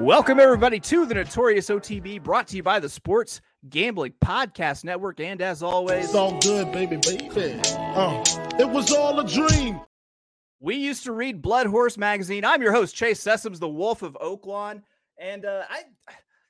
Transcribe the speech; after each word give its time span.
Welcome, 0.00 0.40
everybody, 0.40 0.80
to 0.80 1.04
the 1.04 1.12
Notorious 1.14 1.68
OTB, 1.68 2.22
brought 2.22 2.48
to 2.48 2.56
you 2.56 2.62
by 2.62 2.80
the 2.80 2.88
Sports 2.88 3.42
Gambling 3.68 4.14
Podcast 4.24 4.82
Network. 4.82 5.20
And 5.20 5.42
as 5.42 5.62
always, 5.62 6.06
It's 6.06 6.14
all 6.14 6.38
good, 6.40 6.72
baby, 6.72 6.96
baby. 6.96 7.60
Uh, 7.66 8.24
it 8.58 8.68
was 8.68 8.92
all 8.92 9.20
a 9.20 9.26
dream. 9.28 9.78
we 10.58 10.76
used 10.76 11.04
to 11.04 11.12
read 11.12 11.42
Blood 11.42 11.66
Horse 11.66 11.98
Magazine. 11.98 12.46
I'm 12.46 12.62
your 12.62 12.72
host, 12.72 12.94
Chase 12.96 13.22
Sessoms, 13.22 13.58
the 13.58 13.68
Wolf 13.68 14.00
of 14.00 14.14
Oaklawn. 14.14 14.80
And 15.18 15.44
uh, 15.44 15.64
I, 15.68 15.82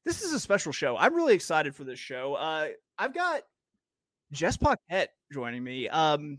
this 0.05 0.23
is 0.23 0.33
a 0.33 0.39
special 0.39 0.71
show. 0.71 0.97
I'm 0.97 1.15
really 1.15 1.35
excited 1.35 1.75
for 1.75 1.83
this 1.83 1.99
show. 1.99 2.35
Uh, 2.35 2.69
I've 2.99 3.15
got 3.15 3.43
Jess 4.31 4.57
Paquette 4.57 5.11
joining 5.33 5.65
me. 5.65 5.89
Um, 5.89 6.39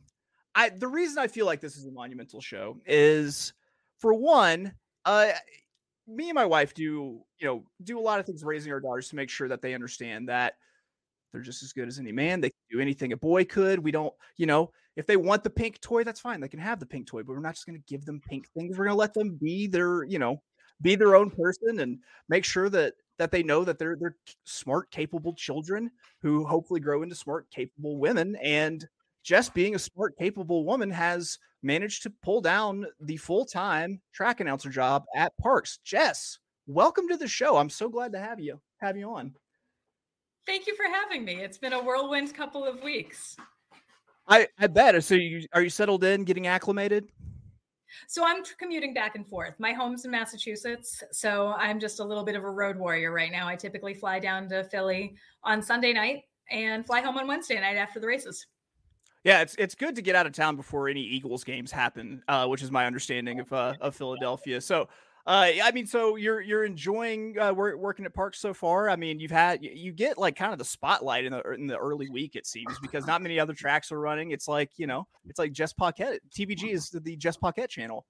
I 0.56 0.70
the 0.70 0.88
reason 0.88 1.18
I 1.18 1.28
feel 1.28 1.46
like 1.46 1.60
this 1.60 1.76
is 1.76 1.86
a 1.86 1.92
monumental 1.92 2.40
show 2.40 2.78
is, 2.86 3.52
for 4.00 4.14
one, 4.14 4.74
uh, 5.04 5.32
me 6.12 6.30
and 6.30 6.36
my 6.36 6.46
wife 6.46 6.74
do 6.74 6.84
you 6.84 7.24
know 7.42 7.64
do 7.84 8.00
a 8.00 8.02
lot 8.02 8.20
of 8.20 8.26
things 8.26 8.44
raising 8.44 8.72
our 8.72 8.80
daughters 8.80 9.10
to 9.10 9.16
make 9.16 9.30
sure 9.30 9.48
that 9.48 9.62
they 9.62 9.74
understand 9.74 10.30
that 10.30 10.54
they're 11.32 11.42
just 11.42 11.64
as 11.64 11.74
good 11.74 11.88
as 11.88 12.00
any 12.00 12.12
man 12.12 12.42
they 12.42 12.50
can 12.50 12.78
do 12.78 12.82
anything 12.82 13.14
a 13.14 13.18
boy 13.18 13.44
could 13.44 13.80
we 13.80 13.92
don't 13.92 14.14
you 14.38 14.46
know 14.46 14.72
if 14.96 15.08
they 15.08 15.18
want 15.18 15.44
the 15.44 15.50
pink 15.50 15.80
toy 15.82 16.04
that's 16.04 16.20
fine 16.20 16.40
they 16.42 16.48
can 16.48 16.60
have 16.60 16.80
the 16.80 16.86
pink 16.86 17.08
toy 17.08 17.24
but 17.24 17.34
we're 17.34 17.40
not 17.40 17.56
just 17.56 17.66
going 17.66 17.78
to 17.78 17.86
give 17.88 18.06
them 18.06 18.22
pink 18.28 18.48
things 18.58 18.78
we're 18.78 18.86
going 18.86 18.96
to 18.96 19.00
let 19.00 19.14
them 19.14 19.38
be 19.42 19.68
their 19.68 20.04
you 20.04 20.20
know 20.20 20.42
be 20.82 20.96
their 20.96 21.16
own 21.16 21.30
person 21.30 21.80
and 21.80 22.00
make 22.28 22.44
sure 22.44 22.70
that 22.70 22.94
that 23.18 23.32
they 23.32 23.44
know 23.44 23.64
that 23.64 23.78
they're 23.78 23.96
they're 24.00 24.18
smart 24.46 24.90
capable 24.92 25.34
children 25.34 25.92
who 26.22 26.44
hopefully 26.46 26.80
grow 26.80 27.04
into 27.04 27.16
smart 27.16 27.46
capable 27.52 28.00
women 28.00 28.36
and 28.38 28.88
just 29.24 29.54
being 29.54 29.76
a 29.76 29.80
smart 29.80 30.18
capable 30.18 30.66
woman 30.66 30.90
has 30.90 31.38
managed 31.64 32.04
to 32.04 32.14
pull 32.24 32.42
down 32.42 32.86
the 33.02 33.18
full-time 33.18 34.02
track 34.14 34.40
announcer 34.40 34.70
job 34.70 35.06
at 35.16 35.34
Parx. 35.44 35.78
Jess, 35.84 36.40
welcome 36.68 37.08
to 37.08 37.18
the 37.18 37.28
show. 37.28 37.58
I'm 37.58 37.70
so 37.70 37.90
glad 37.90 38.12
to 38.14 38.20
have 38.20 38.40
you 38.40 38.60
have 38.80 38.98
you 38.98 39.14
on. 39.14 39.34
Thank 40.48 40.66
you 40.66 40.76
for 40.76 40.86
having 40.92 41.24
me. 41.24 41.36
It's 41.36 41.58
been 41.58 41.74
a 41.74 41.84
whirlwind 41.84 42.34
couple 42.34 42.66
of 42.66 42.82
weeks. 42.82 43.36
I 44.28 44.48
I 44.58 44.68
bet. 44.68 45.04
So 45.04 45.16
you 45.16 45.46
are 45.54 45.62
you 45.62 45.70
settled 45.70 46.04
in, 46.04 46.24
getting 46.24 46.48
acclimated? 46.48 47.10
So 48.08 48.26
I'm 48.26 48.44
commuting 48.58 48.94
back 48.94 49.16
and 49.16 49.28
forth. 49.28 49.54
My 49.60 49.74
home's 49.74 50.06
in 50.06 50.12
Massachusetts, 50.12 51.04
so 51.12 51.54
I'm 51.58 51.80
just 51.80 52.00
a 52.00 52.04
little 52.04 52.24
bit 52.24 52.36
of 52.36 52.44
a 52.44 52.50
road 52.50 52.78
warrior 52.78 53.12
right 53.12 53.32
now. 53.32 53.48
I 53.48 53.56
typically 53.56 53.94
fly 53.94 54.18
down 54.18 54.48
to 54.50 54.64
Philly 54.64 55.16
on 55.44 55.62
Sunday 55.62 55.92
night 55.94 56.24
and 56.50 56.86
fly 56.86 57.02
home 57.02 57.18
on 57.18 57.28
Wednesday 57.28 57.60
night 57.60 57.76
after 57.76 58.00
the 58.00 58.08
races. 58.08 58.48
Yeah, 59.24 59.42
it's 59.42 59.56
it's 59.56 59.76
good 59.76 59.96
to 59.96 60.02
get 60.02 60.16
out 60.16 60.26
of 60.26 60.34
town 60.34 60.56
before 60.56 60.90
any 60.90 61.02
Eagles 61.02 61.44
games 61.44 61.72
happen, 61.72 62.24
uh, 62.28 62.48
which 62.48 62.64
is 62.64 62.72
my 62.72 62.88
understanding 62.88 63.40
of 63.40 63.54
uh, 63.54 63.76
of 63.80 63.96
Philadelphia. 63.96 64.60
So, 64.60 64.90
uh, 65.28 65.50
I 65.64 65.72
mean, 65.74 65.86
so 65.86 66.16
you're 66.16 66.42
you're 66.42 66.64
enjoying 66.64 67.38
uh, 67.38 67.54
wor- 67.54 67.78
working 67.78 68.06
at 68.06 68.16
Parx 68.16 68.38
so 68.38 68.52
far. 68.52 68.90
I 68.90 68.96
mean, 68.96 69.20
you've 69.20 69.30
had 69.30 69.60
you- 69.62 69.92
get 69.92 70.18
like 70.18 70.36
kind 70.36 70.52
of 70.54 70.58
the 70.58 70.66
spotlight 70.66 71.26
in 71.26 71.34
the 71.34 71.42
in 71.52 71.68
the 71.68 71.78
early 71.78 72.10
week, 72.10 72.36
it 72.36 72.48
seems, 72.48 72.80
because 72.80 73.06
not 73.06 73.22
many 73.22 73.40
other 73.40 73.54
tracks 73.54 73.92
are 73.92 74.00
running. 74.00 74.32
It's 74.32 74.48
like 74.48 74.72
you 74.78 74.88
know, 74.88 75.08
it's 75.28 75.38
like 75.38 75.52
Jess 75.52 75.72
Paquette. 75.72 76.20
TVG 76.36 76.72
is 76.74 76.90
the, 76.90 77.00
the 77.00 77.16
Jess 77.16 77.38
Paquette 77.38 77.70
channel. 77.70 78.08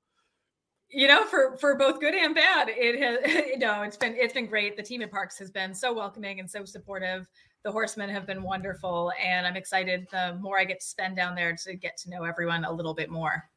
You 0.90 1.10
know, 1.10 1.26
for 1.26 1.58
for 1.58 1.76
both 1.76 2.00
good 2.00 2.16
and 2.16 2.34
bad, 2.34 2.70
it 2.70 3.02
has 3.02 3.46
you 3.48 3.60
know 3.60 3.82
it's 3.82 3.98
been 3.98 4.16
it's 4.18 4.34
been 4.34 4.46
great. 4.48 4.78
The 4.78 4.84
team 4.84 5.02
at 5.02 5.12
Parx 5.12 5.38
has 5.40 5.52
been 5.52 5.74
so 5.74 5.92
welcoming 5.92 6.40
and 6.40 6.50
so 6.50 6.64
supportive. 6.64 7.28
The 7.64 7.72
horsemen 7.72 8.10
have 8.10 8.26
been 8.26 8.42
wonderful, 8.42 9.12
and 9.24 9.46
I'm 9.46 9.56
excited. 9.56 10.08
The 10.12 10.38
more 10.42 10.58
I 10.60 10.66
get 10.66 10.80
to 10.80 10.86
spend 10.86 11.16
down 11.16 11.36
there 11.36 11.56
to 11.58 11.76
get 11.76 11.96
to 11.98 12.10
know 12.10 12.24
everyone 12.24 12.66
a 12.66 12.72
little 12.72 12.94
bit 12.94 13.10
more. 13.10 13.48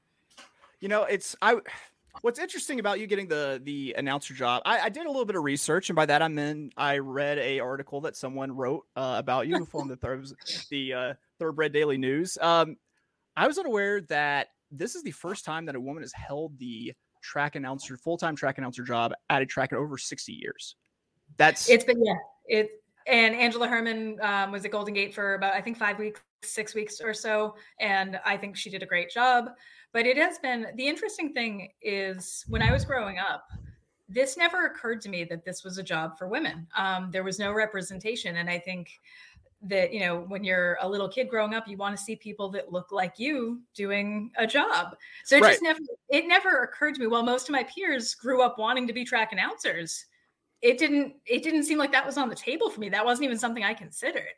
You 0.80 0.88
know, 0.88 1.04
it's 1.04 1.34
I. 1.40 1.56
What's 2.20 2.38
interesting 2.38 2.80
about 2.80 3.00
you 3.00 3.06
getting 3.06 3.26
the 3.26 3.60
the 3.64 3.94
announcer 3.96 4.34
job? 4.34 4.62
I, 4.66 4.80
I 4.80 4.88
did 4.88 5.06
a 5.06 5.08
little 5.08 5.24
bit 5.24 5.36
of 5.36 5.42
research, 5.42 5.88
and 5.88 5.96
by 5.96 6.06
that 6.06 6.20
I 6.20 6.28
mean 6.28 6.70
I 6.76 6.98
read 6.98 7.38
a 7.38 7.60
article 7.60 8.02
that 8.02 8.16
someone 8.16 8.52
wrote 8.52 8.84
uh, 8.94 9.16
about 9.18 9.46
you 9.46 9.64
from 9.64 9.88
the 9.88 9.96
thir- 9.96 10.22
the 10.70 10.92
uh, 10.92 11.14
Thoroughbred 11.38 11.72
Daily 11.72 11.96
News. 11.96 12.36
Um, 12.40 12.76
I 13.36 13.46
was 13.46 13.58
unaware 13.58 14.02
that 14.02 14.48
this 14.70 14.94
is 14.94 15.02
the 15.02 15.10
first 15.12 15.46
time 15.46 15.64
that 15.66 15.74
a 15.74 15.80
woman 15.80 16.02
has 16.02 16.12
held 16.12 16.58
the 16.58 16.92
track 17.22 17.56
announcer 17.56 17.96
full 17.96 18.18
time 18.18 18.36
track 18.36 18.58
announcer 18.58 18.82
job 18.82 19.14
at 19.30 19.40
a 19.40 19.46
track 19.46 19.72
in 19.72 19.78
over 19.78 19.96
sixty 19.96 20.34
years. 20.34 20.76
That's 21.38 21.70
It's 21.70 21.84
been 21.84 22.04
yeah. 22.04 22.14
It 22.46 22.83
and 23.06 23.34
Angela 23.34 23.68
Herman 23.68 24.18
um, 24.22 24.52
was 24.52 24.64
at 24.64 24.70
Golden 24.70 24.94
Gate 24.94 25.14
for 25.14 25.34
about 25.34 25.54
I 25.54 25.60
think 25.60 25.76
five 25.76 25.98
weeks, 25.98 26.20
six 26.42 26.74
weeks 26.74 27.00
or 27.00 27.14
so, 27.14 27.56
and 27.80 28.18
I 28.24 28.36
think 28.36 28.56
she 28.56 28.70
did 28.70 28.82
a 28.82 28.86
great 28.86 29.10
job. 29.10 29.50
But 29.92 30.06
it 30.06 30.16
has 30.16 30.38
been 30.38 30.66
the 30.76 30.86
interesting 30.86 31.32
thing 31.32 31.70
is 31.82 32.44
when 32.48 32.62
I 32.62 32.72
was 32.72 32.84
growing 32.84 33.18
up, 33.18 33.48
this 34.08 34.36
never 34.36 34.66
occurred 34.66 35.00
to 35.02 35.08
me 35.08 35.24
that 35.24 35.44
this 35.44 35.64
was 35.64 35.78
a 35.78 35.82
job 35.82 36.18
for 36.18 36.28
women. 36.28 36.66
Um, 36.76 37.10
there 37.10 37.24
was 37.24 37.38
no 37.38 37.52
representation, 37.52 38.36
and 38.36 38.50
I 38.50 38.58
think 38.58 38.88
that 39.66 39.92
you 39.92 40.00
know 40.00 40.20
when 40.28 40.44
you're 40.44 40.76
a 40.80 40.88
little 40.88 41.08
kid 41.08 41.28
growing 41.28 41.54
up 41.54 41.66
you 41.66 41.76
want 41.76 41.96
to 41.96 42.02
see 42.02 42.14
people 42.14 42.50
that 42.50 42.70
look 42.70 42.92
like 42.92 43.18
you 43.18 43.60
doing 43.74 44.30
a 44.36 44.46
job 44.46 44.94
so 45.24 45.36
it 45.36 45.42
Right. 45.42 45.52
just 45.52 45.62
never 45.62 45.78
it 46.10 46.28
never 46.28 46.64
occurred 46.64 46.94
to 46.94 47.00
me 47.00 47.06
well 47.06 47.22
most 47.22 47.48
of 47.48 47.52
my 47.52 47.64
peers 47.64 48.14
grew 48.14 48.42
up 48.42 48.58
wanting 48.58 48.86
to 48.86 48.92
be 48.92 49.04
track 49.04 49.32
announcers 49.32 50.04
it 50.64 50.78
didn't 50.78 51.14
it 51.26 51.42
didn't 51.42 51.62
seem 51.64 51.78
like 51.78 51.92
that 51.92 52.04
was 52.04 52.16
on 52.16 52.28
the 52.28 52.34
table 52.34 52.70
for 52.70 52.80
me 52.80 52.88
that 52.88 53.04
wasn't 53.04 53.24
even 53.24 53.38
something 53.38 53.62
i 53.62 53.74
considered 53.74 54.34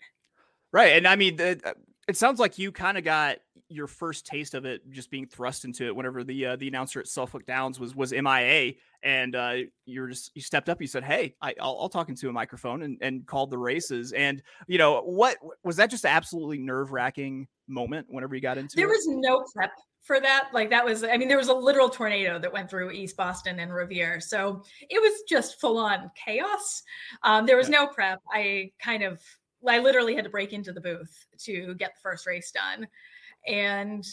Right, 0.76 0.92
and 0.92 1.06
I 1.06 1.16
mean, 1.16 1.36
the, 1.36 1.58
uh, 1.64 1.72
it 2.08 2.18
sounds 2.18 2.38
like 2.38 2.58
you 2.58 2.70
kind 2.70 2.98
of 2.98 3.04
got 3.04 3.38
your 3.68 3.86
first 3.86 4.26
taste 4.26 4.54
of 4.54 4.64
it 4.64 4.88
just 4.90 5.10
being 5.10 5.26
thrust 5.26 5.64
into 5.64 5.86
it 5.86 5.96
whenever 5.96 6.22
the 6.22 6.46
uh, 6.46 6.56
the 6.56 6.68
announcer 6.68 7.00
at 7.00 7.08
Suffolk 7.08 7.46
Downs 7.46 7.80
was 7.80 7.94
was 7.94 8.12
MIA, 8.12 8.74
and 9.02 9.34
uh, 9.34 9.54
you're 9.86 10.08
just 10.08 10.32
you 10.34 10.42
stepped 10.42 10.68
up. 10.68 10.80
You 10.80 10.86
said, 10.86 11.02
"Hey, 11.02 11.34
I, 11.40 11.54
I'll, 11.60 11.78
I'll 11.80 11.88
talk 11.88 12.08
into 12.08 12.28
a 12.28 12.32
microphone," 12.32 12.82
and, 12.82 12.98
and 13.00 13.26
called 13.26 13.50
the 13.50 13.58
races. 13.58 14.12
And 14.12 14.42
you 14.66 14.76
know 14.78 15.00
what 15.00 15.38
was 15.64 15.76
that? 15.76 15.90
Just 15.90 16.04
an 16.04 16.10
absolutely 16.10 16.58
nerve 16.58 16.92
wracking 16.92 17.48
moment 17.68 18.06
whenever 18.10 18.34
you 18.34 18.40
got 18.40 18.58
into 18.58 18.76
there 18.76 18.86
it. 18.86 18.90
was 18.90 19.06
no 19.08 19.44
prep 19.54 19.72
for 20.06 20.20
that 20.20 20.48
like 20.54 20.70
that 20.70 20.84
was 20.84 21.02
i 21.02 21.16
mean 21.16 21.26
there 21.26 21.36
was 21.36 21.48
a 21.48 21.54
literal 21.54 21.90
tornado 21.90 22.38
that 22.38 22.52
went 22.52 22.70
through 22.70 22.92
east 22.92 23.16
boston 23.16 23.58
and 23.58 23.74
revere. 23.74 24.20
So 24.20 24.62
it 24.88 25.00
was 25.00 25.22
just 25.28 25.60
full 25.60 25.78
on 25.78 26.10
chaos. 26.14 26.82
Um, 27.24 27.44
there 27.44 27.56
was 27.56 27.68
no 27.68 27.88
prep. 27.88 28.22
I 28.30 28.70
kind 28.80 29.02
of 29.02 29.20
i 29.68 29.78
literally 29.80 30.14
had 30.14 30.24
to 30.24 30.30
break 30.30 30.52
into 30.52 30.72
the 30.72 30.80
booth 30.80 31.26
to 31.38 31.74
get 31.74 31.94
the 31.94 32.00
first 32.00 32.26
race 32.26 32.52
done. 32.52 32.86
And 33.48 34.06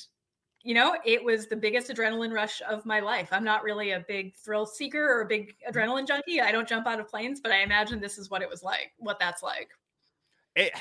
you 0.64 0.74
know 0.74 0.98
it 1.06 1.24
was 1.24 1.48
the 1.48 1.56
biggest 1.56 1.92
adrenaline 1.92 2.34
rush 2.34 2.62
of 2.68 2.86
my 2.88 3.00
life. 3.00 3.30
I'm 3.32 3.44
not 3.44 3.64
really 3.64 3.92
a 3.92 4.04
big 4.08 4.36
thrill 4.36 4.66
seeker 4.66 5.06
or 5.06 5.22
a 5.22 5.28
big 5.28 5.54
adrenaline 5.70 6.08
junkie. 6.08 6.42
I 6.42 6.52
don't 6.52 6.68
jump 6.68 6.88
out 6.88 7.00
of 7.00 7.08
planes 7.08 7.40
but 7.40 7.52
i 7.52 7.62
imagine 7.62 8.02
this 8.02 8.18
is 8.18 8.32
what 8.32 8.42
it 8.42 8.50
was 8.50 8.64
like 8.64 8.94
what 8.98 9.20
that's 9.20 9.44
like. 9.44 9.70
It, 10.56 10.74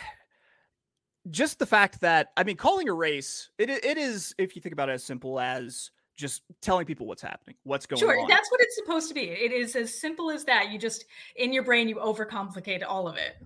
just 1.31 1.59
the 1.59 1.67
fact 1.67 2.01
that 2.01 2.33
I 2.37 2.45
mean, 2.45 2.57
calling 2.57 2.89
a 2.89 2.95
race, 2.95 3.51
it 3.59 3.71
it 3.71 3.99
is 3.99 4.35
if 4.39 4.57
you 4.57 4.63
think 4.63 4.73
about 4.73 4.89
it 4.89 4.93
as 4.93 5.05
simple 5.05 5.39
as 5.39 5.91
just 6.17 6.43
telling 6.61 6.85
people 6.85 7.07
what's 7.07 7.23
happening, 7.23 7.57
what's 7.65 7.87
going 7.87 7.99
Sure, 7.99 8.11
on. 8.11 8.17
Sure, 8.19 8.29
that's 8.29 8.51
what 8.51 8.61
it's 8.61 8.77
supposed 8.77 9.09
to 9.09 9.15
be. 9.15 9.23
It 9.23 9.53
is 9.53 9.75
as 9.77 9.99
simple 9.99 10.31
as 10.31 10.45
that. 10.45 10.71
You 10.71 10.79
just 10.79 11.07
in 11.37 11.53
your 11.53 11.63
brain 11.63 11.89
you 11.89 11.97
overcomplicate 11.97 12.83
all 12.87 13.09
of 13.09 13.17
it. 13.17 13.37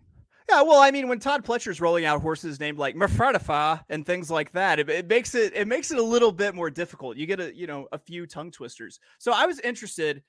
Yeah, 0.49 0.63
well, 0.63 0.81
I 0.81 0.93
mean, 0.93 1.09
when 1.09 1.19
Todd 1.19 1.45
Pletcher's 1.45 1.81
rolling 1.81 2.05
out 2.05 2.23
horses 2.23 2.61
named 2.61 2.79
like 2.79 2.95
Mefratifa 2.95 3.83
and 3.89 4.07
things 4.07 4.31
like 4.31 4.53
that, 4.53 4.79
it, 4.79 4.89
it 4.89 5.09
makes 5.09 5.35
it 5.35 5.53
it 5.55 5.67
makes 5.67 5.91
it 5.91 5.99
a 5.99 6.03
little 6.03 6.31
bit 6.31 6.55
more 6.55 6.71
difficult. 6.71 7.17
You 7.17 7.27
get 7.27 7.41
a 7.41 7.55
you 7.55 7.67
know 7.67 7.89
a 7.93 7.99
few 7.99 8.27
tongue 8.27 8.53
twisters. 8.53 9.01
So 9.19 9.33
I 9.33 9.47
was 9.47 9.59
interested 9.61 10.23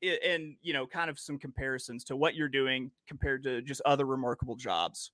in, 0.00 0.16
in 0.22 0.56
you 0.62 0.72
know 0.72 0.86
kind 0.86 1.10
of 1.10 1.18
some 1.18 1.38
comparisons 1.38 2.04
to 2.04 2.16
what 2.16 2.34
you're 2.34 2.48
doing 2.48 2.92
compared 3.08 3.42
to 3.44 3.62
just 3.62 3.80
other 3.84 4.06
remarkable 4.06 4.54
jobs. 4.54 5.10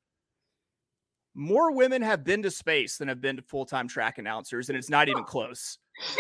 More 1.35 1.73
women 1.73 2.03
have 2.03 2.25
been 2.25 2.43
to 2.43 2.51
space 2.51 2.99
than 2.99 3.09
have 3.09 3.21
been 3.21 3.37
to 3.37 3.43
full 3.43 3.65
time 3.65 3.89
track 3.89 4.19
announcers, 4.19 4.69
and 4.69 4.77
it's 4.77 4.91
not 4.91 5.09
even 5.09 5.25
close. 5.27 5.79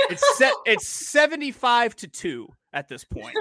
It's 0.08 0.38
set. 0.38 0.52
It's 0.66 0.86
seventy 0.86 1.50
five 1.50 1.96
to 1.96 2.08
two 2.08 2.48
at 2.72 2.88
this 2.88 3.04
point. 3.04 3.36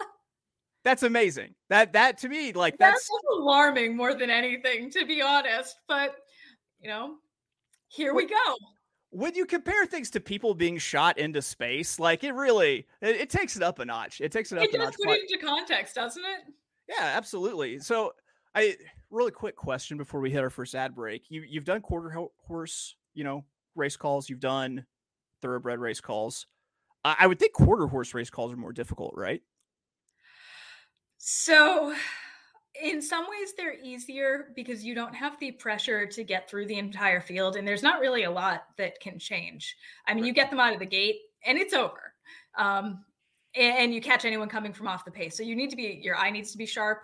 that's 0.84 1.02
amazing. 1.02 1.54
That 1.68 1.92
that 1.92 2.18
to 2.18 2.28
me, 2.28 2.52
like 2.52 2.78
that's, 2.78 2.94
that's 2.94 3.10
alarming 3.38 3.96
more 3.96 4.14
than 4.14 4.30
anything, 4.30 4.90
to 4.92 5.04
be 5.04 5.20
honest. 5.20 5.76
But 5.86 6.16
you 6.80 6.88
know, 6.88 7.16
here 7.88 8.14
we 8.14 8.26
go. 8.26 8.56
When 9.10 9.34
you 9.34 9.46
compare 9.46 9.86
things 9.86 10.10
to 10.10 10.20
people 10.20 10.54
being 10.54 10.78
shot 10.78 11.18
into 11.18 11.40
space, 11.42 11.98
like 11.98 12.24
it 12.24 12.32
really 12.32 12.86
it, 13.00 13.16
it 13.16 13.30
takes 13.30 13.56
it 13.56 13.62
up 13.62 13.78
a 13.78 13.84
notch. 13.84 14.20
It 14.20 14.32
takes 14.32 14.52
it 14.52 14.58
up 14.58 14.64
it 14.64 14.74
a 14.74 14.78
notch. 14.78 14.96
Does 14.96 15.04
put 15.04 15.16
it 15.16 15.30
into 15.30 15.44
context, 15.44 15.94
doesn't 15.94 16.24
it? 16.24 16.54
Yeah, 16.88 17.12
absolutely. 17.16 17.78
So 17.80 18.12
I 18.54 18.76
really 19.10 19.30
quick 19.30 19.56
question 19.56 19.96
before 19.96 20.20
we 20.20 20.30
hit 20.30 20.42
our 20.42 20.50
first 20.50 20.74
ad 20.74 20.94
break. 20.94 21.24
You 21.28 21.42
you've 21.46 21.64
done 21.64 21.80
quarter 21.80 22.10
horse, 22.46 22.94
you 23.14 23.24
know, 23.24 23.44
race 23.74 23.96
calls. 23.96 24.28
You've 24.28 24.40
done 24.40 24.84
thoroughbred 25.42 25.78
race 25.78 26.00
calls. 26.00 26.46
I, 27.04 27.16
I 27.20 27.26
would 27.26 27.38
think 27.38 27.52
quarter 27.52 27.86
horse 27.86 28.14
race 28.14 28.30
calls 28.30 28.52
are 28.52 28.56
more 28.56 28.72
difficult, 28.72 29.14
right? 29.16 29.42
So, 31.18 31.94
in 32.80 33.00
some 33.00 33.24
ways, 33.24 33.54
they're 33.56 33.78
easier 33.82 34.48
because 34.54 34.84
you 34.84 34.94
don't 34.94 35.14
have 35.14 35.38
the 35.40 35.52
pressure 35.52 36.06
to 36.06 36.24
get 36.24 36.48
through 36.48 36.66
the 36.66 36.78
entire 36.78 37.20
field, 37.20 37.56
and 37.56 37.66
there's 37.66 37.82
not 37.82 38.00
really 38.00 38.24
a 38.24 38.30
lot 38.30 38.64
that 38.76 39.00
can 39.00 39.18
change. 39.18 39.76
I 40.06 40.14
mean, 40.14 40.24
you 40.24 40.32
get 40.32 40.50
them 40.50 40.60
out 40.60 40.74
of 40.74 40.78
the 40.78 40.86
gate, 40.86 41.16
and 41.44 41.58
it's 41.58 41.72
over. 41.72 42.12
Um, 42.58 43.04
and 43.54 43.94
you 43.94 44.00
catch 44.02 44.24
anyone 44.24 44.48
coming 44.48 44.72
from 44.72 44.86
off 44.86 45.04
the 45.04 45.10
pace. 45.10 45.36
So 45.36 45.42
you 45.42 45.56
need 45.56 45.70
to 45.70 45.76
be 45.76 46.00
your 46.02 46.16
eye 46.16 46.30
needs 46.30 46.52
to 46.52 46.58
be 46.58 46.66
sharp. 46.66 47.02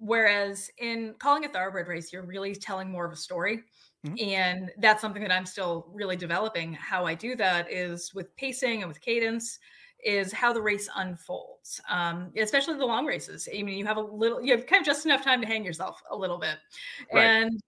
Whereas 0.00 0.70
in 0.78 1.14
calling 1.18 1.44
a 1.44 1.48
thoroughbred 1.48 1.86
race, 1.86 2.12
you're 2.12 2.24
really 2.24 2.54
telling 2.54 2.90
more 2.90 3.04
of 3.04 3.12
a 3.12 3.16
story. 3.16 3.62
Mm-hmm. 4.06 4.30
And 4.34 4.70
that's 4.78 5.02
something 5.02 5.22
that 5.22 5.30
I'm 5.30 5.44
still 5.44 5.86
really 5.92 6.16
developing. 6.16 6.72
How 6.72 7.04
I 7.04 7.14
do 7.14 7.36
that 7.36 7.70
is 7.70 8.14
with 8.14 8.34
pacing 8.36 8.80
and 8.82 8.88
with 8.88 9.00
cadence, 9.00 9.58
is 10.02 10.32
how 10.32 10.54
the 10.54 10.62
race 10.62 10.88
unfolds, 10.96 11.82
um, 11.90 12.32
especially 12.36 12.78
the 12.78 12.86
long 12.86 13.04
races. 13.04 13.46
I 13.54 13.62
mean, 13.62 13.76
you 13.76 13.84
have 13.84 13.98
a 13.98 14.00
little, 14.00 14.42
you 14.42 14.56
have 14.56 14.66
kind 14.66 14.80
of 14.80 14.86
just 14.86 15.04
enough 15.04 15.22
time 15.22 15.42
to 15.42 15.46
hang 15.46 15.64
yourself 15.66 16.02
a 16.10 16.16
little 16.16 16.38
bit, 16.38 16.56
right. 17.12 17.22
and 17.22 17.60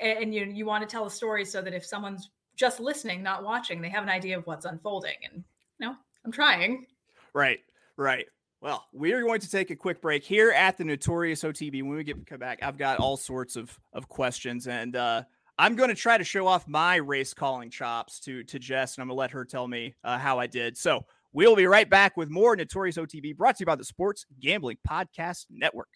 and 0.00 0.32
you 0.32 0.44
you 0.44 0.64
want 0.64 0.88
to 0.88 0.90
tell 0.90 1.06
a 1.06 1.10
story 1.10 1.44
so 1.44 1.60
that 1.60 1.74
if 1.74 1.84
someone's 1.84 2.30
just 2.54 2.78
listening, 2.78 3.22
not 3.22 3.42
watching, 3.42 3.80
they 3.80 3.88
have 3.88 4.04
an 4.04 4.08
idea 4.08 4.38
of 4.38 4.46
what's 4.46 4.64
unfolding. 4.64 5.16
And 5.24 5.42
you 5.80 5.86
know, 5.86 5.94
I'm 6.24 6.32
trying. 6.32 6.86
Right, 7.34 7.60
right. 7.96 8.26
Well, 8.60 8.84
we 8.92 9.12
are 9.12 9.22
going 9.22 9.40
to 9.40 9.50
take 9.50 9.70
a 9.70 9.76
quick 9.76 10.00
break 10.02 10.24
here 10.24 10.50
at 10.50 10.76
the 10.76 10.84
Notorious 10.84 11.44
OTB. 11.44 11.82
When 11.82 11.96
we 11.96 12.04
get 12.04 12.26
come 12.26 12.40
back, 12.40 12.58
I've 12.62 12.76
got 12.76 12.98
all 12.98 13.16
sorts 13.16 13.56
of 13.56 13.78
of 13.92 14.08
questions 14.08 14.66
and. 14.66 14.96
uh 14.96 15.22
I'm 15.60 15.74
going 15.74 15.88
to 15.88 15.94
try 15.96 16.16
to 16.16 16.22
show 16.22 16.46
off 16.46 16.68
my 16.68 16.96
race 16.96 17.34
calling 17.34 17.68
chops 17.68 18.20
to 18.20 18.44
to 18.44 18.60
Jess, 18.60 18.94
and 18.94 19.02
I'm 19.02 19.08
going 19.08 19.16
to 19.16 19.18
let 19.18 19.32
her 19.32 19.44
tell 19.44 19.66
me 19.66 19.96
uh, 20.04 20.16
how 20.16 20.38
I 20.38 20.46
did. 20.46 20.76
So 20.76 21.04
we'll 21.32 21.56
be 21.56 21.66
right 21.66 21.90
back 21.90 22.16
with 22.16 22.30
more 22.30 22.54
Notorious 22.54 22.96
OTB 22.96 23.36
brought 23.36 23.56
to 23.56 23.62
you 23.62 23.66
by 23.66 23.74
the 23.74 23.84
Sports 23.84 24.24
Gambling 24.40 24.78
Podcast 24.88 25.46
Network. 25.50 25.88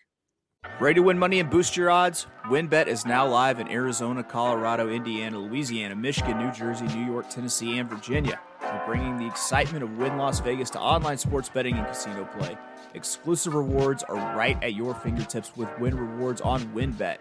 Ready 0.83 0.95
to 0.95 1.03
win 1.03 1.17
money 1.17 1.39
and 1.39 1.49
boost 1.49 1.77
your 1.77 1.91
odds? 1.91 2.27
WynnBET 2.47 2.89
is 2.89 3.07
now 3.07 3.25
live 3.25 3.61
in 3.61 3.69
Arizona, 3.69 4.25
Colorado, 4.25 4.89
Indiana, 4.89 5.39
Louisiana, 5.39 5.95
Michigan, 5.95 6.39
New 6.39 6.51
Jersey, 6.51 6.87
New 6.87 7.05
York, 7.05 7.31
Tennessee, 7.31 7.79
and 7.79 7.89
Virginia. 7.89 8.41
We're 8.61 8.85
bringing 8.85 9.17
the 9.17 9.27
excitement 9.29 9.85
of 9.85 9.97
Wynn 9.97 10.17
Las 10.17 10.41
Vegas 10.41 10.71
to 10.71 10.81
online 10.81 11.19
sports 11.19 11.49
betting 11.49 11.77
and 11.77 11.87
casino 11.87 12.25
play. 12.37 12.59
Exclusive 12.95 13.55
rewards 13.55 14.03
are 14.03 14.17
right 14.37 14.61
at 14.61 14.75
your 14.75 14.93
fingertips 14.93 15.53
with 15.57 15.69
Wynn 15.79 15.97
Rewards 15.97 16.41
on 16.41 16.61
WynnBET. 16.75 17.19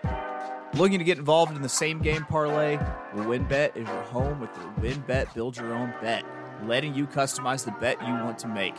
Looking 0.73 0.97
to 0.97 1.05
get 1.05 1.19
involved 1.19 1.55
in 1.55 1.61
the 1.61 1.69
same 1.69 1.99
game 1.99 2.25
parlay? 2.25 2.77
WynnBET 3.13 3.75
is 3.75 3.87
your 3.87 4.03
home 4.05 4.39
with 4.39 4.51
the 4.55 4.61
WynnBET 4.81 5.35
Build 5.35 5.55
Your 5.57 5.71
Own 5.71 5.93
Bet, 6.01 6.25
letting 6.65 6.95
you 6.95 7.05
customize 7.05 7.63
the 7.63 7.73
bet 7.73 8.01
you 8.01 8.13
want 8.13 8.39
to 8.39 8.47
make. 8.47 8.75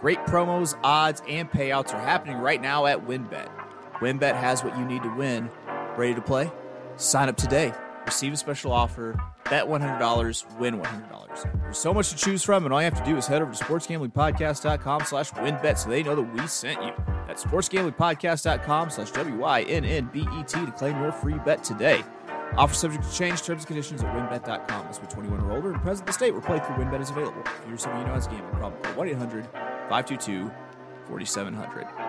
Great 0.00 0.18
promos, 0.26 0.76
odds, 0.82 1.22
and 1.28 1.48
payouts 1.48 1.94
are 1.94 2.00
happening 2.00 2.38
right 2.38 2.60
now 2.60 2.86
at 2.86 3.06
WynnBET. 3.06 3.53
WynnBET 4.00 4.34
has 4.34 4.64
what 4.64 4.76
you 4.78 4.84
need 4.84 5.02
to 5.02 5.14
win. 5.14 5.50
Ready 5.96 6.14
to 6.14 6.20
play? 6.20 6.50
Sign 6.96 7.28
up 7.28 7.36
today. 7.36 7.72
Receive 8.06 8.32
a 8.32 8.36
special 8.36 8.72
offer. 8.72 9.18
Bet 9.48 9.66
$100, 9.66 10.58
win 10.58 10.80
$100. 10.80 11.62
There's 11.62 11.78
so 11.78 11.94
much 11.94 12.10
to 12.10 12.16
choose 12.16 12.42
from, 12.42 12.64
and 12.64 12.72
all 12.72 12.80
you 12.80 12.84
have 12.84 12.98
to 12.98 13.04
do 13.08 13.16
is 13.16 13.26
head 13.26 13.42
over 13.42 13.52
to 13.52 13.64
sportsgamblingpodcast.com 13.64 15.04
slash 15.04 15.30
wynnbet 15.32 15.78
so 15.78 15.90
they 15.90 16.02
know 16.02 16.14
that 16.14 16.34
we 16.34 16.46
sent 16.46 16.82
you. 16.82 16.92
That's 17.26 17.44
sportsgamblingpodcast.com 17.44 18.90
slash 18.90 19.10
W-Y-N-N-B-E-T 19.12 20.66
to 20.66 20.72
claim 20.72 21.00
your 21.00 21.12
free 21.12 21.38
bet 21.44 21.62
today. 21.62 22.02
Offer 22.56 22.74
subject 22.74 23.04
to 23.04 23.12
change, 23.12 23.42
terms 23.42 23.62
and 23.62 23.66
conditions 23.66 24.02
at 24.02 24.14
wynnbet.com. 24.14 24.86
Must 24.86 25.00
be 25.00 25.06
21 25.08 25.40
or 25.40 25.52
older 25.52 25.72
and 25.72 25.82
present 25.82 26.06
the 26.06 26.12
state 26.12 26.32
where 26.32 26.42
playthrough 26.42 26.78
wynnbet 26.78 27.00
is 27.00 27.10
available. 27.10 27.42
If 27.42 27.68
you're 27.68 27.78
someone 27.78 28.02
you 28.02 28.06
know 28.06 28.14
has 28.14 28.28
gambling 28.28 28.54
problem, 28.54 28.80
call 28.82 29.04
1-800-522-4700. 29.04 32.03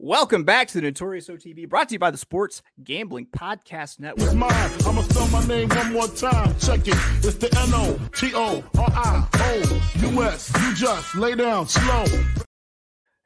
Welcome 0.00 0.42
back 0.42 0.66
to 0.68 0.74
the 0.74 0.82
Notorious 0.82 1.28
OTB, 1.28 1.68
brought 1.68 1.88
to 1.90 1.94
you 1.94 1.98
by 2.00 2.10
the 2.10 2.18
Sports 2.18 2.62
Gambling 2.82 3.26
Podcast 3.26 4.00
Network. 4.00 4.26
It's 4.26 4.34
mine. 4.34 4.50
I'ma 4.84 5.02
spell 5.02 5.28
my 5.28 5.46
name 5.46 5.68
one 5.68 5.92
more 5.92 6.08
time. 6.08 6.52
Check 6.58 6.80
it. 6.88 6.96
It's 7.22 7.36
the 7.36 7.46
N 7.56 7.70
O 7.72 7.98
T 8.12 8.32
O 8.34 8.64
R 8.76 8.88
I 8.92 9.28
O 9.36 9.82
U 10.00 10.22
S. 10.24 10.52
You 10.60 10.74
just 10.74 11.14
lay 11.14 11.36
down 11.36 11.68
slow. 11.68 12.06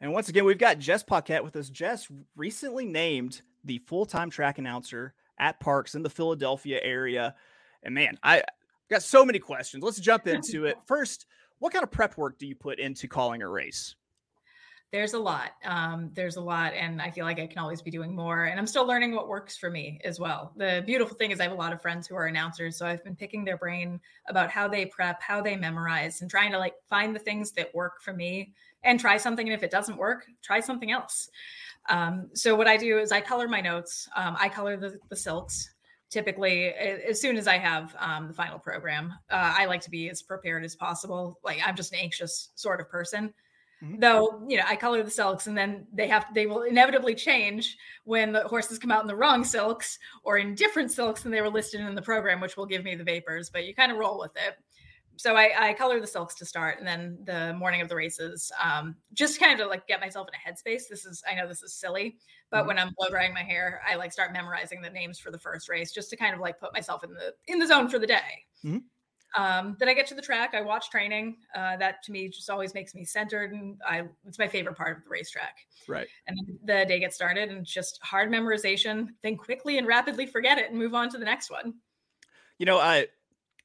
And 0.03 0.12
once 0.12 0.29
again, 0.29 0.44
we've 0.44 0.59
got 0.59 0.79
Jess 0.79 1.03
Paquette 1.03 1.43
with 1.43 1.56
us. 1.56 1.70
Jess 1.70 2.06
recently 2.37 2.85
named 2.85 3.41
the 3.64 3.79
full 3.79 4.05
time 4.05 4.29
track 4.29 4.59
announcer 4.59 5.14
at 5.38 5.61
Parx 5.61 5.94
in 5.94 6.03
the 6.03 6.11
Philadelphia 6.11 6.81
area. 6.82 7.35
And 7.82 7.94
man, 7.94 8.19
I 8.23 8.43
got 8.91 9.03
so 9.03 9.25
many 9.25 9.38
questions. 9.38 9.82
Let's 9.82 10.00
jump 10.00 10.26
into 10.26 10.67
it. 10.67 10.76
First, 10.87 11.25
what 11.61 11.73
kind 11.73 11.82
of 11.82 11.91
prep 11.91 12.19
work 12.19 12.38
do 12.38 12.47
you 12.47 12.55
put 12.55 12.79
into 12.79 13.09
calling 13.09 13.41
a 13.41 13.49
race? 13.49 13.94
There's 14.90 15.12
a 15.12 15.19
lot. 15.19 15.50
Um, 15.64 16.11
there's 16.14 16.37
a 16.37 16.40
lot, 16.40 16.73
and 16.73 17.02
I 17.02 17.11
feel 17.11 17.26
like 17.26 17.38
I 17.38 17.46
can 17.46 17.58
always 17.58 17.82
be 17.82 17.90
doing 17.90 18.17
more. 18.17 18.44
And 18.44 18.58
I'm 18.58 18.67
still 18.67 18.87
learning 18.87 19.14
what 19.14 19.29
works 19.29 19.56
for 19.58 19.70
me 19.70 20.00
as 20.02 20.19
well. 20.19 20.52
The 20.56 20.82
beautiful 20.87 21.14
thing 21.14 21.31
is, 21.31 21.40
I 21.40 21.43
have 21.43 21.52
a 21.52 21.56
lot 21.56 21.75
of 21.75 21.82
friends 21.82 22.06
who 22.06 22.17
are 22.17 22.26
announcers, 22.26 22.79
so 22.79 22.87
I've 22.87 23.05
been 23.05 23.14
picking 23.14 23.44
their 23.44 23.58
brain 23.58 24.00
about 24.29 24.50
how 24.50 24.67
they 24.67 24.87
prep, 24.87 25.20
how 25.20 25.43
they 25.43 25.56
memorize, 25.56 26.23
and 26.23 26.31
trying 26.31 26.52
to 26.52 26.58
like 26.58 26.75
find 26.88 27.14
the 27.14 27.20
things 27.20 27.52
that 27.52 27.75
work 27.75 28.00
for 28.00 28.14
me 28.14 28.55
and 28.82 28.99
try 28.99 29.19
something. 29.19 29.46
And 29.46 29.55
if 29.55 29.62
it 29.62 29.70
doesn't 29.70 29.99
work, 29.99 30.26
try 30.43 30.61
something 30.61 30.90
else. 30.90 31.29
Um, 31.90 32.31
so 32.32 32.55
what 32.55 32.67
I 32.67 32.79
do 32.79 32.99
is 32.99 33.12
I 33.12 33.20
color 33.20 33.46
my 33.46 33.61
notes. 33.61 34.08
Um, 34.17 34.37
I 34.38 34.49
color 34.49 34.76
the, 34.76 34.99
the 35.11 35.17
silks 35.17 35.70
typically 36.11 36.69
as 36.69 37.20
soon 37.20 37.37
as 37.37 37.46
I 37.46 37.58
have 37.58 37.94
um, 37.99 38.29
the 38.29 38.35
final 38.35 38.58
program. 38.58 39.12
Uh, 39.31 39.55
I 39.58 39.67
like 39.67 39.82
to 39.82 39.90
be 39.90 40.08
as 40.08 40.23
prepared 40.23 40.64
as 40.64 40.75
possible. 40.75 41.38
Like 41.44 41.58
I'm 41.64 41.76
just 41.76 41.93
an 41.93 41.99
anxious 41.99 42.50
sort 42.55 42.81
of 42.81 42.88
person. 42.88 43.35
Mm-hmm. 43.83 44.01
Though, 44.01 44.43
you 44.49 44.57
know, 44.57 44.65
I 44.67 44.75
color 44.75 45.03
the 45.03 45.11
silks 45.11 45.47
and 45.47 45.57
then 45.57 45.87
they 45.93 46.09
have 46.09 46.27
they 46.35 46.47
will 46.47 46.63
inevitably 46.63 47.15
change 47.15 47.77
when 48.05 48.33
the 48.33 48.43
horses 48.43 48.79
come 48.79 48.91
out 48.91 49.03
in 49.03 49.07
the 49.07 49.15
wrong 49.15 49.45
silks 49.45 49.99
or 50.25 50.39
in 50.39 50.55
different 50.55 50.91
silks 50.91 51.23
than 51.23 51.31
they 51.31 51.41
were 51.41 51.51
listed 51.51 51.81
in 51.81 51.95
the 51.95 52.03
program, 52.03 52.41
which 52.41 52.57
will 52.57 52.67
give 52.67 52.83
me 52.83 52.97
the 52.97 53.05
vapors, 53.05 53.50
but 53.50 53.64
you 53.64 53.75
kind 53.75 53.93
of 53.93 53.99
roll 53.99 54.19
with 54.19 54.33
it 54.37 54.57
so 55.19 55.35
I, 55.35 55.71
I, 55.71 55.75
color 55.75 56.00
the 56.00 56.07
silks 56.07 56.37
to 56.37 56.47
start, 56.47 56.79
and 56.79 56.87
then 56.87 57.19
the 57.25 57.52
morning 57.55 57.81
of 57.81 57.88
the 57.88 57.97
races, 57.97 58.52
um, 58.62 58.95
just 59.12 59.41
kind 59.41 59.59
of 59.61 59.69
like 59.69 59.87
get 59.88 60.00
myself 60.00 60.29
in 60.29 60.35
a 60.35 60.38
headspace. 60.38 60.83
This 60.88 61.05
is 61.05 61.23
I 61.29 61.35
know 61.35 61.49
this 61.49 61.62
is 61.62 61.75
silly, 61.75 62.19
but 62.50 62.59
mm-hmm. 62.59 62.69
when 62.69 62.79
I'm 62.79 62.95
blow 62.97 63.09
drying 63.11 63.35
my 63.35 63.43
hair, 63.43 63.83
I 63.88 63.97
like 63.97 64.12
start 64.12 64.33
memorizing 64.33 64.81
the 64.81 64.91
names 64.91 65.19
for 65.19 65.33
the 65.33 65.38
first 65.38 65.69
race, 65.69 65.93
just 65.93 66.09
to 66.11 66.17
kind 66.17 66.35
of 66.35 66.41
like 66.41 66.61
put 66.61 66.73
myself 66.73 67.02
in 67.02 67.12
the 67.12 67.35
in 67.49 67.59
the 67.59 67.67
zone 67.67 67.88
for 67.88 67.99
the 67.99 68.07
day. 68.07 68.45
Mm-hmm. 68.64 68.79
Um, 69.37 69.76
then 69.78 69.88
I 69.88 69.94
get 69.94 70.06
to 70.08 70.14
the 70.14 70.23
track. 70.23 70.54
I 70.54 70.61
watch 70.62 70.90
training. 70.90 71.37
Uh, 71.54 71.76
that 71.76 72.02
to 72.04 72.12
me 72.12 72.28
just 72.28 72.49
always 72.49 72.75
makes 72.75 72.94
me 72.94 73.04
centered, 73.04 73.52
and 73.52 73.76
I 73.87 74.04
it's 74.26 74.38
my 74.38 74.49
favorite 74.49 74.76
part 74.76 74.97
of 74.97 75.04
the 75.04 75.11
racetrack. 75.11 75.56
Right. 75.87 76.06
And 76.26 76.38
the 76.64 76.85
day 76.87 76.99
gets 76.99 77.16
started, 77.16 77.50
and 77.50 77.64
just 77.64 77.99
hard 78.02 78.30
memorization. 78.30 79.08
Then 79.23 79.37
quickly 79.37 79.78
and 79.78 79.87
rapidly 79.87 80.26
forget 80.26 80.58
it 80.58 80.70
and 80.70 80.78
move 80.78 80.94
on 80.94 81.11
to 81.11 81.18
the 81.18 81.25
next 81.25 81.50
one. 81.50 81.75
You 82.58 82.66
know, 82.66 82.78
I 82.78 83.08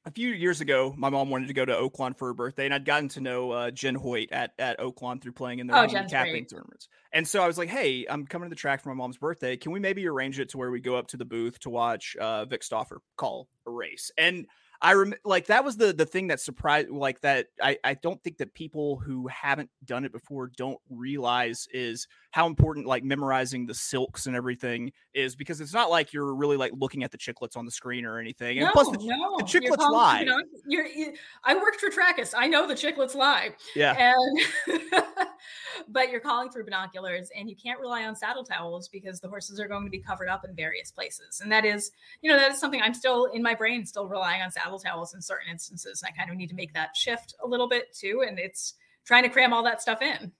a 0.06 0.10
few 0.10 0.28
years 0.30 0.60
ago, 0.60 0.94
my 0.96 1.08
mom 1.08 1.30
wanted 1.30 1.48
to 1.48 1.54
go 1.54 1.64
to 1.64 1.72
Oaklawn 1.72 2.16
for 2.16 2.28
her 2.28 2.34
birthday, 2.34 2.66
and 2.66 2.74
I'd 2.74 2.84
gotten 2.84 3.08
to 3.10 3.20
know 3.20 3.50
uh, 3.50 3.70
Jen 3.70 3.94
Hoyt 3.94 4.30
at 4.32 4.52
at 4.58 4.78
Oaklawn 4.78 5.20
through 5.20 5.32
playing 5.32 5.60
in 5.60 5.66
the 5.66 5.78
oh, 5.78 5.86
capping 6.08 6.44
tournaments. 6.46 6.88
And 7.12 7.26
so 7.26 7.42
I 7.42 7.46
was 7.46 7.56
like, 7.56 7.68
"Hey, 7.68 8.06
I'm 8.08 8.26
coming 8.26 8.46
to 8.46 8.50
the 8.50 8.58
track 8.58 8.82
for 8.82 8.90
my 8.90 8.94
mom's 8.94 9.16
birthday. 9.16 9.56
Can 9.56 9.72
we 9.72 9.80
maybe 9.80 10.06
arrange 10.06 10.38
it 10.38 10.50
to 10.50 10.58
where 10.58 10.70
we 10.70 10.80
go 10.80 10.96
up 10.96 11.08
to 11.08 11.16
the 11.16 11.24
booth 11.24 11.58
to 11.60 11.70
watch 11.70 12.16
uh, 12.16 12.44
Vic 12.44 12.62
Stauffer 12.62 13.00
call 13.16 13.48
a 13.66 13.70
race?" 13.70 14.10
And 14.18 14.46
I 14.84 14.92
rem- 14.92 15.14
like 15.24 15.46
that 15.46 15.64
was 15.64 15.78
the 15.78 15.94
the 15.94 16.04
thing 16.04 16.26
that 16.26 16.40
surprised 16.40 16.90
like 16.90 17.22
that 17.22 17.46
I 17.60 17.78
I 17.82 17.94
don't 17.94 18.22
think 18.22 18.36
that 18.36 18.52
people 18.52 18.98
who 18.98 19.26
haven't 19.28 19.70
done 19.86 20.04
it 20.04 20.12
before 20.12 20.50
don't 20.58 20.78
realize 20.90 21.66
is 21.72 22.06
how 22.32 22.46
important 22.46 22.86
like 22.86 23.02
memorizing 23.02 23.64
the 23.64 23.72
silks 23.72 24.26
and 24.26 24.36
everything 24.36 24.92
is 25.14 25.36
because 25.36 25.62
it's 25.62 25.72
not 25.72 25.88
like 25.88 26.12
you're 26.12 26.34
really 26.34 26.58
like 26.58 26.72
looking 26.76 27.02
at 27.02 27.12
the 27.12 27.16
chicklets 27.16 27.56
on 27.56 27.64
the 27.64 27.70
screen 27.70 28.04
or 28.04 28.18
anything. 28.18 28.58
And 28.58 28.66
no, 28.66 28.72
plus 28.72 28.90
the, 28.90 28.98
no. 29.06 29.36
the 29.38 29.44
chicklets 29.44 29.90
lie. 29.90 30.20
You 30.20 30.26
know, 30.26 30.42
you're, 30.66 30.86
you, 30.86 31.14
I 31.44 31.54
worked 31.54 31.80
for 31.80 31.88
Trakus. 31.88 32.34
I 32.36 32.48
know 32.48 32.66
the 32.66 32.74
chicklets 32.74 33.14
lie. 33.14 33.50
Yeah. 33.74 34.12
And 34.68 34.82
but 35.88 36.10
you're 36.10 36.20
calling 36.20 36.50
through 36.50 36.64
binoculars 36.64 37.30
and 37.36 37.48
you 37.48 37.56
can't 37.56 37.78
rely 37.80 38.04
on 38.04 38.16
saddle 38.16 38.44
towels 38.44 38.88
because 38.88 39.20
the 39.20 39.28
horses 39.28 39.60
are 39.60 39.68
going 39.68 39.84
to 39.84 39.90
be 39.90 40.00
covered 40.00 40.28
up 40.28 40.44
in 40.44 40.54
various 40.54 40.90
places. 40.90 41.40
And 41.40 41.50
that 41.52 41.64
is, 41.64 41.92
you 42.20 42.30
know, 42.30 42.36
that 42.36 42.52
is 42.52 42.58
something 42.58 42.82
I'm 42.82 42.94
still 42.94 43.26
in 43.26 43.42
my 43.42 43.54
brain, 43.54 43.86
still 43.86 44.08
relying 44.08 44.42
on 44.42 44.50
saddle 44.50 44.73
towels 44.78 45.14
in 45.14 45.20
certain 45.22 45.48
instances. 45.50 46.02
And 46.02 46.12
I 46.12 46.16
kind 46.18 46.30
of 46.30 46.36
need 46.36 46.48
to 46.48 46.54
make 46.54 46.72
that 46.74 46.96
shift 46.96 47.34
a 47.42 47.46
little 47.46 47.68
bit 47.68 47.94
too. 47.94 48.24
And 48.26 48.38
it's 48.38 48.74
trying 49.04 49.22
to 49.24 49.28
cram 49.28 49.52
all 49.52 49.62
that 49.64 49.82
stuff 49.82 50.02
in. 50.02 50.32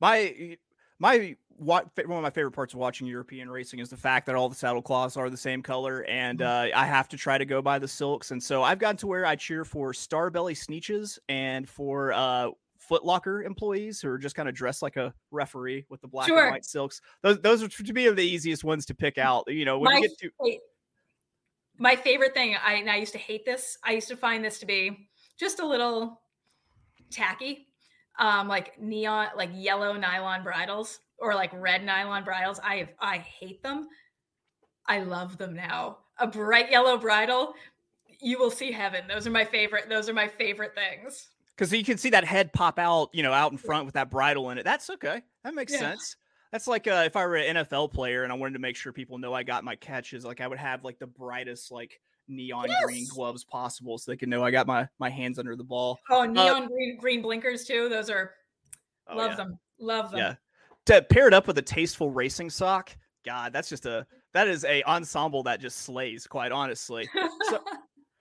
My 0.00 0.56
my 0.98 1.36
what 1.56 1.88
one 2.06 2.18
of 2.18 2.22
my 2.22 2.30
favorite 2.30 2.52
parts 2.52 2.72
of 2.72 2.78
watching 2.78 3.06
European 3.06 3.50
racing 3.50 3.80
is 3.80 3.90
the 3.90 3.96
fact 3.96 4.26
that 4.26 4.36
all 4.36 4.48
the 4.48 4.54
saddle 4.54 4.80
cloths 4.82 5.16
are 5.16 5.28
the 5.28 5.36
same 5.36 5.60
color, 5.62 6.04
and 6.08 6.38
Mm-hmm. 6.38 6.72
uh, 6.76 6.80
I 6.80 6.86
have 6.86 7.08
to 7.08 7.16
try 7.16 7.36
to 7.36 7.44
go 7.44 7.60
by 7.60 7.78
the 7.80 7.88
silks. 7.88 8.30
And 8.30 8.40
so 8.42 8.62
I've 8.62 8.78
gotten 8.78 8.96
to 8.98 9.06
where 9.08 9.26
I 9.26 9.34
cheer 9.34 9.64
for 9.64 9.92
Starbelly 9.92 10.54
Sneetches 10.56 11.18
and 11.28 11.68
for 11.68 12.12
uh, 12.12 12.50
Foot 12.78 13.04
Locker 13.04 13.42
employees 13.42 14.00
who 14.00 14.08
are 14.08 14.18
just 14.18 14.36
kind 14.36 14.48
of 14.48 14.54
dressed 14.54 14.82
like 14.82 14.96
a 14.96 15.12
referee 15.32 15.84
with 15.88 16.00
the 16.00 16.06
black 16.08 16.28
Sure. 16.28 16.42
and 16.44 16.52
white 16.52 16.64
silks. 16.64 17.00
Those 17.22 17.40
those 17.40 17.62
are 17.62 17.68
to 17.68 17.92
me 17.92 18.06
are 18.06 18.14
the 18.14 18.22
easiest 18.22 18.62
ones 18.62 18.86
to 18.86 18.94
pick 18.94 19.18
out. 19.18 19.44
You 19.48 19.64
know, 19.64 19.80
when 19.80 19.92
My 19.92 19.98
you 19.98 20.08
get 20.08 20.18
to 20.18 20.30
my 21.78 21.96
favorite 21.96 22.34
thing, 22.34 22.56
I 22.62 22.74
and 22.74 22.90
I 22.90 22.96
used 22.96 23.12
to 23.12 23.18
hate 23.18 23.44
this. 23.44 23.78
I 23.84 23.92
used 23.92 24.08
to 24.08 24.16
find 24.16 24.44
this 24.44 24.58
to 24.60 24.66
be 24.66 25.08
just 25.38 25.60
a 25.60 25.66
little 25.66 26.20
tacky, 27.10 27.68
um, 28.18 28.48
like 28.48 28.80
neon, 28.80 29.28
like 29.36 29.50
yellow 29.54 29.94
nylon 29.94 30.42
bridles 30.42 31.00
or 31.18 31.34
like 31.34 31.50
red 31.52 31.84
nylon 31.84 32.24
bridles. 32.24 32.60
I 32.62 32.88
I 33.00 33.18
hate 33.18 33.62
them. 33.62 33.88
I 34.86 35.00
love 35.00 35.38
them 35.38 35.54
now. 35.54 35.98
A 36.18 36.26
bright 36.26 36.70
yellow 36.70 36.96
bridle, 36.98 37.54
you 38.20 38.38
will 38.38 38.50
see 38.50 38.72
heaven. 38.72 39.04
Those 39.08 39.26
are 39.26 39.30
my 39.30 39.44
favorite. 39.44 39.88
Those 39.88 40.08
are 40.08 40.14
my 40.14 40.28
favorite 40.28 40.74
things. 40.74 41.28
because 41.56 41.72
you 41.72 41.84
can 41.84 41.98
see 41.98 42.10
that 42.10 42.24
head 42.24 42.52
pop 42.52 42.78
out, 42.78 43.10
you 43.12 43.22
know, 43.22 43.32
out 43.32 43.50
in 43.52 43.58
front 43.58 43.84
with 43.84 43.94
that 43.94 44.10
bridle 44.10 44.50
in 44.50 44.58
it. 44.58 44.64
That's 44.64 44.88
okay. 44.90 45.22
That 45.44 45.54
makes 45.54 45.72
Yeah. 45.72 45.78
sense. 45.80 46.16
That's 46.52 46.66
like 46.66 46.86
uh, 46.86 47.02
if 47.06 47.16
I 47.16 47.26
were 47.26 47.36
an 47.36 47.56
NFL 47.56 47.92
player 47.92 48.24
and 48.24 48.32
I 48.32 48.36
wanted 48.36 48.54
to 48.54 48.58
make 48.58 48.76
sure 48.76 48.92
people 48.92 49.18
know 49.18 49.34
I 49.34 49.42
got 49.42 49.64
my 49.64 49.76
catches, 49.76 50.24
like 50.24 50.40
I 50.40 50.46
would 50.46 50.58
have 50.58 50.82
like 50.84 50.98
the 50.98 51.06
brightest 51.06 51.70
like 51.70 52.00
neon 52.26 52.68
green 52.84 53.06
gloves 53.08 53.44
possible, 53.44 53.98
so 53.98 54.10
they 54.10 54.16
can 54.16 54.30
know 54.30 54.42
I 54.44 54.50
got 54.50 54.66
my 54.66 54.88
my 54.98 55.10
hands 55.10 55.38
under 55.38 55.56
the 55.56 55.64
ball. 55.64 55.98
Oh, 56.10 56.24
neon 56.24 56.68
green 56.68 56.96
green 56.98 57.22
blinkers 57.22 57.64
too. 57.64 57.88
Those 57.88 58.08
are 58.10 58.32
Oh, 59.10 59.16
love 59.16 59.30
yeah. 59.32 59.36
them. 59.36 59.58
Love 59.78 60.10
them. 60.10 60.18
Yeah. 60.20 60.34
To 60.86 61.02
pair 61.02 61.26
it 61.28 61.34
up 61.34 61.46
with 61.46 61.56
a 61.58 61.62
tasteful 61.62 62.10
racing 62.10 62.50
sock, 62.50 62.96
God, 63.24 63.52
that's 63.52 63.68
just 63.68 63.86
a 63.86 64.06
that 64.34 64.48
is 64.48 64.64
a 64.64 64.82
ensemble 64.84 65.42
that 65.44 65.60
just 65.60 65.78
slays. 65.80 66.26
Quite 66.26 66.52
honestly. 66.52 67.08
So- 67.50 67.62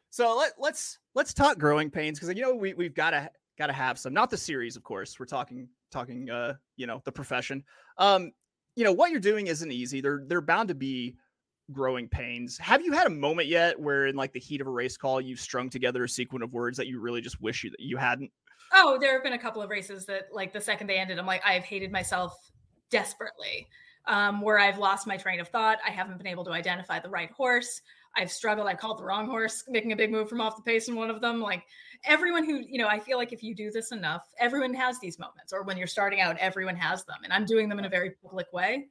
So 0.09 0.35
let, 0.35 0.53
let's 0.57 0.97
let's 1.13 1.31
talk 1.31 1.59
growing 1.59 1.91
pains 1.91 2.17
because 2.19 2.35
you 2.35 2.41
know 2.41 2.55
we 2.55 2.73
we've 2.73 2.95
got 2.95 3.11
to 3.11 3.29
got 3.59 3.67
to 3.67 3.73
have 3.73 3.99
some. 3.99 4.13
Not 4.13 4.31
the 4.31 4.37
series, 4.37 4.75
of 4.75 4.81
course. 4.81 5.19
We're 5.19 5.27
talking 5.27 5.67
talking 5.91 6.29
uh 6.29 6.53
you 6.75 6.87
know 6.87 7.01
the 7.05 7.11
profession. 7.11 7.63
Um, 7.97 8.31
you 8.75 8.83
know 8.83 8.93
what 8.93 9.11
you're 9.11 9.19
doing 9.19 9.47
isn't 9.47 9.71
easy. 9.71 10.01
They're 10.01 10.41
bound 10.41 10.69
to 10.69 10.75
be 10.75 11.15
growing 11.71 12.07
pains. 12.07 12.57
Have 12.57 12.81
you 12.81 12.93
had 12.93 13.07
a 13.07 13.11
moment 13.11 13.47
yet 13.47 13.79
where 13.79 14.07
in 14.07 14.15
like 14.15 14.33
the 14.33 14.39
heat 14.39 14.61
of 14.61 14.67
a 14.67 14.71
race 14.71 14.97
call 14.97 15.19
you've 15.19 15.39
strung 15.39 15.69
together 15.69 16.03
a 16.03 16.09
sequence 16.09 16.43
of 16.43 16.53
words 16.53 16.77
that 16.77 16.87
you 16.87 16.99
really 16.99 17.21
just 17.21 17.41
wish 17.41 17.63
you 17.63 17.71
that 17.71 17.79
you 17.79 17.97
hadn't? 17.97 18.31
Oh, 18.73 18.97
there 18.99 19.13
have 19.13 19.23
been 19.23 19.33
a 19.33 19.39
couple 19.39 19.61
of 19.61 19.69
races 19.69 20.05
that, 20.07 20.25
like, 20.31 20.51
the 20.51 20.59
second 20.59 20.87
they 20.87 20.97
ended, 20.97 21.17
I'm 21.17 21.25
like, 21.25 21.41
I've 21.45 21.63
hated 21.63 21.89
myself 21.89 22.51
desperately. 22.89 23.67
Um, 24.07 24.39
where 24.39 24.57
I've 24.57 24.77
lost 24.77 25.05
my 25.05 25.17
train 25.17 25.41
of 25.41 25.49
thought. 25.49 25.79
I 25.85 25.91
haven't 25.91 26.17
been 26.17 26.27
able 26.27 26.45
to 26.45 26.51
identify 26.51 26.97
the 26.99 27.09
right 27.09 27.29
horse. 27.31 27.81
I've 28.15 28.31
struggled. 28.31 28.65
I 28.65 28.73
called 28.73 28.99
the 28.99 29.03
wrong 29.03 29.27
horse, 29.27 29.65
making 29.67 29.91
a 29.91 29.97
big 29.97 30.11
move 30.11 30.29
from 30.29 30.39
off 30.39 30.55
the 30.55 30.61
pace 30.61 30.87
in 30.87 30.95
one 30.95 31.09
of 31.09 31.19
them. 31.19 31.41
Like 31.41 31.63
everyone 32.05 32.43
who, 32.45 32.59
you 32.67 32.77
know, 32.77 32.87
I 32.87 32.99
feel 32.99 33.17
like 33.17 33.33
if 33.33 33.43
you 33.43 33.55
do 33.55 33.71
this 33.71 33.91
enough, 33.91 34.23
everyone 34.39 34.73
has 34.73 34.99
these 34.99 35.17
moments, 35.19 35.53
or 35.53 35.63
when 35.63 35.77
you're 35.77 35.87
starting 35.87 36.21
out, 36.21 36.37
everyone 36.37 36.75
has 36.75 37.03
them. 37.05 37.17
And 37.23 37.31
I'm 37.33 37.45
doing 37.45 37.69
them 37.69 37.79
in 37.79 37.85
a 37.85 37.89
very 37.89 38.11
public 38.23 38.51
way. 38.53 38.87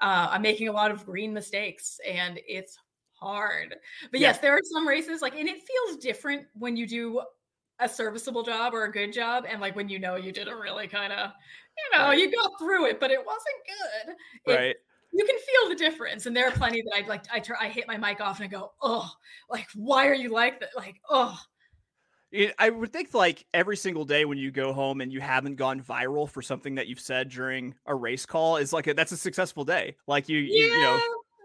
Uh, 0.00 0.28
I'm 0.30 0.42
making 0.42 0.68
a 0.68 0.72
lot 0.72 0.90
of 0.90 1.04
green 1.06 1.32
mistakes 1.32 2.00
and 2.08 2.40
it's 2.48 2.76
hard. 3.12 3.76
But 4.10 4.20
Yeah. 4.20 4.28
yes, 4.28 4.38
there 4.38 4.52
are 4.54 4.60
some 4.72 4.86
races 4.88 5.22
like, 5.22 5.34
and 5.36 5.48
it 5.48 5.62
feels 5.62 5.98
different 6.02 6.46
when 6.54 6.76
you 6.76 6.86
do 6.86 7.22
a 7.80 7.88
serviceable 7.88 8.42
job 8.42 8.72
or 8.74 8.84
a 8.84 8.92
good 8.92 9.12
job 9.12 9.44
and 9.48 9.60
like 9.60 9.74
when 9.74 9.88
you 9.88 9.98
know 9.98 10.14
you 10.14 10.30
did 10.30 10.46
a 10.46 10.54
really 10.54 10.86
kind 10.86 11.12
of 11.12 11.32
you 11.76 11.98
know 11.98 12.04
Right. 12.06 12.18
you 12.18 12.30
got 12.30 12.52
through 12.56 12.86
it 12.86 13.00
but 13.00 13.10
it 13.10 13.18
wasn't 13.18 13.56
good 14.06 14.14
It- 14.46 14.56
Right. 14.56 14.76
you 15.12 15.24
can 15.24 15.36
feel 15.36 15.68
the 15.70 15.74
difference 15.74 16.26
and 16.26 16.36
there 16.36 16.46
are 16.46 16.52
plenty 16.52 16.82
that 16.82 16.94
i'd 16.94 17.08
like 17.08 17.24
i 17.32 17.40
turn 17.40 17.56
i 17.60 17.68
hit 17.68 17.88
my 17.88 17.96
mic 17.96 18.20
off 18.20 18.38
and 18.38 18.44
I 18.44 18.48
go 18.48 18.74
oh 18.80 19.10
like 19.50 19.66
why 19.74 20.06
are 20.06 20.14
you 20.14 20.28
like 20.28 20.60
that 20.60 20.68
like 20.76 21.00
oh 21.10 21.36
I 22.58 22.70
would 22.70 22.92
think 22.92 23.14
like 23.14 23.44
every 23.54 23.76
single 23.76 24.04
day 24.04 24.24
when 24.24 24.38
you 24.38 24.50
go 24.50 24.72
home 24.72 25.00
and 25.00 25.12
you 25.12 25.20
haven't 25.20 25.56
gone 25.56 25.80
viral 25.80 26.28
for 26.28 26.42
something 26.42 26.74
that 26.76 26.88
you've 26.88 27.00
said 27.00 27.28
during 27.28 27.74
a 27.86 27.94
race 27.94 28.26
call 28.26 28.56
is 28.56 28.72
like 28.72 28.86
a, 28.86 28.94
that's 28.94 29.12
a 29.12 29.16
successful 29.16 29.64
day. 29.64 29.96
Like 30.06 30.28
you, 30.28 30.38
yeah 30.38 30.60
you, 30.60 30.66
you 30.66 30.80
know, 30.80 31.00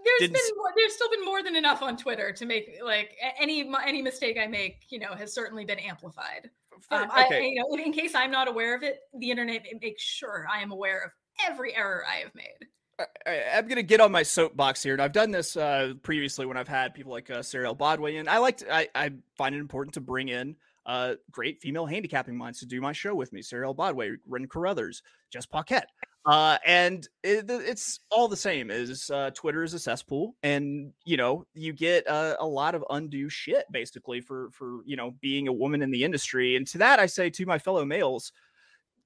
there's 0.06 0.32
been 0.32 0.42
more, 0.58 0.72
there's 0.76 0.94
still 0.94 1.10
been 1.10 1.26
more 1.26 1.44
than 1.44 1.56
enough 1.56 1.82
on 1.82 1.98
twitter 1.98 2.32
to 2.32 2.46
make 2.46 2.80
like 2.84 3.16
any 3.40 3.70
any 3.86 4.02
mistake 4.02 4.38
i 4.42 4.48
make 4.48 4.84
you 4.90 5.00
know 5.00 5.14
has 5.14 5.34
certainly 5.34 5.66
been 5.66 5.80
amplified 5.80 6.50
um, 6.92 7.10
I, 7.12 7.26
okay. 7.26 7.48
you 7.48 7.56
know 7.56 7.84
in, 7.84 7.92
case 7.92 8.16
i'm 8.16 8.32
not 8.32 8.48
aware 8.48 8.76
of 8.76 8.84
it 8.84 9.00
the 9.18 9.30
internet 9.30 9.66
makes 9.82 10.04
sure 10.04 10.48
i 10.52 10.62
am 10.62 10.72
aware 10.72 11.04
of 11.04 11.12
every 11.50 11.76
error 11.76 12.04
i 12.10 12.18
have 12.18 12.34
made 12.34 12.68
I, 13.00 13.06
I- 13.28 13.58
I'm 13.58 13.68
gonna 13.68 13.84
get 13.84 14.02
on 14.02 14.12
my 14.12 14.24
soapbox 14.24 14.84
here, 14.84 14.92
and 14.92 15.02
I've 15.02 15.14
done 15.14 15.32
this 15.32 15.56
uh, 15.56 15.94
previously 16.04 16.46
when 16.46 16.58
I've 16.58 16.68
had 16.68 16.94
people 16.94 17.14
like 17.14 17.30
uh, 17.30 17.42
Sarah 17.42 17.74
Bodway 17.74 18.18
in. 18.18 18.28
I 18.28 18.40
like 18.40 18.58
to, 18.58 18.74
I, 18.74 18.90
I 18.94 19.12
find 19.38 19.56
it 19.56 19.60
important 19.60 19.94
to 19.94 20.02
bring 20.02 20.28
in 20.28 20.58
uh, 20.86 21.16
great 21.32 21.62
female 21.62 21.86
handicapping 21.86 22.36
minds 22.36 22.60
to 22.60 22.66
do 22.66 22.82
my 22.82 22.92
show 22.92 23.14
with 23.14 23.32
me. 23.34 23.42
Sarah 23.42 23.74
Bodway, 23.74 24.12
Ren 24.28 24.48
Carruthers, 24.48 25.02
Jess 25.32 25.46
Paquette, 25.46 25.90
uh, 26.26 26.58
and 26.66 27.08
it, 27.24 27.46
it's 27.50 28.00
all 28.10 28.28
the 28.28 28.36
same. 28.38 28.72
Is 28.72 29.10
uh, 29.10 29.32
Twitter 29.34 29.64
is 29.64 29.74
a 29.74 29.80
cesspool, 29.80 30.36
and 30.44 30.92
you 31.06 31.18
know 31.18 31.46
you 31.54 31.74
get 31.74 32.08
uh, 32.08 32.36
a 32.40 32.46
lot 32.46 32.76
of 32.76 32.84
undue 32.90 33.30
shit 33.30 33.66
basically 33.72 34.22
for 34.22 34.50
for 34.52 34.82
you 34.86 34.96
know 34.96 35.12
being 35.22 35.48
a 35.48 35.54
woman 35.54 35.82
in 35.82 35.92
the 35.92 36.04
industry. 36.04 36.56
And 36.56 36.66
to 36.68 36.78
that, 36.80 37.00
I 37.00 37.06
say 37.06 37.30
to 37.30 37.46
my 37.46 37.60
fellow 37.60 37.86
males, 37.86 38.32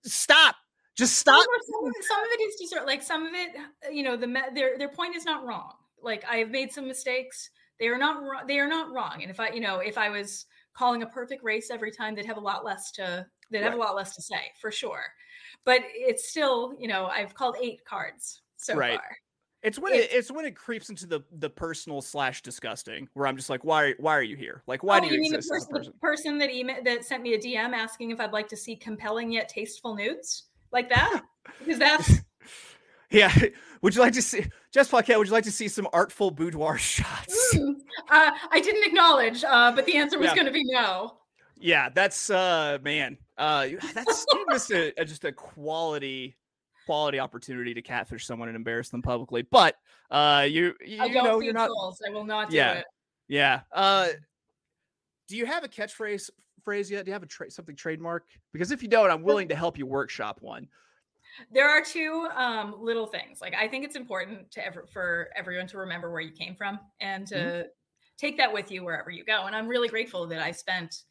stop. 0.04 0.56
Just 0.96 1.18
stop. 1.18 1.44
Some, 1.44 1.56
of- 1.56 1.62
some, 1.66 1.86
of 1.86 1.94
some 2.08 2.20
of 2.20 2.28
it 2.32 2.42
is 2.44 2.70
just 2.70 2.86
like 2.86 3.02
some 3.02 3.26
of 3.26 3.34
it, 3.34 3.56
uh, 3.56 3.90
you 3.90 4.04
know, 4.04 4.16
the 4.16 4.28
their 4.54 4.78
their 4.78 4.90
point 4.90 5.16
is 5.16 5.26
not 5.26 5.46
wrong. 5.46 5.74
Like 6.02 6.24
I 6.30 6.38
have 6.38 6.50
made 6.50 6.72
some 6.72 6.88
mistakes. 6.88 7.50
They 7.80 7.88
are 7.88 7.98
not 7.98 8.22
wrong. 8.22 8.44
They 8.48 8.60
are 8.60 8.68
not 8.68 8.92
wrong. 8.92 9.22
And 9.22 9.32
if 9.32 9.40
I, 9.40 9.50
you 9.50 9.60
know, 9.60 9.80
if 9.80 9.98
I 9.98 10.10
was 10.10 10.46
calling 10.74 11.04
a 11.04 11.08
perfect 11.08 11.44
race 11.44 11.70
every 11.72 11.92
time, 11.92 12.16
they'd 12.16 12.26
have 12.26 12.38
a 12.38 12.42
lot 12.42 12.66
less 12.66 12.92
to 12.94 13.26
they'd 13.52 13.62
have 13.62 13.74
a 13.74 13.78
lot 13.78 13.96
less 13.96 14.16
to 14.16 14.22
say 14.22 14.52
for 14.60 14.72
sure. 14.72 15.04
But 15.66 15.82
it's 15.94 16.30
still, 16.30 16.74
you 16.80 16.88
know, 16.88 17.06
I've 17.06 17.34
called 17.34 17.56
eight 17.62 17.86
cards 17.86 18.42
so 18.58 18.76
Right. 18.76 19.00
far. 19.00 19.18
It's 19.62 19.80
when 19.80 19.94
it, 19.94 20.10
it's 20.12 20.30
when 20.30 20.44
it 20.44 20.58
creeps 20.58 20.90
into 20.90 21.08
the 21.08 21.22
the 21.32 21.50
personal 21.50 22.02
slash 22.02 22.42
disgusting, 22.42 23.08
where 23.14 23.26
I'm 23.28 23.38
just 23.38 23.50
like, 23.50 23.64
why 23.64 23.94
why 23.98 24.14
are 24.14 24.24
you 24.24 24.36
here? 24.36 24.62
Like, 24.68 24.84
why 24.84 24.98
oh, 24.98 25.02
do 25.02 25.08
you, 25.08 25.14
you 25.14 25.20
mean 25.22 25.32
the 25.32 25.38
exist 25.38 25.54
as 25.56 25.64
a 25.64 25.68
person, 25.68 25.74
the 25.74 25.80
person? 25.80 25.94
person 26.02 26.38
that 26.40 26.52
email 26.52 26.84
that 26.84 27.06
sent 27.06 27.24
me 27.24 27.34
a 27.34 27.40
DM 27.40 27.74
asking 27.74 28.12
if 28.12 28.20
I'd 28.20 28.34
like 28.34 28.50
to 28.50 28.58
see 28.58 28.76
compelling 28.76 29.32
yet 29.32 29.48
tasteful 29.48 29.96
nudes 29.96 30.48
like 30.74 30.90
that? 30.90 31.22
Because 31.60 31.80
that's 31.80 32.10
Yeah. 33.14 33.34
Would 33.82 33.96
you 33.96 34.02
like 34.02 34.14
to 34.14 34.22
see 34.22 34.46
Jess 34.74 34.88
Paquette? 34.90 35.18
Would 35.18 35.28
you 35.28 35.34
like 35.34 35.44
to 35.44 35.52
see 35.52 35.68
some 35.68 35.88
artful 35.94 36.32
boudoir 36.32 36.78
shots? 36.78 37.54
Mm. 37.56 37.76
uh, 38.10 38.32
I 38.52 38.60
didn't 38.62 38.86
acknowledge, 38.86 39.44
uh, 39.44 39.72
but 39.74 39.86
the 39.86 39.96
answer 39.98 40.18
was 40.18 40.28
Yeah. 40.30 40.36
going 40.36 40.46
to 40.48 40.52
be 40.54 40.64
no. 40.66 41.18
yeah, 41.60 41.90
that's 41.90 42.30
uh 42.30 42.78
man. 42.82 43.18
Uh 43.38 43.68
that's 43.94 44.26
missed 44.48 44.72
a, 44.72 45.00
a- 45.00 45.06
just 45.06 45.24
a 45.26 45.32
quality 45.32 46.36
quality 46.86 47.20
opportunity 47.20 47.74
to 47.74 47.82
catfish 47.82 48.26
someone 48.26 48.50
and 48.50 48.56
embarrass 48.58 48.90
them 48.90 49.02
publicly. 49.02 49.42
But 49.44 49.76
uh 50.12 50.48
you 50.50 50.74
you, 50.86 51.02
I 51.02 51.06
you 51.06 51.14
don't 51.14 51.24
know 51.26 51.40
you're 51.42 51.54
not. 51.54 51.70
I 52.06 52.10
will 52.10 52.26
not 52.26 52.50
do 52.50 52.58
Yeah. 52.58 52.74
it. 52.74 52.86
Yeah. 53.28 53.62
Uh 53.72 54.10
do 55.28 55.38
you 55.38 55.46
have 55.46 55.64
a 55.64 55.68
catchphrase 55.70 56.30
phrase 56.64 56.90
yet? 56.92 57.06
Do 57.06 57.10
you 57.10 57.14
have 57.14 57.24
a 57.24 57.28
tra- 57.28 57.52
something 57.52 57.76
trademark? 57.76 58.26
Because 58.54 58.72
if 58.72 58.82
you 58.82 58.90
don't, 58.90 59.10
I'm 59.12 59.24
willing 59.24 59.48
to 59.50 59.56
help 59.56 59.78
you 59.78 59.86
workshop 59.86 60.38
one. 60.42 60.68
There 61.52 61.70
are 61.70 61.82
two 61.82 62.28
um, 62.36 62.76
little 62.80 63.08
things. 63.08 63.42
Like 63.42 63.56
I 63.56 63.68
think 63.68 63.86
it's 63.86 63.96
important 63.96 64.52
to 64.52 64.66
ever 64.66 64.86
for 64.92 65.30
everyone 65.36 65.68
to 65.68 65.78
remember 65.78 66.12
where 66.12 66.22
you 66.22 66.32
came 66.32 66.56
from 66.56 66.80
and 67.02 67.26
to 67.28 67.36
Mm-hmm. 67.36 67.68
take 68.18 68.38
that 68.38 68.54
with 68.54 68.72
you 68.72 68.84
wherever 68.84 69.10
you 69.10 69.26
go. 69.26 69.46
And 69.48 69.56
I'm 69.56 69.68
really 69.68 69.88
grateful 69.90 70.28
that 70.28 70.40
I 70.40 70.52
spent 70.52 71.04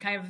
kind 0.00 0.16
of 0.20 0.26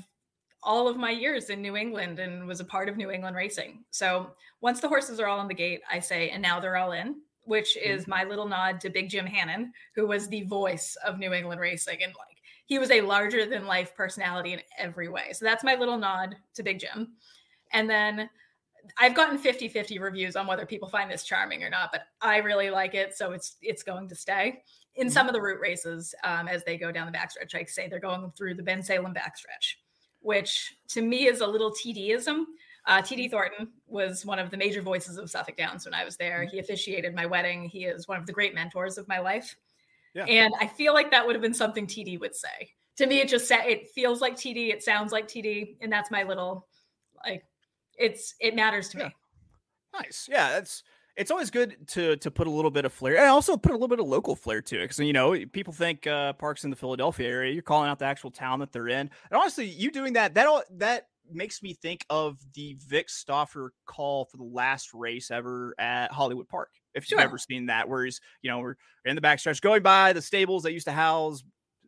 all 0.63 0.87
of 0.87 0.97
my 0.97 1.11
years 1.11 1.51
in 1.51 1.61
New 1.61 1.77
England 1.77 2.19
and 2.21 2.47
was 2.47 2.61
a 2.61 2.65
part 2.65 2.89
of 2.89 2.97
New 2.97 3.11
England 3.11 3.35
racing. 3.35 3.83
So 3.91 4.31
once 4.61 4.81
the 4.81 4.89
horses 4.89 5.19
are 5.19 5.27
all 5.27 5.41
on 5.41 5.49
the 5.49 5.55
gate, 5.55 5.81
I 5.91 5.99
say, 5.99 6.31
and 6.31 6.41
now 6.41 6.61
they're 6.61 6.77
all 6.77 6.93
in, 6.93 7.17
which 7.45 7.77
Mm-hmm. 7.77 7.91
is 7.99 8.07
my 8.07 8.23
little 8.25 8.47
nod 8.47 8.81
to 8.83 8.91
Big 8.91 9.09
Jim 9.09 9.27
Hannon, 9.27 9.73
who 9.97 10.07
was 10.07 10.29
the 10.29 10.43
voice 10.43 10.97
of 11.05 11.19
New 11.19 11.33
England 11.33 11.61
racing. 11.61 12.03
And 12.03 12.13
like 12.13 12.37
he 12.67 12.79
was 12.79 12.91
a 12.93 13.01
larger 13.01 13.45
than 13.47 13.67
life 13.67 13.95
personality 13.97 14.53
in 14.53 14.61
every 14.79 15.09
way. 15.09 15.33
So 15.33 15.45
that's 15.45 15.65
my 15.65 15.75
little 15.75 15.99
nod 15.99 16.37
to 16.55 16.63
Big 16.63 16.79
Jim. 16.79 17.09
And 17.73 17.91
then 17.91 18.31
I've 18.99 19.15
gotten 19.15 19.39
50-50 19.39 20.01
reviews 20.01 20.37
on 20.37 20.47
whether 20.47 20.67
people 20.67 20.89
find 20.89 21.11
this 21.11 21.25
charming 21.25 21.63
or 21.63 21.71
not, 21.71 21.91
but 21.93 22.03
I 22.21 22.39
really 22.39 22.71
like 22.71 22.95
it, 22.95 23.17
so 23.17 23.33
it's 23.33 23.57
it's 23.63 23.83
going 23.83 24.09
to 24.09 24.15
stay. 24.15 24.63
In 24.97 25.09
some 25.09 25.27
of 25.27 25.33
the 25.33 25.41
route 25.41 25.61
races, 25.61 26.15
um, 26.25 26.49
as 26.49 26.65
they 26.65 26.77
go 26.77 26.93
down 26.93 27.11
the 27.11 27.17
backstretch, 27.17 27.55
I 27.55 27.65
say 27.65 27.89
they're 27.89 27.99
going 27.99 28.31
through 28.37 28.55
the 28.55 28.63
Bensalem 28.63 29.15
backstretch, 29.15 29.77
which 30.21 30.75
to 30.89 31.03
me 31.03 31.27
is 31.27 31.41
a 31.41 31.47
little 31.47 31.71
TDism. 31.71 32.45
Uh, 32.85 33.01
TD 33.01 33.31
Thornton 33.31 33.69
was 33.87 34.27
one 34.27 34.39
of 34.39 34.51
the 34.51 34.57
major 34.57 34.83
voices 34.83 35.17
of 35.17 35.31
Suffolk 35.31 35.57
Downs 35.57 35.85
when 35.85 35.95
I 35.95 36.05
was 36.05 36.17
there. 36.17 36.45
He 36.45 36.59
officiated 36.59 37.15
my 37.15 37.27
wedding. 37.27 37.69
He 37.69 37.85
is 37.85 38.09
one 38.09 38.19
of 38.19 38.27
the 38.27 38.33
great 38.33 38.55
mentors 38.55 38.99
of 38.99 39.07
my 39.07 39.21
life. 39.21 39.57
Yeah. 40.15 40.25
And 40.25 40.53
I 40.61 40.67
feel 40.67 40.93
like 40.93 41.11
that 41.13 41.25
would 41.25 41.35
have 41.35 41.43
been 41.43 41.55
something 41.55 41.87
TD 41.87 42.21
would 42.21 42.35
say. 42.35 42.73
To 42.97 43.07
me, 43.07 43.21
it 43.21 43.29
just 43.29 43.49
sa- 43.49 43.65
it 43.65 43.89
feels 43.91 44.21
like 44.21 44.35
TD. 44.35 44.71
It 44.71 44.83
sounds 44.83 45.13
like 45.13 45.27
TD, 45.27 45.77
and 45.81 45.91
that's 45.91 46.11
my 46.11 46.25
little 46.25 46.67
like. 47.25 47.45
It's 48.03 48.35
it 48.41 48.55
matters 48.55 48.89
to 48.91 48.99
Yeah. 48.99 49.05
me. 49.09 49.15
Nice. 49.95 50.29
Yeah, 50.31 50.51
that's 50.51 50.83
it's 51.17 51.31
always 51.31 51.51
good 51.51 51.87
to 51.89 52.17
to 52.17 52.31
put 52.31 52.47
a 52.47 52.51
little 52.51 52.71
bit 52.71 52.85
of 52.85 52.93
flair 52.93 53.19
and 53.19 53.29
also 53.29 53.57
put 53.57 53.71
a 53.73 53.75
little 53.75 53.89
bit 53.89 54.01
of 54.01 54.07
local 54.07 54.35
flair 54.35 54.63
to 54.63 54.79
it 54.79 54.85
because 54.85 54.99
you 54.99 55.13
know 55.13 55.33
people 55.53 55.73
think 55.73 56.07
uh, 56.07 56.33
Parx 56.35 56.65
in 56.65 56.71
the 56.71 56.77
Philadelphia 56.77 57.29
area. 57.29 57.53
You're 57.53 57.63
calling 57.63 57.89
out 57.89 57.99
the 57.99 58.07
actual 58.07 58.31
town 58.31 58.61
that 58.61 58.73
they're 58.73 58.89
in, 58.89 59.11
and 59.31 59.41
honestly, 59.41 59.67
you 59.67 59.91
doing 59.91 60.15
that 60.15 60.35
that 60.35 60.47
all 60.47 60.63
that 60.79 61.09
makes 61.31 61.63
me 61.63 61.73
think 61.75 62.05
of 62.11 62.39
the 62.55 62.77
Vic 62.89 63.09
Stauffer 63.09 63.73
call 63.87 64.25
for 64.25 64.37
the 64.39 64.43
last 64.43 64.93
race 64.93 65.31
ever 65.31 65.75
at 65.79 66.11
Hollywood 66.11 66.49
Park. 66.49 66.71
If 66.95 67.11
you've 67.11 67.19
Sure. 67.21 67.27
ever 67.29 67.39
seen 67.39 67.67
that, 67.67 67.89
where 67.89 68.05
he's 68.05 68.21
you 68.43 68.51
know 68.51 68.59
we're 68.61 68.77
in 69.05 69.15
the 69.15 69.23
backstretch 69.23 69.61
going 69.61 69.83
by 69.83 70.13
the 70.15 70.23
stables 70.23 70.63
that 70.65 70.73
used 70.73 70.87
to 70.87 70.93
house 70.93 71.43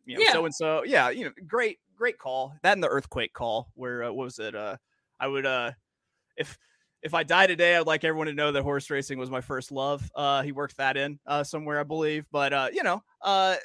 you 0.05 0.19
know 0.19 0.25
so 0.31 0.45
and 0.45 0.53
so. 0.55 0.83
Yeah, 0.85 1.09
you 1.09 1.25
know, 1.25 1.31
great 1.47 1.79
great 1.95 2.19
call. 2.19 2.53
That 2.61 2.73
and 2.73 2.83
the 2.83 2.87
earthquake 2.89 3.33
call 3.33 3.71
where 3.73 4.03
uh, 4.03 4.11
what 4.11 4.25
was 4.25 4.37
it? 4.39 4.53
Uh, 4.55 4.77
I 5.19 5.27
would 5.27 5.45
uh 5.47 5.71
if 6.37 6.57
if 7.05 7.13
I 7.13 7.21
die 7.21 7.45
today, 7.45 7.75
I'd 7.75 7.85
like 7.85 8.03
everyone 8.03 8.25
to 8.27 8.33
know 8.33 8.51
that 8.51 8.63
horse 8.63 8.89
racing 8.89 9.19
was 9.19 9.29
my 9.29 9.41
first 9.41 9.71
love. 9.71 10.11
Uh, 10.15 10.41
he 10.41 10.51
worked 10.51 10.77
that 10.77 10.97
in 10.97 11.19
uh, 11.27 11.43
somewhere, 11.43 11.79
I 11.79 11.83
believe. 11.83 12.25
But 12.31 12.51
uh, 12.51 12.69
you 12.73 12.81
know, 12.81 13.03
uh, 13.21 13.55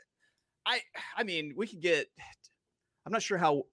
I 0.67 0.81
I 1.17 1.25
mean, 1.25 1.55
we 1.57 1.67
could 1.67 1.81
get. 1.81 2.07
I'm 3.07 3.13
not 3.13 3.23
sure 3.23 3.39
how. 3.39 3.65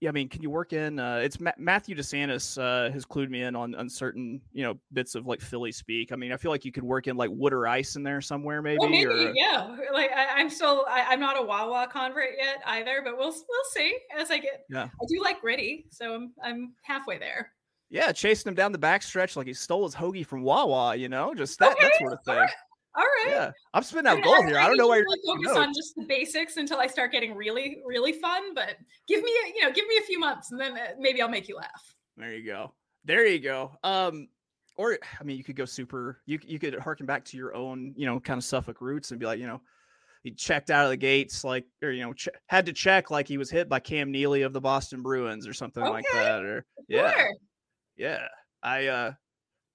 Yeah, 0.00 0.10
I 0.10 0.12
mean, 0.12 0.28
can 0.28 0.42
you 0.42 0.50
work 0.50 0.72
in? 0.72 1.00
Uh, 1.00 1.16
it's 1.16 1.40
Ma- 1.40 1.50
Matthew 1.58 1.96
DeSantis 1.96 2.56
uh, 2.56 2.92
has 2.92 3.04
clued 3.04 3.30
me 3.30 3.42
in 3.42 3.56
on 3.56 3.74
on 3.74 3.88
certain 3.88 4.40
you 4.52 4.62
know 4.62 4.78
bits 4.92 5.16
of 5.16 5.26
like 5.26 5.40
Philly 5.40 5.72
speak. 5.72 6.12
I 6.12 6.16
mean, 6.16 6.30
I 6.30 6.36
feel 6.36 6.52
like 6.52 6.64
you 6.64 6.70
could 6.70 6.84
work 6.84 7.08
in 7.08 7.16
like 7.16 7.30
wooder 7.32 7.66
ice 7.66 7.96
in 7.96 8.04
there 8.04 8.20
somewhere, 8.20 8.62
maybe. 8.62 8.78
Well, 8.78 8.90
maybe, 8.90 9.06
or, 9.06 9.32
yeah. 9.34 9.76
Like 9.92 10.12
I, 10.12 10.38
I'm 10.40 10.48
still, 10.48 10.86
I, 10.88 11.06
I'm 11.08 11.18
not 11.18 11.36
a 11.36 11.42
Wawa 11.42 11.88
convert 11.90 12.30
yet 12.38 12.62
either, 12.66 13.02
but 13.04 13.18
we'll 13.18 13.32
we'll 13.32 13.70
see 13.72 13.98
as 14.16 14.30
I 14.30 14.38
get. 14.38 14.64
Yeah. 14.70 14.84
I 14.84 15.04
do 15.08 15.20
like 15.20 15.40
gritty, 15.40 15.86
so 15.90 16.14
I'm 16.14 16.32
I'm 16.44 16.74
halfway 16.84 17.18
there. 17.18 17.50
Yeah, 17.90 18.12
chasing 18.12 18.48
him 18.48 18.54
down 18.54 18.72
the 18.72 18.78
backstretch 18.78 19.36
like 19.36 19.46
he 19.46 19.54
stole 19.54 19.84
his 19.84 19.94
hoagie 19.94 20.26
from 20.26 20.42
Wawa. 20.42 20.94
You 20.96 21.08
know, 21.08 21.34
just 21.34 21.58
that 21.58 21.76
that 21.80 21.86
Okay, 21.86 21.98
sort 21.98 22.12
of 22.14 22.18
thing. 22.24 22.36
right. 22.36 22.50
All 22.96 23.04
right. 23.04 23.26
Yeah, 23.28 23.50
I'm 23.74 23.82
spitting 23.84 24.06
I 24.08 24.12
out 24.14 24.24
gold 24.24 24.46
here. 24.46 24.58
I 24.58 24.66
don't 24.66 24.76
know 24.76 24.88
why 24.88 24.96
you're 24.96 25.04
usually 25.04 25.36
taking 25.36 25.44
focus 25.54 25.68
on 25.68 25.74
just 25.74 25.94
the 25.94 26.04
basics 26.06 26.56
until 26.56 26.78
I 26.78 26.88
start 26.88 27.12
getting 27.12 27.34
really, 27.36 27.78
really 27.86 28.12
fun. 28.12 28.54
But 28.54 28.76
give 29.06 29.22
me, 29.22 29.30
a, 29.30 29.48
you 29.54 29.62
know, 29.62 29.70
give 29.70 29.86
me 29.86 29.98
a 29.98 30.02
few 30.02 30.18
months, 30.18 30.50
and 30.50 30.60
then 30.60 30.72
uh, 30.72 30.88
maybe 30.98 31.22
I'll 31.22 31.28
make 31.28 31.48
you 31.48 31.56
laugh. 31.56 31.94
There 32.16 32.34
you 32.34 32.44
go. 32.44 32.74
There 33.04 33.24
you 33.26 33.38
go. 33.38 33.72
Um, 33.84 34.28
or 34.76 34.98
I 35.20 35.22
mean, 35.22 35.36
you 35.36 35.44
could 35.44 35.54
go 35.54 35.64
super. 35.64 36.20
You 36.26 36.40
you 36.44 36.58
could 36.58 36.74
harken 36.78 37.06
back 37.06 37.24
to 37.26 37.36
your 37.36 37.54
own, 37.54 37.94
you 37.96 38.06
know, 38.06 38.18
kind 38.18 38.38
of 38.38 38.44
Suffolk 38.44 38.80
roots 38.80 39.12
and 39.12 39.20
be 39.20 39.26
like, 39.26 39.38
you 39.38 39.46
know, 39.46 39.60
he 40.24 40.32
checked 40.32 40.70
out 40.70 40.84
of 40.84 40.90
the 40.90 40.96
gates 40.96 41.44
like, 41.44 41.66
or 41.82 41.90
you 41.92 42.02
know, 42.02 42.14
che- 42.14 42.30
had 42.48 42.66
to 42.66 42.72
check 42.72 43.12
like 43.12 43.28
he 43.28 43.38
was 43.38 43.50
hit 43.50 43.68
by 43.68 43.78
Cam 43.78 44.10
Neely 44.10 44.42
of 44.42 44.52
the 44.52 44.60
Boston 44.60 45.02
Bruins 45.02 45.46
or 45.46 45.52
something 45.52 45.84
like 45.84 46.04
that. 46.14 46.42
Or 46.44 46.66
yeah, 46.88 47.12
Sure. 47.12 47.28
Yeah. 47.98 48.28
I 48.62 48.86
uh, 48.86 49.12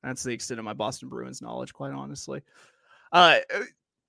that's 0.01 0.23
the 0.23 0.31
extent 0.33 0.59
of 0.59 0.65
my 0.65 0.73
Boston 0.73 1.09
Bruins 1.09 1.41
knowledge, 1.41 1.73
quite 1.73 1.91
honestly. 1.91 2.41
Uh. 3.11 3.39
uh, 3.53 3.59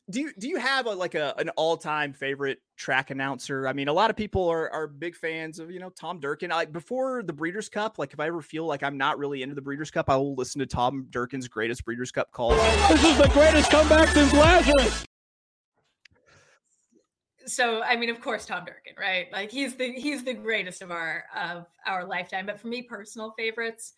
Do 0.06 0.20
you 0.20 0.32
do 0.38 0.48
you 0.48 0.58
have 0.58 0.84
a, 0.84 0.90
like 0.90 1.14
a 1.14 1.34
an 1.38 1.48
all 1.56 1.78
time 1.78 2.12
favorite 2.12 2.60
track 2.76 3.10
announcer? 3.10 3.66
I 3.66 3.72
mean, 3.72 3.88
a 3.88 3.92
lot 3.94 4.10
of 4.10 4.16
people 4.16 4.46
are 4.48 4.70
are 4.70 4.86
big 4.86 5.16
fans 5.16 5.58
of 5.58 5.70
you 5.70 5.80
know 5.80 5.88
Tom 5.88 6.20
Durkin. 6.20 6.52
Before 6.72 7.22
the 7.22 7.32
Breeders' 7.32 7.70
Cup, 7.70 7.98
like 7.98 8.12
if 8.12 8.20
I 8.20 8.26
ever 8.26 8.42
feel 8.42 8.66
like 8.66 8.82
I'm 8.82 8.98
not 8.98 9.16
really 9.18 9.42
into 9.42 9.54
the 9.54 9.62
Breeders' 9.62 9.90
Cup, 9.90 10.10
I 10.10 10.16
will 10.16 10.34
listen 10.34 10.58
to 10.58 10.66
Tom 10.66 11.06
Durkin's 11.08 11.48
greatest 11.48 11.86
Breeders' 11.86 12.12
Cup 12.12 12.30
call. 12.32 12.50
This 12.50 13.02
is 13.02 13.16
the 13.16 13.28
greatest 13.28 13.70
comeback 13.70 14.08
since 14.08 14.30
Lazarus. 14.34 15.06
So 17.46 17.82
I 17.82 17.96
mean, 17.96 18.10
of 18.10 18.20
course, 18.20 18.46
Tom 18.46 18.64
Durkin, 18.64 18.94
right? 18.98 19.26
Like 19.32 19.50
he's 19.50 19.74
the 19.76 19.92
he's 19.92 20.24
the 20.24 20.34
greatest 20.34 20.82
of 20.82 20.90
our 20.90 21.24
of 21.36 21.66
our 21.86 22.04
lifetime. 22.04 22.46
But 22.46 22.60
for 22.60 22.68
me, 22.68 22.82
personal 22.82 23.34
favorites, 23.36 23.94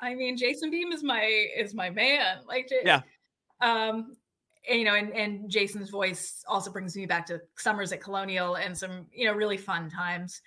I 0.00 0.14
mean, 0.14 0.36
Jason 0.36 0.70
Beem 0.70 0.92
is 0.92 1.02
my 1.02 1.22
is 1.56 1.74
my 1.74 1.90
man. 1.90 2.38
Like, 2.46 2.70
Yeah. 2.84 3.02
um, 3.60 4.16
and, 4.68 4.78
you 4.78 4.84
know, 4.84 4.94
and 4.94 5.12
and 5.14 5.50
Jason's 5.50 5.90
voice 5.90 6.44
also 6.48 6.70
brings 6.70 6.96
me 6.96 7.06
back 7.06 7.26
to 7.26 7.40
summers 7.56 7.92
at 7.92 8.00
Colonial 8.00 8.56
and 8.56 8.76
some 8.76 9.06
you 9.12 9.26
know 9.26 9.32
really 9.32 9.56
fun 9.56 9.88
times. 9.90 10.40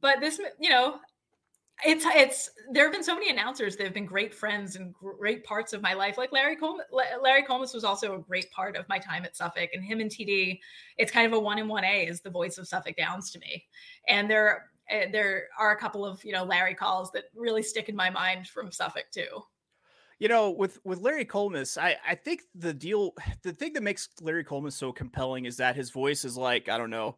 But 0.00 0.20
this, 0.20 0.38
you 0.60 0.68
know, 0.70 0.98
it's 1.84 2.04
it's 2.06 2.50
there 2.70 2.84
have 2.84 2.92
been 2.92 3.02
so 3.02 3.14
many 3.14 3.30
announcers 3.30 3.76
that 3.76 3.84
have 3.84 3.94
been 3.94 4.06
great 4.06 4.32
friends 4.32 4.76
and 4.76 4.94
great 4.94 5.42
parts 5.44 5.72
of 5.72 5.82
my 5.82 5.92
life 5.92 6.16
like 6.16 6.30
larry 6.30 6.56
collmus 6.56 6.84
larry 7.20 7.42
collmus 7.42 7.74
was 7.74 7.82
also 7.82 8.14
a 8.14 8.18
great 8.18 8.48
part 8.52 8.76
of 8.76 8.88
my 8.88 8.96
time 8.96 9.24
at 9.24 9.36
suffolk 9.36 9.68
and 9.74 9.82
him 9.82 9.98
and 9.98 10.08
td 10.08 10.60
it's 10.98 11.10
kind 11.10 11.26
of 11.26 11.32
a 11.32 11.40
one 11.40 11.58
in 11.58 11.66
one 11.66 11.84
a 11.84 12.06
is 12.06 12.20
the 12.20 12.30
voice 12.30 12.58
of 12.58 12.68
suffolk 12.68 12.96
downs 12.96 13.30
to 13.30 13.38
me. 13.38 13.64
And 14.08 14.30
there 14.30 14.70
eh, 14.90 15.06
there 15.10 15.48
are 15.58 15.72
a 15.72 15.78
couple 15.78 16.04
of 16.04 16.24
you 16.24 16.32
know 16.32 16.44
larry 16.44 16.74
calls 16.74 17.10
that 17.12 17.24
really 17.34 17.62
stick 17.62 17.88
in 17.88 17.96
my 17.96 18.10
mind 18.10 18.48
from 18.48 18.72
suffolk 18.72 19.06
too. 19.12 19.42
You 20.20 20.28
know, 20.28 20.50
with 20.50 20.78
with 20.84 21.00
Larry 21.00 21.24
Collmus, 21.24 21.76
I 21.76 21.96
I 22.06 22.14
think 22.14 22.42
the 22.54 22.72
deal, 22.72 23.14
the 23.42 23.52
thing 23.52 23.72
that 23.74 23.82
makes 23.82 24.08
Larry 24.20 24.44
Collmus 24.44 24.72
so 24.72 24.92
compelling 24.92 25.44
is 25.44 25.56
that 25.56 25.76
his 25.76 25.90
voice 25.90 26.24
is 26.24 26.36
like 26.36 26.68
I 26.68 26.78
don't 26.78 26.90
know, 26.90 27.16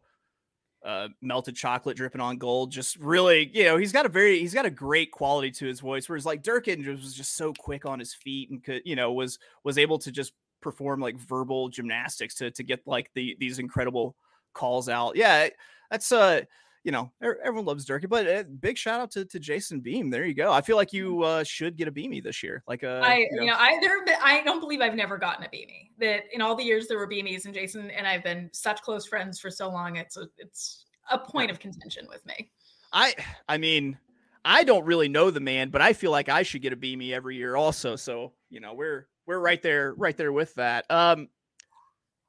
uh, 0.87 1.09
melted 1.21 1.53
chocolate 1.53 1.97
dripping 1.97 2.21
on 2.21 2.37
gold. 2.37 2.71
Just 2.71 2.95
really, 2.97 3.51
you 3.53 3.65
know, 3.65 3.75
he's 3.75 3.91
got 3.91 4.05
a 4.05 4.09
very 4.09 4.39
he's 4.39 4.53
got 4.53 4.65
a 4.65 4.69
great 4.71 5.11
quality 5.11 5.51
to 5.51 5.65
his 5.65 5.81
voice. 5.81 6.07
Whereas 6.07 6.25
like 6.25 6.41
Durkin 6.41 6.85
was 6.89 7.13
just 7.13 7.35
so 7.35 7.53
quick 7.53 7.85
on 7.85 7.99
his 7.99 8.13
feet 8.13 8.49
and 8.49 8.63
could 8.63 8.81
you 8.85 8.95
know 8.95 9.11
was 9.11 9.37
was 9.65 9.77
able 9.77 9.99
to 9.99 10.11
just 10.11 10.31
perform 10.61 11.01
like 11.01 11.17
verbal 11.17 11.67
gymnastics 11.67 12.35
to 12.35 12.51
to 12.51 12.63
get 12.63 12.79
like 12.85 13.11
the 13.15 13.35
these 13.37 13.59
incredible 13.59 14.15
calls 14.53 14.87
out. 14.87 15.17
Yeah, 15.17 15.49
that's 15.91 16.11
uh 16.13 16.43
you 16.87 16.91
know, 16.93 17.11
everyone 17.21 17.65
loves 17.65 17.83
Durkin, 17.83 18.07
but 18.07 18.25
uh, 18.25 18.43
big 18.61 18.77
shout 18.77 19.01
out 19.01 19.11
to, 19.11 19.25
to 19.25 19.39
Jason 19.39 19.81
Beem. 19.81 20.09
There 20.09 20.25
you 20.25 20.33
go. 20.33 20.53
I 20.53 20.61
feel 20.61 20.77
like 20.77 20.93
you 20.93 21.21
uh, 21.21 21.43
should 21.43 21.75
get 21.75 21.89
a 21.89 21.91
Beamy 21.91 22.21
this 22.21 22.41
year. 22.41 22.63
Like 22.65 22.83
a, 22.83 23.01
I, 23.03 23.15
you 23.15 23.27
know, 23.33 23.41
you 23.41 23.49
know, 23.49 23.57
I 23.59 23.77
there, 23.81 24.05
been- 24.05 24.15
I 24.23 24.41
don't 24.43 24.61
believe 24.61 24.79
I've 24.79 24.95
never 24.95 25.17
gotten 25.17 25.43
a 25.43 25.49
beanie. 25.49 25.89
That 25.99 26.23
in 26.31 26.41
all 26.41 26.55
the 26.55 26.63
years 26.63 26.87
there 26.87 26.97
were 26.97 27.05
beamies, 27.05 27.43
and 27.43 27.53
Jason 27.53 27.91
and 27.91 28.07
I've 28.07 28.23
been 28.23 28.49
such 28.53 28.81
close 28.83 29.05
friends 29.05 29.37
for 29.37 29.51
so 29.51 29.69
long. 29.69 29.97
It's 29.97 30.15
a, 30.15 30.29
it's 30.37 30.85
a 31.11 31.19
point 31.19 31.51
of 31.51 31.59
contention 31.59 32.07
with 32.07 32.25
me. 32.25 32.51
I, 32.93 33.13
I 33.49 33.57
mean, 33.57 33.97
I 34.45 34.63
don't 34.63 34.85
really 34.85 35.09
know 35.09 35.29
the 35.29 35.41
man, 35.41 35.67
but 35.67 35.81
I 35.81 35.91
feel 35.91 36.11
like 36.11 36.29
I 36.29 36.41
should 36.41 36.61
get 36.61 36.71
a 36.71 36.77
Beamy 36.77 37.13
every 37.13 37.35
year 37.35 37.57
also. 37.57 37.97
So, 37.97 38.31
you 38.49 38.61
know, 38.61 38.73
we're, 38.73 39.07
we're 39.25 39.39
right 39.39 39.61
there, 39.61 39.93
right 39.95 40.15
there 40.15 40.31
with 40.31 40.55
that. 40.55 40.89
Um, 40.89 41.27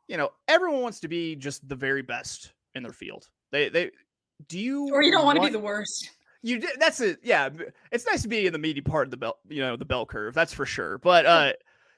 you 0.09 0.17
know, 0.17 0.31
everyone 0.49 0.83
wants 0.83 0.99
to 0.99 1.09
be 1.09 1.37
just 1.37 1.69
the 1.69 1.77
very 1.77 2.03
best 2.03 2.55
in 2.75 2.83
their 2.83 2.93
field. 2.93 3.29
They, 3.53 3.69
they, 3.69 3.93
do 4.47 4.59
you, 4.59 4.89
Or 4.93 5.03
you 5.03 5.11
don't 5.11 5.25
want 5.25 5.39
to 5.39 5.45
be 5.45 5.51
the 5.51 5.59
worst. 5.59 6.11
you 6.43 6.61
did 6.61 6.71
that's 6.79 7.01
it 7.01 7.19
yeah 7.23 7.49
it's 7.91 8.07
nice 8.07 8.23
to 8.23 8.29
be 8.29 8.47
in 8.47 8.53
the 8.53 8.59
meaty 8.59 8.81
part 8.81 9.07
of 9.07 9.11
the 9.11 9.17
bell 9.17 9.39
you 9.49 9.61
know 9.61 9.77
the 9.77 9.85
bell 9.85 10.07
curve 10.07 10.35
that's 10.35 10.53
for 10.53 10.65
sure 10.65 10.99
but 10.99 11.27
uh 11.27 11.53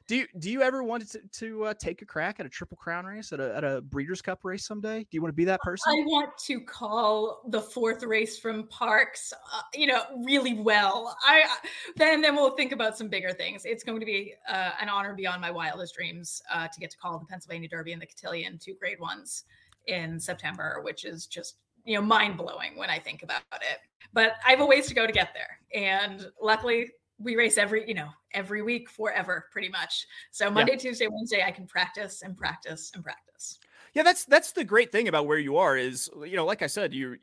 do 0.07 0.16
you 0.16 0.26
do 0.38 0.50
you 0.50 0.62
ever 0.62 0.83
want 0.83 1.09
to, 1.09 1.20
to 1.31 1.64
uh, 1.66 1.74
take 1.79 2.03
a 2.03 2.05
crack 2.05 2.40
at 2.40 2.46
a 2.46 2.48
triple 2.48 2.76
crown 2.76 3.05
race 3.05 3.33
at 3.33 3.38
a, 3.38 3.55
at 3.55 3.62
a 3.62 3.81
breeders 3.83 4.20
cup 4.22 4.40
race 4.42 4.64
someday 4.66 5.00
do 5.00 5.09
you 5.12 5.20
want 5.22 5.31
to 5.31 5.37
be 5.37 5.44
that 5.44 5.61
person 5.61 5.92
I 5.92 6.03
want 6.07 6.37
to 6.46 6.61
call 6.62 7.42
the 7.48 7.61
fourth 7.61 8.03
race 8.03 8.38
from 8.38 8.64
Parx, 8.64 9.33
uh, 9.33 9.61
you 9.74 9.87
know, 9.87 10.03
really 10.24 10.55
well. 10.55 11.16
I 11.22 11.42
then 11.96 12.20
then 12.22 12.35
we'll 12.35 12.57
think 12.57 12.72
about 12.72 12.96
some 12.98 13.09
bigger 13.09 13.33
things. 13.33 13.62
It's 13.64 13.85
going 13.85 14.00
to 14.00 14.07
be 14.07 14.35
uh, 14.48 14.70
an 14.81 14.88
honor 14.88 15.14
beyond 15.14 15.40
my 15.40 15.50
wildest 15.50 15.94
dreams 15.94 16.42
uh, 16.53 16.66
to 16.66 16.81
get 16.81 16.90
to 16.90 16.96
call 16.96 17.18
the 17.18 17.26
Pennsylvania 17.26 17.68
Derby 17.68 17.92
and 17.92 18.03
the 18.03 18.07
Cotillion, 18.07 18.59
two 18.59 18.74
grade 18.74 18.98
ones 18.98 19.44
in 19.87 20.18
September, 20.18 20.81
which 20.83 21.05
is 21.05 21.26
just 21.26 21.57
you 21.90 21.96
know 21.96 22.03
mind 22.03 22.37
blowing 22.37 22.76
when 22.76 22.88
I 22.88 22.98
think 22.98 23.24
about 23.24 23.42
it. 23.53 23.79
But 24.12 24.35
I 24.46 24.50
have 24.50 24.61
a 24.61 24.66
ways 24.66 24.87
to 24.87 24.94
go 24.94 25.07
to 25.07 25.12
get 25.12 25.35
there, 25.35 25.59
and 25.74 26.31
luckily 26.40 26.90
we 27.18 27.35
race 27.37 27.59
every 27.59 27.87
you 27.88 27.94
know 27.94 28.09
every 28.33 28.62
week 28.62 28.88
forever 28.88 29.46
pretty 29.50 29.68
much. 29.68 30.07
So 30.31 30.50
Monday, 30.50 30.76
Tuesday, 30.76 31.09
Wednesday, 31.11 31.42
I 31.44 31.50
can 31.50 31.66
practice 31.66 32.22
and 32.22 32.37
practice 32.37 32.92
and 32.94 33.03
practice. 33.03 33.59
yeah 33.94 34.05
that's 34.05 34.24
that's 34.24 34.53
the 34.53 34.64
great 34.64 34.92
thing 34.92 35.09
about 35.09 35.26
where 35.26 35.38
you 35.38 35.57
are 35.57 35.76
is 35.76 36.09
you 36.24 36.37
know 36.37 36.46
like 36.46 36.62
i 36.62 36.68
said 36.68 36.94
you 36.94 37.16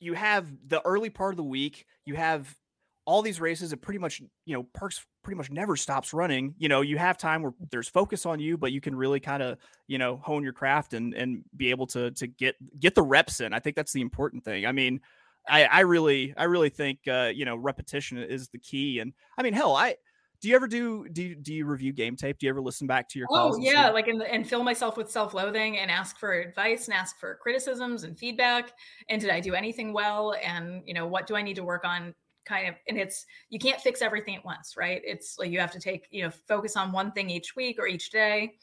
you 0.00 0.14
have 0.14 0.50
the 0.66 0.80
early 0.84 1.10
part 1.10 1.32
of 1.32 1.36
the 1.36 1.44
week 1.44 1.86
you 2.04 2.16
have 2.16 2.56
all 3.04 3.22
these 3.22 3.40
races 3.40 3.70
that 3.70 3.80
pretty 3.80 3.98
much 3.98 4.20
you 4.44 4.54
know 4.54 4.66
Parx 4.76 5.04
pretty 5.22 5.36
much 5.36 5.50
never 5.50 5.76
stops 5.76 6.12
running 6.12 6.54
you 6.58 6.68
know 6.68 6.80
you 6.80 6.96
have 6.96 7.18
time 7.18 7.42
where 7.42 7.52
there's 7.70 7.88
focus 7.88 8.26
on 8.26 8.40
you 8.40 8.56
but 8.56 8.72
you 8.72 8.80
can 8.80 8.94
really 8.94 9.20
kind 9.20 9.42
of 9.42 9.58
you 9.86 9.98
know 9.98 10.16
hone 10.22 10.42
your 10.42 10.52
craft 10.52 10.94
and 10.94 11.14
and 11.14 11.44
be 11.56 11.70
able 11.70 11.86
to 11.86 12.10
to 12.12 12.26
get 12.26 12.54
get 12.78 12.94
the 12.94 13.02
reps 13.02 13.40
in 13.40 13.52
i 13.52 13.58
think 13.58 13.76
that's 13.76 13.92
the 13.92 14.00
important 14.00 14.44
thing 14.44 14.66
i 14.66 14.72
mean 14.72 15.00
i 15.48 15.64
i 15.64 15.80
really 15.80 16.32
i 16.36 16.44
really 16.44 16.70
think 16.70 16.98
uh 17.08 17.30
you 17.34 17.44
know 17.44 17.56
repetition 17.56 18.18
is 18.18 18.48
the 18.48 18.58
key 18.58 18.98
and 18.98 19.12
i 19.36 19.42
mean 19.42 19.52
hell 19.52 19.76
i 19.76 19.94
do 20.40 20.48
you 20.48 20.56
ever 20.56 20.66
do 20.66 21.06
do 21.08 21.22
you, 21.22 21.34
do 21.34 21.54
you 21.54 21.66
review 21.66 21.92
game 21.92 22.16
tape 22.16 22.38
do 22.38 22.46
you 22.46 22.50
ever 22.50 22.60
listen 22.60 22.86
back 22.86 23.08
to 23.08 23.18
your 23.18 23.28
calls 23.28 23.56
Oh 23.56 23.60
yeah, 23.60 23.90
like 23.90 24.08
and 24.08 24.22
and 24.22 24.48
fill 24.48 24.64
myself 24.64 24.96
with 24.96 25.10
self-loathing 25.10 25.78
and 25.78 25.90
ask 25.90 26.18
for 26.18 26.32
advice 26.32 26.86
and 26.86 26.94
ask 26.94 27.18
for 27.18 27.38
criticisms 27.42 28.04
and 28.04 28.18
feedback. 28.18 28.72
And 29.08 29.20
did 29.20 29.30
I 29.30 29.40
do 29.40 29.54
anything 29.54 29.92
well? 29.92 30.34
And 30.42 30.82
you 30.86 30.94
know, 30.94 31.06
what 31.06 31.26
do 31.26 31.36
I 31.36 31.42
need 31.42 31.56
to 31.56 31.64
work 31.64 31.84
on? 31.84 32.14
Kind 32.46 32.68
of, 32.68 32.74
and 32.88 32.98
it's 32.98 33.26
you 33.48 33.58
can't 33.58 33.80
fix 33.80 34.02
everything 34.02 34.34
at 34.36 34.44
once, 34.44 34.74
right? 34.76 35.00
It's 35.04 35.38
like 35.38 35.50
you 35.50 35.60
have 35.60 35.72
to 35.72 35.80
take 35.80 36.06
you 36.10 36.24
know 36.24 36.30
focus 36.30 36.76
on 36.76 36.90
one 36.90 37.12
thing 37.12 37.30
each 37.30 37.54
week 37.54 37.78
or 37.78 37.86
each 37.86 38.10
day. 38.10 38.54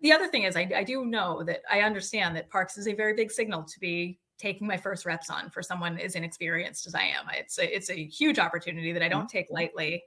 The 0.00 0.12
other 0.12 0.28
thing 0.28 0.42
is, 0.42 0.56
I, 0.56 0.70
I 0.76 0.84
do 0.84 1.04
know 1.04 1.42
that 1.44 1.60
I 1.70 1.80
understand 1.80 2.36
that 2.36 2.50
Parx 2.50 2.76
is 2.76 2.88
a 2.88 2.94
very 2.94 3.14
big 3.14 3.30
signal 3.30 3.62
to 3.62 3.80
be 3.80 4.18
taking 4.38 4.66
my 4.66 4.76
first 4.76 5.06
reps 5.06 5.30
on 5.30 5.48
for 5.50 5.62
someone 5.62 5.98
as 5.98 6.16
inexperienced 6.16 6.86
as 6.86 6.94
I 6.96 7.02
am. 7.02 7.26
It's 7.32 7.58
a, 7.58 7.74
it's 7.74 7.90
a 7.90 8.04
huge 8.06 8.40
opportunity 8.40 8.92
that 8.92 9.02
I 9.02 9.08
don't 9.08 9.28
mm-hmm. 9.28 9.38
take 9.38 9.46
lightly. 9.50 10.02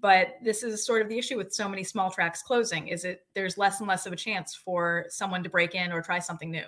but 0.00 0.36
this 0.42 0.62
is 0.62 0.84
sort 0.84 1.02
of 1.02 1.08
the 1.08 1.18
issue 1.18 1.36
with 1.36 1.52
so 1.52 1.68
many 1.68 1.84
small 1.84 2.10
tracks 2.10 2.42
closing 2.42 2.88
is 2.88 3.04
it 3.04 3.26
there's 3.34 3.58
less 3.58 3.80
and 3.80 3.88
less 3.88 4.06
of 4.06 4.12
a 4.12 4.16
chance 4.16 4.54
for 4.54 5.06
someone 5.08 5.42
to 5.42 5.50
break 5.50 5.74
in 5.74 5.92
or 5.92 6.02
try 6.02 6.18
something 6.18 6.50
new. 6.50 6.66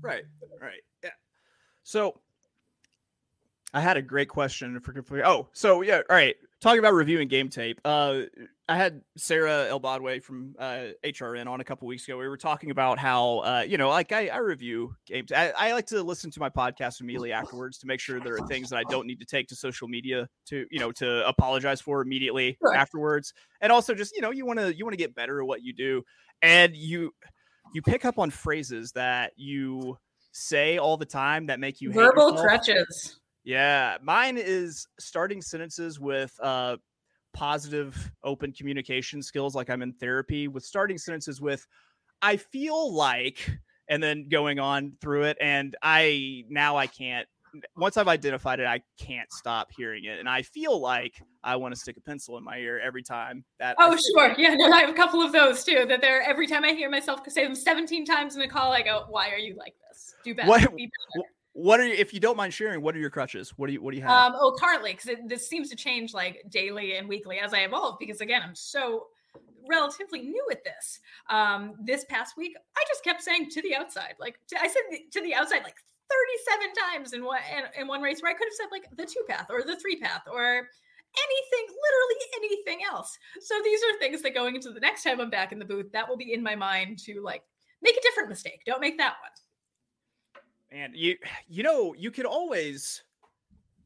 Right. 0.00 0.24
Right. 0.60 0.82
Yeah. 1.02 1.10
So 1.82 2.20
I 3.78 3.80
had 3.80 3.96
a 3.96 4.02
great 4.02 4.28
question 4.28 4.80
for, 4.80 5.24
oh, 5.24 5.48
so 5.52 5.82
yeah, 5.82 6.00
all 6.10 6.16
right. 6.16 6.34
Talking 6.60 6.80
about 6.80 6.94
reviewing 6.94 7.28
game 7.28 7.48
tape. 7.48 7.80
Uh 7.84 8.22
I 8.70 8.76
had 8.76 9.00
Sarah 9.16 9.66
Elbadway 9.70 10.22
from 10.22 10.54
uh, 10.58 10.88
HRN 11.02 11.46
on 11.46 11.62
a 11.62 11.64
couple 11.64 11.88
weeks 11.88 12.06
ago. 12.06 12.18
We 12.18 12.28
were 12.28 12.36
talking 12.36 12.70
about 12.70 12.98
how, 12.98 13.38
uh, 13.38 13.64
you 13.66 13.78
know, 13.78 13.88
like 13.88 14.12
I, 14.12 14.28
I 14.28 14.38
review 14.38 14.94
games. 15.06 15.32
I, 15.32 15.52
I, 15.56 15.72
like 15.72 15.86
to 15.86 16.02
listen 16.02 16.30
to 16.32 16.40
my 16.40 16.50
podcast 16.50 17.00
immediately 17.00 17.32
afterwards 17.32 17.78
to 17.78 17.86
make 17.86 17.98
sure 17.98 18.20
there 18.20 18.34
are 18.34 18.46
things 18.46 18.68
that 18.68 18.76
I 18.76 18.82
don't 18.90 19.06
need 19.06 19.20
to 19.20 19.24
take 19.24 19.48
to 19.48 19.56
social 19.56 19.88
media 19.88 20.28
to, 20.48 20.66
you 20.70 20.80
know, 20.80 20.92
to 20.92 21.26
apologize 21.26 21.80
for 21.80 22.02
immediately 22.02 22.58
right. 22.60 22.76
afterwards. 22.76 23.32
And 23.62 23.72
also 23.72 23.94
just, 23.94 24.14
you 24.14 24.20
know, 24.20 24.32
you 24.32 24.44
want 24.44 24.58
to 24.58 24.76
you 24.76 24.84
want 24.84 24.92
to 24.92 24.98
get 24.98 25.14
better 25.14 25.40
at 25.40 25.46
what 25.46 25.62
you 25.62 25.72
do, 25.72 26.02
and 26.42 26.76
you 26.76 27.14
you 27.72 27.80
pick 27.80 28.04
up 28.04 28.18
on 28.18 28.28
phrases 28.28 28.92
that 28.92 29.32
you 29.36 29.96
say 30.32 30.76
all 30.76 30.98
the 30.98 31.06
time 31.06 31.46
that 31.46 31.58
make 31.58 31.80
you 31.80 31.90
verbal 31.90 32.34
crutches. 32.34 33.18
Yeah, 33.44 33.96
mine 34.02 34.36
is 34.38 34.86
starting 34.98 35.40
sentences 35.40 35.98
with 35.98 36.32
uh 36.42 36.76
positive 37.32 38.10
open 38.24 38.52
communication 38.52 39.22
skills 39.22 39.54
like 39.54 39.70
i'm 39.70 39.82
in 39.82 39.92
therapy 39.92 40.48
with 40.48 40.64
starting 40.64 40.98
sentences 40.98 41.40
with 41.40 41.66
i 42.22 42.36
feel 42.36 42.92
like 42.92 43.50
and 43.88 44.02
then 44.02 44.28
going 44.28 44.58
on 44.58 44.92
through 45.00 45.22
it 45.24 45.36
and 45.40 45.76
i 45.82 46.42
now 46.48 46.76
i 46.76 46.86
can't 46.86 47.28
once 47.76 47.96
i've 47.96 48.08
identified 48.08 48.60
it 48.60 48.66
i 48.66 48.80
can't 48.98 49.30
stop 49.32 49.68
hearing 49.76 50.04
it 50.04 50.18
and 50.18 50.28
i 50.28 50.42
feel 50.42 50.80
like 50.80 51.22
i 51.44 51.54
want 51.54 51.72
to 51.72 51.78
stick 51.78 51.96
a 51.96 52.00
pencil 52.00 52.36
in 52.38 52.44
my 52.44 52.58
ear 52.58 52.80
every 52.80 53.02
time 53.02 53.44
that 53.58 53.76
oh 53.78 53.96
sure 54.14 54.34
yeah 54.36 54.54
no 54.54 54.70
i 54.72 54.80
have 54.80 54.90
a 54.90 54.94
couple 54.94 55.22
of 55.22 55.30
those 55.30 55.62
too 55.64 55.84
that 55.88 56.00
they're 56.00 56.22
every 56.22 56.46
time 56.46 56.64
i 56.64 56.72
hear 56.72 56.90
myself 56.90 57.20
say 57.28 57.44
them 57.44 57.54
17 57.54 58.04
times 58.04 58.36
in 58.36 58.42
a 58.42 58.48
call 58.48 58.72
i 58.72 58.82
go 58.82 59.04
why 59.08 59.30
are 59.30 59.38
you 59.38 59.54
like 59.54 59.74
this? 59.88 60.14
Do 60.24 60.34
better, 60.34 60.48
what, 60.48 60.76
be 60.76 60.90
better 61.14 61.28
what 61.58 61.80
are 61.80 61.86
you, 61.86 61.94
if 61.94 62.14
you 62.14 62.20
don't 62.20 62.36
mind 62.36 62.54
sharing? 62.54 62.80
What 62.82 62.94
are 62.94 63.00
your 63.00 63.10
crutches? 63.10 63.50
What 63.56 63.66
do 63.66 63.72
you 63.72 63.82
what 63.82 63.90
do 63.90 63.96
you 63.96 64.04
have? 64.04 64.32
Um, 64.32 64.38
oh, 64.40 64.56
currently, 64.58 64.92
because 64.92 65.18
this 65.26 65.48
seems 65.48 65.68
to 65.70 65.76
change 65.76 66.14
like 66.14 66.44
daily 66.50 66.96
and 66.96 67.08
weekly 67.08 67.40
as 67.40 67.52
I 67.52 67.60
evolve. 67.60 67.98
Because 67.98 68.20
again, 68.20 68.42
I'm 68.44 68.54
so 68.54 69.06
relatively 69.68 70.22
new 70.22 70.46
at 70.52 70.62
this. 70.62 71.00
Um, 71.28 71.74
this 71.82 72.04
past 72.08 72.36
week, 72.36 72.56
I 72.76 72.84
just 72.86 73.02
kept 73.02 73.22
saying 73.22 73.50
to 73.50 73.62
the 73.62 73.74
outside. 73.74 74.14
Like 74.20 74.38
to, 74.50 74.60
I 74.60 74.68
said 74.68 74.82
to 75.10 75.20
the 75.20 75.34
outside 75.34 75.62
like 75.64 75.74
37 76.46 76.68
times 76.92 77.12
in 77.12 77.24
one 77.24 77.40
in, 77.50 77.82
in 77.82 77.88
one 77.88 78.02
race 78.02 78.22
where 78.22 78.30
I 78.30 78.34
could 78.34 78.46
have 78.46 78.54
said 78.54 78.68
like 78.70 78.84
the 78.96 79.04
two 79.04 79.24
path 79.28 79.46
or 79.50 79.62
the 79.62 79.76
three 79.80 79.98
path 79.98 80.22
or 80.32 80.68
anything, 81.18 81.74
literally 81.74 82.60
anything 82.66 82.86
else. 82.88 83.18
So 83.40 83.56
these 83.64 83.80
are 83.82 83.98
things 83.98 84.22
that 84.22 84.32
going 84.32 84.54
into 84.54 84.70
the 84.70 84.80
next 84.80 85.02
time 85.02 85.20
I'm 85.20 85.30
back 85.30 85.50
in 85.50 85.58
the 85.58 85.64
booth, 85.64 85.90
that 85.90 86.08
will 86.08 86.16
be 86.16 86.32
in 86.32 86.42
my 86.42 86.54
mind 86.54 87.00
to 87.00 87.20
like 87.20 87.42
make 87.82 87.96
a 87.96 88.02
different 88.02 88.28
mistake. 88.28 88.62
Don't 88.64 88.80
make 88.80 88.96
that 88.98 89.16
one. 89.20 89.32
And 90.70 90.94
you 90.94 91.16
you 91.48 91.62
know, 91.62 91.94
you 91.94 92.10
could 92.10 92.26
always 92.26 93.02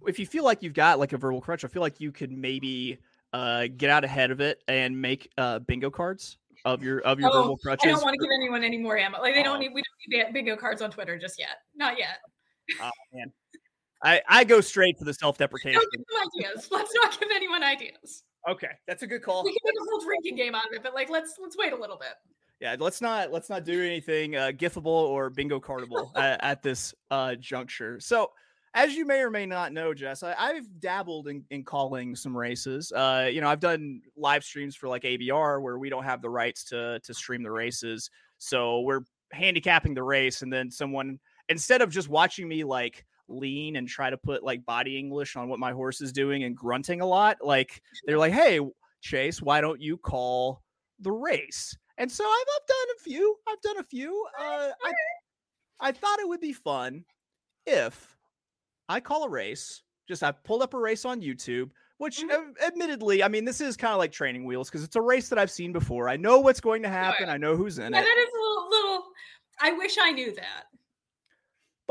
if 0.07 0.19
you 0.19 0.27
feel 0.27 0.45
like 0.45 0.63
you've 0.63 0.75
got 0.75 0.99
like 0.99 1.13
a 1.13 1.19
verbal 1.19 1.41
crutch, 1.41 1.65
I 1.65 1.69
feel 1.69 1.83
like 1.83 2.01
you 2.01 2.13
could 2.13 2.33
maybe 2.33 2.99
uh 3.33 3.67
get 3.77 3.91
out 3.91 4.05
ahead 4.05 4.31
of 4.31 4.41
it 4.41 4.63
and 4.69 5.01
make 5.01 5.31
uh 5.39 5.61
bingo 5.61 5.91
cards 5.91 6.39
of 6.65 6.83
your 6.83 7.01
of 7.01 7.21
your 7.21 7.31
oh, 7.33 7.43
verbal 7.43 7.57
crutches. 7.59 7.87
I 7.87 7.93
don't 7.93 8.03
want 8.03 8.15
to 8.15 8.21
give 8.21 8.31
anyone 8.35 8.65
any 8.65 8.79
more 8.79 8.97
ammo. 8.97 9.21
Like 9.21 9.35
they 9.35 9.43
don't 9.43 9.57
oh. 9.57 9.61
need 9.61 9.73
we 9.73 9.83
don't 10.11 10.27
need 10.27 10.33
bingo 10.33 10.57
cards 10.57 10.83
on 10.83 10.91
Twitter 10.91 11.19
just 11.19 11.39
yet. 11.39 11.59
Not 11.77 11.99
yet. 11.99 12.19
Oh 12.81 12.91
man. 13.13 13.33
I, 14.05 14.21
I 14.29 14.45
go 14.45 14.61
straight 14.61 14.99
for 14.99 15.05
the 15.05 15.15
self-deprecation. 15.15 15.81
ideas. 15.81 16.69
Let's 16.73 16.93
not 16.95 17.21
give 17.21 17.29
anyone 17.33 17.63
ideas. 17.63 18.25
Okay, 18.49 18.71
that's 18.89 19.05
a 19.05 19.07
good 19.07 19.23
call. 19.23 19.45
We 19.45 19.53
can 19.53 19.61
make 19.65 19.75
a 19.81 19.85
whole 19.89 20.01
drinking 20.05 20.35
game 20.35 20.57
out 20.57 20.67
of 20.67 20.73
it, 20.73 20.83
but 20.83 20.95
like 20.95 21.09
let's 21.09 21.37
let's 21.41 21.57
wait 21.57 21.73
a 21.73 21.77
little 21.77 21.97
bit 21.97 22.15
yeah 22.63 22.77
let's 22.79 23.01
not 23.01 23.33
let's 23.33 23.51
not 23.51 23.65
do 23.65 23.83
anything 23.83 24.37
uh, 24.37 24.53
gifable 24.55 24.87
or 24.87 25.29
bingo 25.29 25.61
cardable 25.61 26.11
at, 26.17 26.43
at, 26.43 26.63
this 26.63 26.95
uh, 27.11 27.35
juncture. 27.35 27.99
So 28.01 28.31
as 28.75 28.95
you 28.95 29.05
may 29.05 29.21
or 29.21 29.31
may 29.31 29.45
not 29.45 29.73
know 29.73 29.93
jess 29.93 30.23
I, 30.23 30.55
have 30.55 30.81
dabbled 30.81 31.29
in, 31.29 31.45
in, 31.51 31.65
calling 31.65 32.15
some 32.17 32.35
races. 32.35 32.93
Uh, 32.93 33.29
you 33.31 33.41
know 33.43 33.49
i've 33.49 33.61
done 33.61 34.01
live 34.17 34.45
streams 34.45 34.77
for 34.77 34.89
like 34.89 35.03
abr 35.03 35.61
where 35.61 35.79
we 35.79 35.91
don't 35.91 36.05
have 36.05 36.23
the 36.23 36.31
rights 36.31 36.65
to 36.67 37.01
to 37.01 37.13
stream 37.13 37.43
the 37.43 37.51
races. 37.51 38.09
So 38.39 38.81
we're 38.81 39.03
handicapping 39.33 39.95
the 39.95 40.03
race 40.03 40.43
and 40.43 40.53
then 40.53 40.71
someone 40.71 41.19
instead 41.49 41.83
of 41.83 41.91
just 41.91 42.09
watching 42.09 42.49
me 42.49 42.65
like 42.65 43.05
lean 43.29 43.77
and 43.77 43.89
try 43.89 44.11
to 44.11 44.17
put 44.19 44.43
like 44.43 44.65
body 44.67 44.99
english 44.99 45.37
on 45.37 45.49
what 45.49 45.59
my 45.59 45.73
horse 45.73 46.03
is 46.03 46.13
doing 46.13 46.45
and 46.45 46.55
grunting 46.55 47.01
a 47.01 47.07
lot 47.07 47.39
like 47.41 47.81
they're 48.05 48.19
like 48.19 48.33
hey 48.33 48.61
chase 49.01 49.41
why 49.41 49.63
don't 49.63 49.81
you 49.81 49.97
call 49.97 50.61
the 51.01 51.11
race 51.11 51.75
and 52.03 52.11
so 52.11 52.25
I've, 52.25 52.47
I've 52.57 52.67
done 52.67 52.97
a 52.97 53.01
few. 53.01 53.37
I've 53.49 53.61
done 53.61 53.79
a 53.79 53.85
few. 53.85 54.27
Uh, 54.37 54.71
I, 54.85 54.93
I 55.81 55.93
thought 55.93 56.19
it 56.19 56.29
would 56.29 56.41
be 56.41 56.53
fun 56.53 57.05
if 57.65 58.17
I 58.89 58.99
call 58.99 59.23
a 59.23 59.29
race. 59.29 59.83
Just 60.09 60.25
I 60.25 60.33
pulled 60.33 60.63
up 60.63 60.75
a 60.75 60.79
race 60.79 61.05
on 61.05 61.21
YouTube, 61.21 61.71
which 61.99 62.21
mm-hmm. 62.21 62.53
admittedly, 62.67 63.23
I 63.23 63.29
mean, 63.29 63.45
this 63.45 63.61
is 63.61 63.77
kind 63.77 63.93
of 63.93 63.99
like 63.99 64.11
training 64.11 64.45
wheels 64.45 64.69
because 64.69 64.83
it's 64.83 64.97
a 64.97 65.01
race 65.01 65.29
that 65.29 65.39
I've 65.39 65.51
seen 65.51 65.73
before. 65.73 66.09
I 66.09 66.17
know 66.17 66.41
what's 66.41 66.61
going 66.61 66.83
to 66.83 66.89
happen. 66.89 67.29
I 67.29 67.37
know 67.37 67.55
who's 67.55 67.79
in 67.79 67.93
yeah, 67.93 68.01
it. 68.01 68.03
That 68.03 68.19
is 68.19 68.29
a 68.35 68.43
little, 68.43 68.71
little. 68.71 69.05
I 69.61 69.73
wish 69.73 69.97
I 70.03 70.11
knew 70.11 70.35
that. 70.35 70.65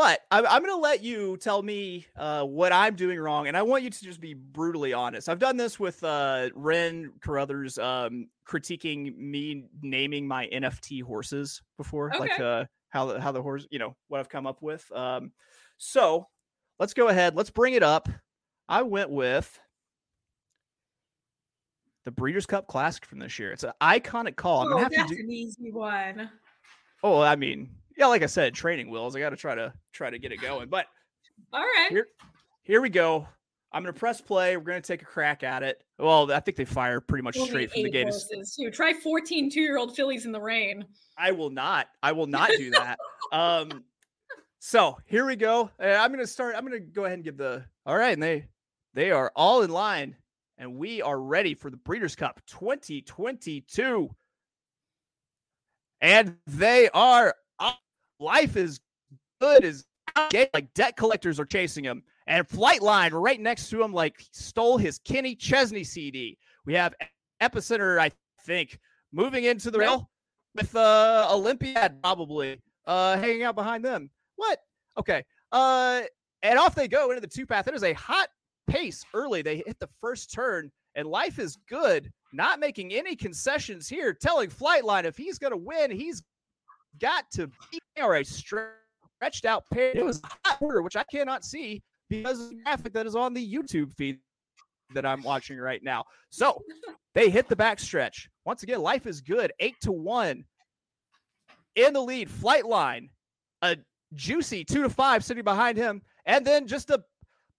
But 0.02 0.22
I'm, 0.32 0.48
I'm 0.48 0.64
going 0.64 0.76
to 0.76 0.82
let 0.82 1.04
you 1.04 1.38
tell 1.38 1.62
me 1.62 2.08
uh, 2.18 2.44
what 2.44 2.72
I'm 2.72 2.96
doing 2.96 3.20
wrong, 3.20 3.48
and 3.48 3.56
I 3.56 3.62
want 3.62 3.84
you 3.84 3.92
to 3.92 4.04
just 4.04 4.20
be 4.20 4.34
brutally 4.34 4.94
honest. 4.94 5.30
I've 5.30 5.38
done 5.38 5.58
this 5.58 5.80
with 5.80 6.04
uh, 6.04 6.50
Ren 6.56 7.14
Carruthers 7.22 7.78
um, 7.78 8.28
critiquing 8.44 9.16
me 9.16 9.66
naming 9.84 10.28
my 10.28 10.48
NFT 10.52 11.04
horses 11.04 11.62
before, 11.78 12.10
okay. 12.10 12.18
like 12.18 12.40
uh, 12.40 12.66
how 12.90 13.06
the 13.06 13.22
how 13.22 13.32
the 13.32 13.44
horse, 13.44 13.68
you 13.70 13.78
know, 13.78 13.96
what 14.08 14.20
I've 14.20 14.28
come 14.28 14.48
up 14.48 14.64
with. 14.64 14.92
Um, 14.92 15.34
so 15.78 16.28
let's 16.80 16.96
go 16.96 17.10
ahead. 17.10 17.36
Let's 17.36 17.52
bring 17.52 17.76
it 17.76 17.84
up. 17.84 18.10
I 18.68 18.82
went 18.82 19.12
with 19.12 19.60
the 22.06 22.12
Breeders' 22.12 22.48
Cup 22.48 22.66
Classic 22.66 23.06
from 23.06 23.20
this 23.20 23.38
year. 23.38 23.52
It's 23.52 23.64
an 23.64 23.74
iconic 23.80 24.36
call. 24.36 24.62
I'm 24.62 24.70
gonna 24.70 24.80
oh, 24.80 24.84
have 24.86 24.94
that's 24.94 25.12
to 25.12 25.16
do... 25.18 25.22
an 25.22 25.32
easy 25.32 25.72
one. 25.72 26.28
Oh, 27.04 27.22
I 27.22 27.36
mean, 27.36 27.70
yeah, 28.02 28.08
like 28.08 28.24
I 28.24 28.26
said, 28.26 28.56
training 28.56 28.90
wheels. 28.90 29.16
I 29.16 29.20
got 29.20 29.30
to 29.30 29.36
try 29.36 29.54
to 29.54 29.72
try 29.94 30.10
to 30.10 30.18
get 30.18 30.32
it 30.32 30.42
going. 30.42 30.70
But 30.70 30.88
all 31.54 31.62
right, 31.62 31.90
here, 31.92 32.08
here 32.64 32.82
we 32.82 32.90
go. 32.90 33.28
I'm 33.72 33.84
gonna 33.84 33.94
press 33.94 34.20
play. 34.20 34.58
We're 34.58 34.64
gonna 34.64 34.82
take 34.82 35.04
a 35.04 35.06
crack 35.06 35.44
at 35.44 35.62
it. 35.62 35.84
Well, 36.00 36.32
I 36.32 36.40
think 36.40 36.58
they 36.58 36.66
fire 36.66 37.00
pretty 37.00 37.22
much 37.22 37.38
straight 37.38 37.72
from 37.72 37.84
the 37.84 37.92
gate. 37.92 38.12
You 38.58 38.72
try 38.72 38.94
14 38.94 39.52
two-year-old 39.52 39.96
fillies 39.96 40.26
in 40.26 40.32
the 40.32 40.42
rain. 40.42 40.84
I 41.16 41.32
will 41.32 41.52
not. 41.52 41.90
I 42.02 42.12
will 42.12 42.26
not 42.26 42.50
do 42.58 42.72
that. 42.72 42.98
um, 43.32 43.84
so 44.58 44.98
here 45.06 45.28
we 45.28 45.36
go. 45.36 45.70
I'm 45.80 46.12
gonna 46.12 46.26
start. 46.26 46.56
I'm 46.58 46.64
gonna 46.64 46.80
go 46.80 47.06
ahead 47.06 47.20
and 47.20 47.24
give 47.24 47.38
the. 47.38 47.64
All 47.86 47.96
right, 47.96 48.14
and 48.14 48.24
they 48.24 48.48
they 48.96 49.12
are 49.12 49.32
all 49.36 49.62
in 49.62 49.70
line, 49.70 50.16
and 50.58 50.76
we 50.76 51.04
are 51.04 51.22
ready 51.22 51.54
for 51.54 51.70
the 51.70 51.78
Breeders' 51.78 52.16
Cup 52.16 52.42
2022. 52.48 54.10
And 56.02 56.36
they 56.48 56.90
are 56.96 57.36
life 58.22 58.56
is 58.56 58.80
good 59.42 59.66
as 59.66 59.86
like 60.54 60.74
debt 60.74 60.96
collectors 60.96 61.40
are 61.40 61.46
chasing 61.46 61.84
him 61.84 62.04
and 62.28 62.48
Flightline 62.48 63.12
right 63.14 63.40
next 63.40 63.70
to 63.70 63.82
him 63.82 63.94
like 63.94 64.24
stole 64.32 64.78
his 64.78 65.00
Kenny 65.00 65.36
Chesney 65.36 65.84
CD. 65.84 66.38
We 66.66 66.74
have 66.76 66.94
Epicenter, 67.42 68.00
I 68.00 68.12
think, 68.46 68.80
moving 69.12 69.46
into 69.46 69.72
the 69.72 69.80
rail 69.80 70.10
with 70.56 70.76
uh 70.76 71.28
Olympiad 71.32 72.02
probably 72.04 72.62
uh 72.86 73.18
hanging 73.18 73.44
out 73.44 73.56
behind 73.56 73.84
them. 73.84 74.10
What? 74.36 74.60
Okay. 74.98 75.24
Uh 75.52 76.02
and 76.44 76.60
off 76.60 76.76
they 76.76 76.88
go 76.88 77.10
into 77.10 77.22
the 77.22 77.28
two 77.28 77.46
path. 77.46 77.68
It 77.68 77.74
is 77.74 77.84
a 77.84 77.94
hot 77.94 78.30
pace 78.68 79.04
early. 79.14 79.42
They 79.42 79.58
hit 79.58 79.80
the 79.80 79.90
first 80.00 80.32
turn 80.32 80.72
and 80.96 81.08
life 81.08 81.40
is 81.40 81.58
good, 81.70 82.12
not 82.34 82.60
making 82.60 82.94
any 82.94 83.16
concessions 83.16 83.88
here, 83.88 84.14
telling 84.14 84.50
Flightline 84.50 85.06
if 85.06 85.18
he's 85.18 85.40
going 85.40 85.52
to 85.52 85.58
win, 85.58 85.90
he's 85.90 86.24
got 87.00 87.26
to 87.34 87.48
be 87.72 87.80
or 88.02 88.16
a 88.16 88.24
stretched 88.24 89.46
out 89.46 89.64
pair. 89.72 89.92
It 89.96 90.06
was 90.06 90.22
hot 90.46 90.58
order, 90.62 90.82
which 90.82 90.96
I 90.96 91.04
cannot 91.04 91.46
see 91.46 91.82
because 92.10 92.42
of 92.42 92.50
the 92.50 92.62
graphic 92.64 92.94
that 92.94 93.06
is 93.06 93.16
on 93.16 93.34
the 93.34 93.54
YouTube 93.54 93.94
feed 93.94 94.20
that 94.94 95.06
I'm 95.06 95.24
watching 95.24 95.58
right 95.58 95.82
now. 95.84 96.04
So 96.30 96.62
they 97.14 97.30
hit 97.30 97.48
the 97.48 97.56
back 97.56 97.80
stretch. 97.80 98.30
Once 98.46 98.64
again, 98.64 98.82
life 98.82 99.06
is 99.06 99.22
good. 99.22 99.54
Eight 99.60 99.76
to 99.82 99.92
one 99.92 100.44
in 101.76 101.94
the 101.94 102.02
lead. 102.02 102.30
Flightline, 102.30 103.10
a 103.62 103.78
juicy 104.14 104.64
two 104.66 104.84
to 104.84 104.90
five 104.90 105.24
sitting 105.24 105.44
behind 105.44 105.78
him, 105.78 106.02
and 106.26 106.46
then 106.46 106.68
just 106.68 106.90
a 106.90 107.02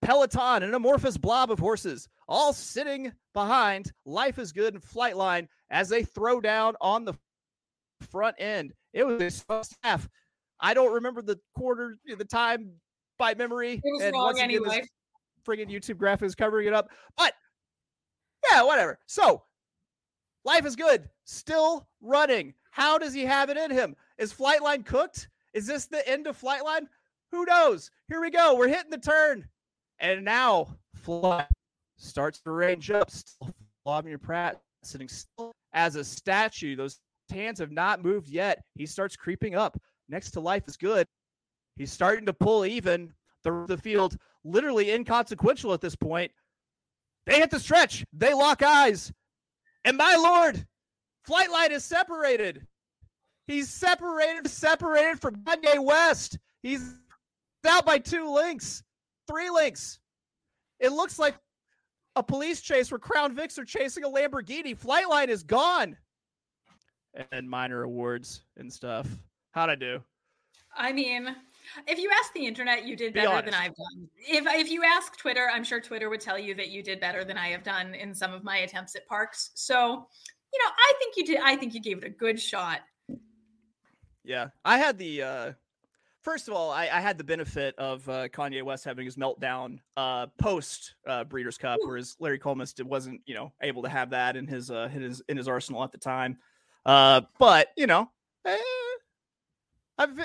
peloton, 0.02 0.62
an 0.62 0.74
amorphous 0.74 1.16
blob 1.16 1.50
of 1.50 1.58
horses, 1.58 2.08
all 2.28 2.52
sitting 2.52 3.12
behind. 3.32 3.92
Life 4.04 4.38
is 4.38 4.52
good 4.52 4.74
and 4.74 4.82
Flightline 4.82 5.48
as 5.70 5.88
they 5.88 6.02
throw 6.02 6.40
down 6.40 6.74
on 6.80 7.04
the 7.04 7.14
front 8.10 8.36
end. 8.38 8.72
It 8.92 9.04
was 9.04 9.20
his 9.20 9.42
first 9.42 9.76
half. 9.82 10.08
I 10.60 10.74
don't 10.74 10.92
remember 10.92 11.22
the 11.22 11.38
quarter, 11.56 11.98
the 12.16 12.24
time 12.24 12.72
by 13.18 13.34
memory. 13.34 13.74
It 13.74 13.92
was 13.92 14.02
and 14.02 14.12
wrong 14.12 14.38
anyway. 14.38 14.84
Friggin' 15.46 15.68
YouTube 15.68 15.96
graphics 15.96 16.36
covering 16.36 16.68
it 16.68 16.74
up. 16.74 16.88
But 17.16 17.34
Yeah, 18.50 18.62
whatever. 18.62 18.98
So, 19.06 19.42
life 20.44 20.66
is 20.66 20.76
good. 20.76 21.08
Still 21.24 21.88
running. 22.00 22.54
How 22.70 22.98
does 22.98 23.12
he 23.12 23.24
have 23.24 23.50
it 23.50 23.56
in 23.56 23.70
him? 23.70 23.96
Is 24.18 24.32
Flightline 24.32 24.84
cooked? 24.84 25.28
Is 25.52 25.66
this 25.66 25.86
the 25.86 26.06
end 26.08 26.26
of 26.26 26.40
Flightline? 26.40 26.86
Who 27.30 27.44
knows? 27.44 27.90
Here 28.08 28.20
we 28.20 28.30
go. 28.30 28.54
We're 28.56 28.68
hitting 28.68 28.90
the 28.90 28.98
turn. 28.98 29.46
And 29.98 30.24
now 30.24 30.68
Flight 30.94 31.46
starts 31.96 32.40
to 32.40 32.50
range 32.50 32.90
up. 32.90 33.10
Still 33.10 33.54
Vladimir 33.84 34.18
Pratt 34.18 34.60
sitting 34.82 35.08
still 35.08 35.52
as 35.72 35.96
a 35.96 36.04
statue. 36.04 36.76
Those 36.76 36.98
hands 37.32 37.58
have 37.58 37.72
not 37.72 38.02
moved 38.02 38.28
yet. 38.28 38.62
He 38.74 38.86
starts 38.86 39.16
creeping 39.16 39.54
up. 39.54 39.80
Next 40.08 40.32
to 40.32 40.40
life 40.40 40.64
is 40.68 40.76
good. 40.76 41.06
He's 41.76 41.92
starting 41.92 42.26
to 42.26 42.32
pull 42.32 42.64
even. 42.64 43.12
The, 43.44 43.64
the 43.66 43.78
field 43.78 44.16
literally 44.44 44.92
inconsequential 44.92 45.72
at 45.72 45.80
this 45.80 45.96
point. 45.96 46.30
They 47.26 47.38
hit 47.38 47.50
the 47.50 47.58
stretch. 47.58 48.04
They 48.12 48.34
lock 48.34 48.62
eyes. 48.62 49.12
And 49.84 49.96
my 49.96 50.14
lord, 50.16 50.64
flight 51.24 51.50
Flightline 51.50 51.70
is 51.70 51.84
separated. 51.84 52.66
He's 53.46 53.68
separated, 53.68 54.48
separated 54.48 55.20
from 55.20 55.36
Kanye 55.36 55.82
West. 55.82 56.38
He's 56.62 56.94
out 57.66 57.84
by 57.84 57.98
two 57.98 58.32
links, 58.32 58.82
three 59.28 59.50
links. 59.50 59.98
It 60.78 60.92
looks 60.92 61.18
like 61.18 61.36
a 62.16 62.22
police 62.22 62.60
chase 62.60 62.90
where 62.90 62.98
Crown 62.98 63.34
Vics 63.34 63.58
are 63.58 63.64
chasing 63.64 64.04
a 64.04 64.08
Lamborghini. 64.08 64.78
Flightline 64.78 65.28
is 65.28 65.42
gone. 65.42 65.96
And 67.30 67.48
minor 67.48 67.82
awards 67.82 68.42
and 68.56 68.72
stuff. 68.72 69.06
How'd 69.50 69.70
I 69.70 69.74
do? 69.74 70.00
I 70.74 70.92
mean, 70.92 71.36
if 71.86 71.98
you 71.98 72.10
ask 72.18 72.32
the 72.32 72.46
internet, 72.46 72.86
you 72.86 72.96
did 72.96 73.12
Be 73.12 73.20
better 73.20 73.32
honest. 73.32 73.44
than 73.46 73.54
I've 73.54 73.74
done. 73.76 74.08
If 74.16 74.46
if 74.46 74.70
you 74.70 74.82
ask 74.84 75.18
Twitter, 75.18 75.50
I'm 75.52 75.64
sure 75.64 75.80
Twitter 75.80 76.08
would 76.08 76.20
tell 76.22 76.38
you 76.38 76.54
that 76.54 76.70
you 76.70 76.82
did 76.82 77.00
better 77.00 77.24
than 77.24 77.36
I 77.36 77.48
have 77.48 77.62
done 77.62 77.94
in 77.94 78.14
some 78.14 78.32
of 78.32 78.42
my 78.42 78.58
attempts 78.58 78.96
at 78.96 79.06
Parx. 79.06 79.50
So, 79.54 79.74
you 79.76 80.58
know, 80.58 80.70
I 80.78 80.92
think 80.98 81.16
you 81.16 81.26
did. 81.26 81.40
I 81.44 81.56
think 81.56 81.74
you 81.74 81.80
gave 81.82 81.98
it 81.98 82.04
a 82.04 82.10
good 82.10 82.40
shot. 82.40 82.80
Yeah, 84.24 84.48
I 84.64 84.78
had 84.78 84.98
the. 84.98 85.22
uh 85.22 85.52
First 86.22 86.46
of 86.46 86.54
all, 86.54 86.70
I, 86.70 86.82
I 86.84 87.00
had 87.00 87.18
the 87.18 87.24
benefit 87.24 87.74
of 87.78 88.08
uh, 88.08 88.28
Kanye 88.28 88.62
West 88.62 88.84
having 88.84 89.04
his 89.04 89.16
meltdown 89.16 89.80
uh, 89.96 90.28
post 90.38 90.94
uh, 91.04 91.24
Breeders' 91.24 91.58
Cup, 91.58 91.80
Ooh. 91.82 91.88
whereas 91.88 92.14
Larry 92.20 92.38
Collmus 92.38 92.80
wasn't, 92.84 93.20
you 93.26 93.34
know, 93.34 93.52
able 93.60 93.82
to 93.82 93.88
have 93.88 94.10
that 94.10 94.36
in 94.36 94.46
his 94.46 94.70
uh, 94.70 94.88
in 94.94 95.02
his 95.02 95.20
in 95.28 95.36
his 95.36 95.48
arsenal 95.48 95.82
at 95.82 95.90
the 95.90 95.98
time. 95.98 96.38
Uh, 96.84 97.22
but 97.38 97.68
you 97.76 97.86
know, 97.86 98.10
eh, 98.44 98.56
I've 99.98 100.18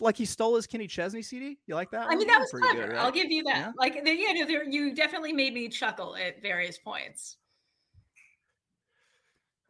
like 0.00 0.16
he 0.16 0.24
stole 0.24 0.56
his 0.56 0.66
Kenny 0.66 0.86
Chesney 0.86 1.22
CD. 1.22 1.58
You 1.66 1.74
like 1.74 1.90
that? 1.90 2.06
I 2.06 2.10
mean, 2.10 2.18
one? 2.18 2.26
that 2.28 2.40
was 2.40 2.50
Pretty 2.50 2.68
clever. 2.68 2.88
good, 2.88 2.96
I'll 2.96 3.12
give 3.12 3.30
you 3.30 3.42
that. 3.44 3.56
Yeah. 3.56 3.72
Like, 3.76 4.02
the, 4.02 4.10
you 4.10 4.34
know, 4.34 4.46
there, 4.46 4.64
you 4.64 4.94
definitely 4.94 5.32
made 5.32 5.52
me 5.52 5.68
chuckle 5.68 6.16
at 6.16 6.42
various 6.42 6.78
points. 6.78 7.36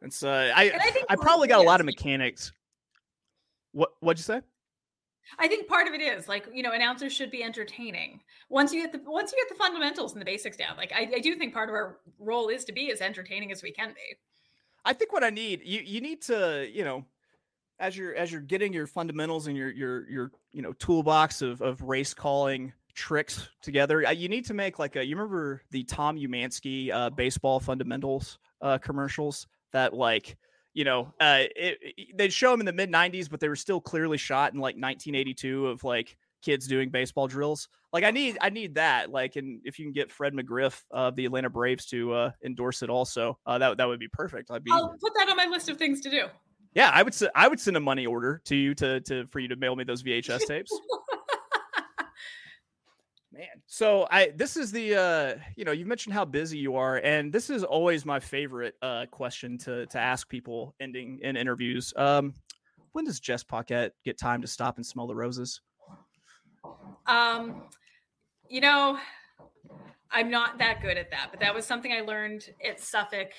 It's 0.01 0.23
uh, 0.23 0.51
I 0.55 0.63
And 0.65 0.81
I 0.81 0.89
think 0.89 1.05
I 1.09 1.15
probably 1.15 1.47
got 1.47 1.59
it 1.59 1.65
a 1.65 1.67
lot 1.67 1.79
of 1.79 1.85
mechanics. 1.85 2.51
What 3.73 3.91
what'd 3.99 4.19
you 4.19 4.23
say? 4.23 4.41
I 5.37 5.47
think 5.47 5.67
part 5.67 5.87
of 5.87 5.93
it 5.93 6.01
is 6.01 6.27
like 6.27 6.47
you 6.51 6.63
know 6.63 6.71
announcers 6.71 7.13
should 7.13 7.29
be 7.29 7.43
entertaining. 7.43 8.19
Once 8.49 8.73
you 8.73 8.81
get 8.81 8.91
the 8.91 9.09
once 9.09 9.31
you 9.31 9.37
get 9.37 9.47
the 9.47 9.63
fundamentals 9.63 10.13
and 10.13 10.21
the 10.21 10.25
basics 10.25 10.57
down, 10.57 10.75
like 10.75 10.91
I, 10.91 11.09
I 11.15 11.19
do 11.19 11.35
think 11.35 11.53
part 11.53 11.69
of 11.69 11.75
our 11.75 11.99
role 12.17 12.47
is 12.49 12.65
to 12.65 12.73
be 12.73 12.91
as 12.91 12.99
entertaining 12.99 13.51
as 13.51 13.61
we 13.61 13.71
can 13.71 13.89
be. 13.89 14.17
I 14.85 14.93
think 14.93 15.13
what 15.13 15.23
I 15.23 15.29
need 15.29 15.61
you 15.63 15.81
you 15.81 16.01
need 16.01 16.21
to 16.23 16.67
you 16.71 16.83
know 16.83 17.05
as 17.79 17.97
you're 17.97 18.15
as 18.15 18.31
you're 18.31 18.41
getting 18.41 18.73
your 18.73 18.87
fundamentals 18.87 19.47
and 19.47 19.57
your 19.57 19.71
your 19.71 20.09
your 20.09 20.31
you 20.51 20.61
know 20.61 20.73
toolbox 20.73 21.41
of 21.41 21.61
of 21.61 21.81
race 21.81 22.13
calling 22.13 22.73
tricks 22.93 23.47
together. 23.61 24.05
uh, 24.05 24.11
You 24.11 24.27
need 24.29 24.45
to 24.45 24.53
make 24.53 24.77
like 24.79 24.95
a 24.95 25.05
you 25.05 25.15
remember 25.15 25.61
the 25.71 25.83
Tom 25.83 26.17
Emansky 26.17 26.91
uh, 26.91 27.09
baseball 27.09 27.59
fundamentals 27.59 28.37
uh, 28.61 28.77
commercials 28.77 29.47
that 29.71 29.93
like 29.93 30.37
you 30.73 30.83
know 30.83 31.13
uh, 31.19 31.43
it, 31.55 31.77
it- 31.81 32.17
they'd 32.17 32.33
show 32.33 32.51
them 32.51 32.59
in 32.59 32.65
the 32.65 32.73
mid 32.73 32.91
'90s, 32.91 33.29
but 33.29 33.39
they 33.39 33.49
were 33.49 33.55
still 33.55 33.81
clearly 33.81 34.17
shot 34.17 34.53
in 34.53 34.59
like 34.59 34.75
1982 34.75 35.67
of 35.67 35.83
like 35.83 36.17
kids 36.41 36.67
doing 36.67 36.89
baseball 36.89 37.27
drills. 37.27 37.67
Like 37.93 38.03
I 38.03 38.11
need 38.11 38.37
I 38.41 38.49
need 38.49 38.75
that. 38.75 39.09
Like 39.11 39.35
and 39.35 39.61
if 39.63 39.79
you 39.79 39.85
can 39.85 39.93
get 39.93 40.11
Fred 40.11 40.33
McGriff 40.33 40.81
of 40.91 41.15
the 41.15 41.25
Atlanta 41.25 41.49
Braves 41.49 41.85
to 41.87 42.13
uh, 42.13 42.31
endorse 42.43 42.83
it 42.83 42.89
also, 42.89 43.37
uh, 43.45 43.57
that 43.57 43.77
that 43.77 43.87
would 43.87 43.99
be 43.99 44.07
perfect. 44.07 44.51
I'd 44.51 44.63
be 44.63 44.71
I'll 44.71 44.95
put 45.01 45.13
that 45.15 45.29
on 45.29 45.37
my 45.37 45.45
list 45.45 45.69
of 45.69 45.77
things 45.77 46.01
to 46.01 46.09
do. 46.09 46.27
yeah, 46.73 46.91
I 46.93 47.03
would. 47.03 47.15
I 47.35 47.47
would 47.47 47.59
send 47.59 47.77
a 47.77 47.81
money 47.81 48.05
order 48.05 48.41
to 48.45 48.55
you 48.55 48.73
to 48.75 49.01
to 49.01 49.27
for 49.27 49.39
you 49.39 49.47
to 49.49 49.55
mail 49.55 49.75
me 49.75 49.83
those 49.83 50.03
VHS 50.03 50.47
tapes. 50.47 50.71
Man, 53.33 53.47
so 53.65 54.07
I 54.11 54.31
this 54.35 54.57
is 54.57 54.73
the 54.73 54.95
uh 54.95 55.35
you 55.55 55.63
know 55.63 55.71
you 55.71 55.85
mentioned 55.85 56.13
how 56.13 56.25
busy 56.25 56.57
you 56.57 56.75
are, 56.75 56.97
and 56.97 57.31
this 57.31 57.49
is 57.49 57.63
always 57.63 58.05
my 58.05 58.19
favorite 58.19 58.75
uh 58.81 59.05
question 59.09 59.57
to 59.59 59.85
to 59.85 59.97
ask 59.97 60.27
people 60.27 60.75
ending 60.81 61.19
in 61.21 61.37
interviews. 61.37 61.93
Um, 61.95 62.33
when 62.91 63.05
does 63.05 63.21
Jess 63.21 63.43
Paquette 63.43 63.93
get 64.03 64.17
time 64.17 64.41
to 64.41 64.47
stop 64.47 64.75
and 64.77 64.85
smell 64.85 65.07
the 65.07 65.15
roses? 65.15 65.61
Um, 67.05 67.63
you 68.49 68.61
know, 68.61 68.99
I'm 70.11 70.29
not 70.29 70.57
that 70.57 70.81
good 70.81 70.97
at 70.97 71.09
that, 71.11 71.27
but 71.31 71.39
that 71.39 71.53
was 71.55 71.65
something 71.65 71.91
I 71.93 72.01
learned 72.01 72.49
at 72.65 72.79
Suffolk. 72.79 73.31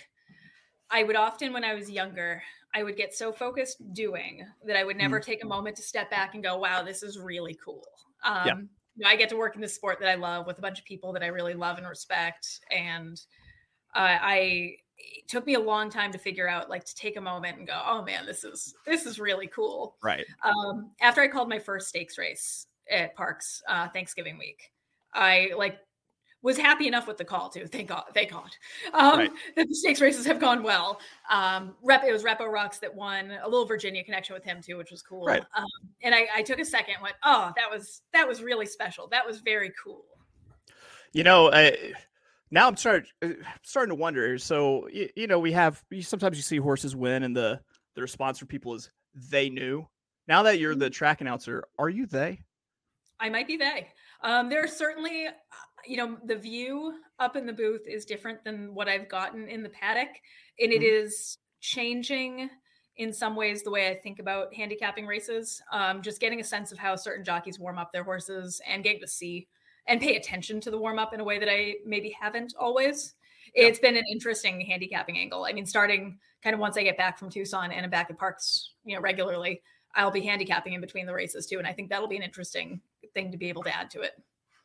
I 0.90 1.04
would 1.04 1.16
often, 1.16 1.52
when 1.52 1.64
I 1.64 1.74
was 1.74 1.90
younger, 1.90 2.42
I 2.74 2.82
would 2.82 2.96
get 2.96 3.14
so 3.14 3.32
focused 3.32 3.94
doing 3.94 4.46
that 4.66 4.76
I 4.76 4.84
would 4.84 4.96
never 4.96 5.20
take 5.20 5.42
a 5.42 5.46
moment 5.46 5.76
to 5.76 5.82
step 5.82 6.10
back 6.10 6.34
and 6.34 6.42
go, 6.42 6.58
"Wow, 6.58 6.82
this 6.82 7.02
is 7.02 7.18
really 7.18 7.54
cool." 7.64 7.84
Um, 8.24 8.34
Yeah. 8.46 8.54
you 8.96 9.04
know, 9.04 9.08
I 9.10 9.16
get 9.16 9.28
to 9.30 9.36
work 9.36 9.54
in 9.56 9.60
this 9.62 9.74
sport 9.74 9.98
that 10.00 10.08
I 10.08 10.14
love 10.16 10.46
with 10.46 10.58
a 10.58 10.62
bunch 10.62 10.78
of 10.78 10.84
people 10.84 11.12
that 11.14 11.22
I 11.22 11.28
really 11.28 11.54
love 11.54 11.78
and 11.78 11.88
respect, 11.88 12.60
and 12.70 13.20
uh, 13.94 14.18
I 14.20 14.76
it 14.98 15.28
took 15.28 15.46
me 15.46 15.54
a 15.54 15.60
long 15.60 15.90
time 15.90 16.12
to 16.12 16.18
figure 16.18 16.48
out, 16.48 16.70
like, 16.70 16.84
to 16.84 16.94
take 16.94 17.16
a 17.16 17.20
moment 17.20 17.58
and 17.58 17.66
go, 17.66 17.82
"Oh 17.84 18.02
man, 18.02 18.26
this 18.26 18.44
is 18.44 18.74
this 18.86 19.06
is 19.06 19.20
really 19.20 19.48
cool." 19.48 19.98
Right. 20.02 20.26
um, 20.44 20.92
after 21.00 21.20
I 21.22 21.28
called 21.28 21.48
my 21.48 21.58
first 21.60 21.88
stakes 21.88 22.18
race 22.18 22.66
at 22.90 23.16
Parx 23.16 23.60
uh, 23.68 23.88
Thanksgiving 23.88 24.38
week, 24.38 24.72
I 25.14 25.50
like 25.56 25.78
was 26.42 26.58
happy 26.58 26.88
enough 26.88 27.06
with 27.06 27.16
the 27.18 27.24
call 27.24 27.48
too. 27.48 27.66
Thank 27.66 27.88
God, 27.88 28.04
thank 28.14 28.32
God 28.32 28.50
um, 28.92 29.18
Right. 29.18 29.30
that 29.56 29.68
the 29.68 29.74
stakes 29.74 30.00
races 30.00 30.26
have 30.26 30.40
gone 30.40 30.62
well. 30.64 30.98
Um, 31.30 31.76
Rep, 31.82 32.02
it 32.04 32.12
was 32.12 32.24
Repo 32.24 32.50
Rocks 32.50 32.78
that 32.80 32.92
won 32.92 33.30
a 33.30 33.48
little 33.48 33.64
Virginia 33.64 34.02
connection 34.02 34.34
with 34.34 34.42
him 34.44 34.60
too, 34.60 34.76
which 34.76 34.90
was 34.90 35.02
cool. 35.02 35.24
Right. 35.24 35.44
Um, 35.56 35.66
and 36.02 36.14
I, 36.14 36.26
I 36.34 36.42
took 36.42 36.58
a 36.58 36.64
second, 36.64 36.94
and 36.94 37.02
went, 37.02 37.14
oh, 37.22 37.52
that 37.56 37.70
was 37.70 38.02
that 38.12 38.26
was 38.26 38.42
really 38.42 38.66
special. 38.66 39.06
That 39.08 39.24
was 39.26 39.40
very 39.40 39.72
cool. 39.82 40.04
You 41.12 41.22
know, 41.24 41.52
I, 41.52 41.92
now 42.50 42.66
I'm 42.66 42.76
starting 42.76 43.10
starting 43.62 43.90
to 43.90 44.00
wonder. 44.00 44.36
So 44.38 44.88
you, 44.88 45.08
you 45.14 45.26
know, 45.28 45.38
we 45.38 45.52
have 45.52 45.82
you, 45.90 46.02
sometimes 46.02 46.36
you 46.36 46.42
see 46.42 46.56
horses 46.56 46.96
win, 46.96 47.22
and 47.22 47.36
the 47.36 47.60
the 47.94 48.02
response 48.02 48.38
from 48.38 48.48
people 48.48 48.74
is 48.74 48.90
they 49.30 49.48
knew. 49.48 49.86
Now 50.26 50.42
that 50.44 50.58
you're 50.58 50.74
the 50.74 50.90
track 50.90 51.20
announcer, 51.20 51.64
are 51.78 51.88
you 51.88 52.06
they? 52.06 52.40
I 53.22 53.30
might 53.30 53.46
be 53.46 53.56
they. 53.56 53.88
Um, 54.22 54.48
there 54.48 54.62
are 54.62 54.68
certainly, 54.68 55.26
uh, 55.26 55.32
you 55.86 55.96
know, 55.96 56.18
the 56.24 56.36
view 56.36 57.00
up 57.18 57.36
in 57.36 57.46
the 57.46 57.52
booth 57.52 57.86
is 57.86 58.04
different 58.04 58.42
than 58.44 58.74
what 58.74 58.88
I've 58.88 59.08
gotten 59.08 59.48
in 59.48 59.62
the 59.62 59.68
paddock, 59.68 60.10
and 60.58 60.72
it 60.72 60.82
Mhm. 60.82 61.04
is 61.04 61.38
changing 61.60 62.50
in 62.96 63.12
some 63.12 63.36
ways 63.36 63.62
the 63.62 63.70
way 63.70 63.88
I 63.88 63.94
think 63.94 64.18
about 64.18 64.52
handicapping 64.54 65.06
races. 65.06 65.62
Um, 65.70 66.02
just 66.02 66.20
getting 66.20 66.40
a 66.40 66.44
sense 66.44 66.72
of 66.72 66.78
how 66.78 66.96
certain 66.96 67.24
jockeys 67.24 67.58
warm 67.58 67.78
up 67.78 67.92
their 67.92 68.04
horses 68.04 68.60
and 68.66 68.82
getting 68.84 69.00
to 69.00 69.08
see 69.08 69.48
and 69.86 70.00
pay 70.00 70.16
attention 70.16 70.60
to 70.60 70.70
the 70.70 70.78
warm 70.78 70.98
up 70.98 71.14
in 71.14 71.20
a 71.20 71.24
way 71.24 71.38
that 71.38 71.48
I 71.48 71.76
maybe 71.86 72.10
haven't 72.10 72.54
always. 72.58 73.14
Yeah. 73.54 73.66
It's 73.66 73.78
been 73.78 73.96
an 73.96 74.04
interesting 74.10 74.60
handicapping 74.60 75.16
angle. 75.16 75.44
I 75.44 75.52
mean, 75.52 75.66
starting 75.66 76.18
kind 76.42 76.54
of 76.54 76.60
once 76.60 76.76
I 76.76 76.82
get 76.82 76.96
back 76.96 77.18
from 77.18 77.30
Tucson 77.30 77.72
and 77.72 77.84
I'm 77.84 77.90
back 77.90 78.10
at 78.10 78.18
Parx, 78.18 78.68
you 78.84 78.94
know, 78.94 79.00
regularly, 79.00 79.62
I'll 79.94 80.10
be 80.10 80.20
handicapping 80.22 80.72
in 80.74 80.80
between 80.80 81.06
the 81.06 81.14
races 81.14 81.46
too, 81.46 81.58
and 81.58 81.66
I 81.66 81.72
think 81.72 81.88
that'll 81.90 82.08
be 82.08 82.16
an 82.16 82.22
interesting 82.22 82.80
thing 83.14 83.30
to 83.32 83.38
be 83.38 83.48
able 83.48 83.62
to 83.64 83.74
add 83.74 83.90
to 83.90 84.00
it. 84.00 84.12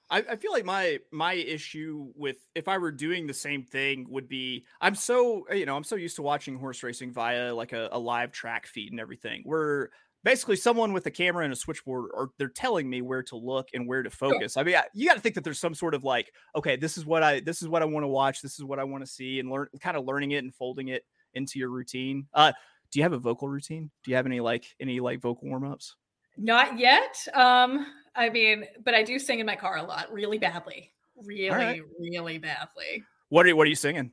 I, 0.10 0.20
I 0.20 0.36
feel 0.38 0.52
like 0.52 0.66
my 0.66 1.00
my 1.12 1.34
issue 1.34 2.12
with 2.16 2.38
if 2.56 2.68
I 2.68 2.78
were 2.78 2.92
doing 2.92 3.28
the 3.28 3.34
same 3.34 3.64
thing 3.64 4.06
would 4.10 4.28
be 4.28 4.66
I'm 4.80 4.96
so 4.96 5.46
you 5.52 5.66
know 5.66 5.76
I'm 5.76 5.84
so 5.84 5.96
used 5.96 6.16
to 6.18 6.22
watching 6.22 6.58
horse 6.58 6.82
racing 6.82 7.12
via 7.12 7.54
like 7.54 7.74
a, 7.74 7.90
a 7.92 8.00
live 8.00 8.32
track 8.32 8.68
feed 8.68 8.92
and 8.92 9.00
everything 9.02 9.42
where 9.44 9.90
basically 10.24 10.56
someone 10.56 10.94
with 10.94 11.06
a 11.06 11.12
camera 11.12 11.44
and 11.44 11.54
a 11.54 11.58
switchboard 11.58 12.10
or 12.14 12.32
they're 12.38 12.48
telling 12.48 12.90
me 12.90 13.02
where 13.02 13.24
to 13.24 13.36
look 13.36 13.70
and 13.74 13.88
where 13.88 14.02
to 14.02 14.10
focus. 14.10 14.56
I 14.56 14.64
mean 14.64 14.76
I, 14.76 14.84
you 14.94 15.08
got 15.08 15.16
to 15.16 15.20
think 15.20 15.36
that 15.36 15.44
there's 15.44 15.60
some 15.60 15.76
sort 15.76 15.94
of 15.94 16.06
like 16.06 16.32
okay 16.56 16.78
this 16.78 16.98
is 16.98 17.06
what 17.06 17.22
I 17.22 17.42
this 17.42 17.62
is 17.62 17.68
what 17.68 17.82
I 17.82 17.86
want 17.86 18.04
to 18.06 18.10
watch 18.10 18.42
this 18.42 18.58
is 18.58 18.64
what 18.64 18.80
I 18.80 18.86
want 18.86 19.06
to 19.06 19.12
see 19.12 19.40
and 19.40 19.50
learn 19.52 19.68
kind 19.82 19.98
of 19.98 20.06
learning 20.06 20.32
it 20.32 20.44
and 20.44 20.56
folding 20.56 20.88
it 20.88 21.04
into 21.34 21.60
your 21.60 21.70
routine. 21.70 22.28
Uh, 22.34 22.54
do 22.92 23.00
you 23.00 23.04
have 23.04 23.14
a 23.14 23.20
vocal 23.20 23.50
routine? 23.50 23.92
Do 24.04 24.12
you 24.12 24.16
have 24.16 24.26
any 24.26 24.40
like 24.40 24.66
any 24.80 25.02
like 25.02 25.20
vocal 25.20 25.50
warm 25.50 25.70
ups? 25.70 25.96
Not 26.38 26.80
yet. 26.80 27.18
Um, 27.34 27.88
I 28.18 28.30
mean, 28.30 28.66
but 28.84 28.96
I 28.96 29.04
do 29.04 29.20
sing 29.20 29.40
in 29.40 29.46
my 29.46 29.56
car 29.56 29.78
a 29.78 29.84
lot, 29.84 30.12
really 30.12 30.40
badly, 30.40 30.92
really, 31.24 31.50
right. 31.50 31.82
really 32.00 32.40
badly. 32.40 33.04
What 33.30 33.46
are 33.46 33.50
you, 33.50 33.56
what 33.56 33.68
are 33.68 33.70
you 33.70 33.76
singing? 33.76 34.12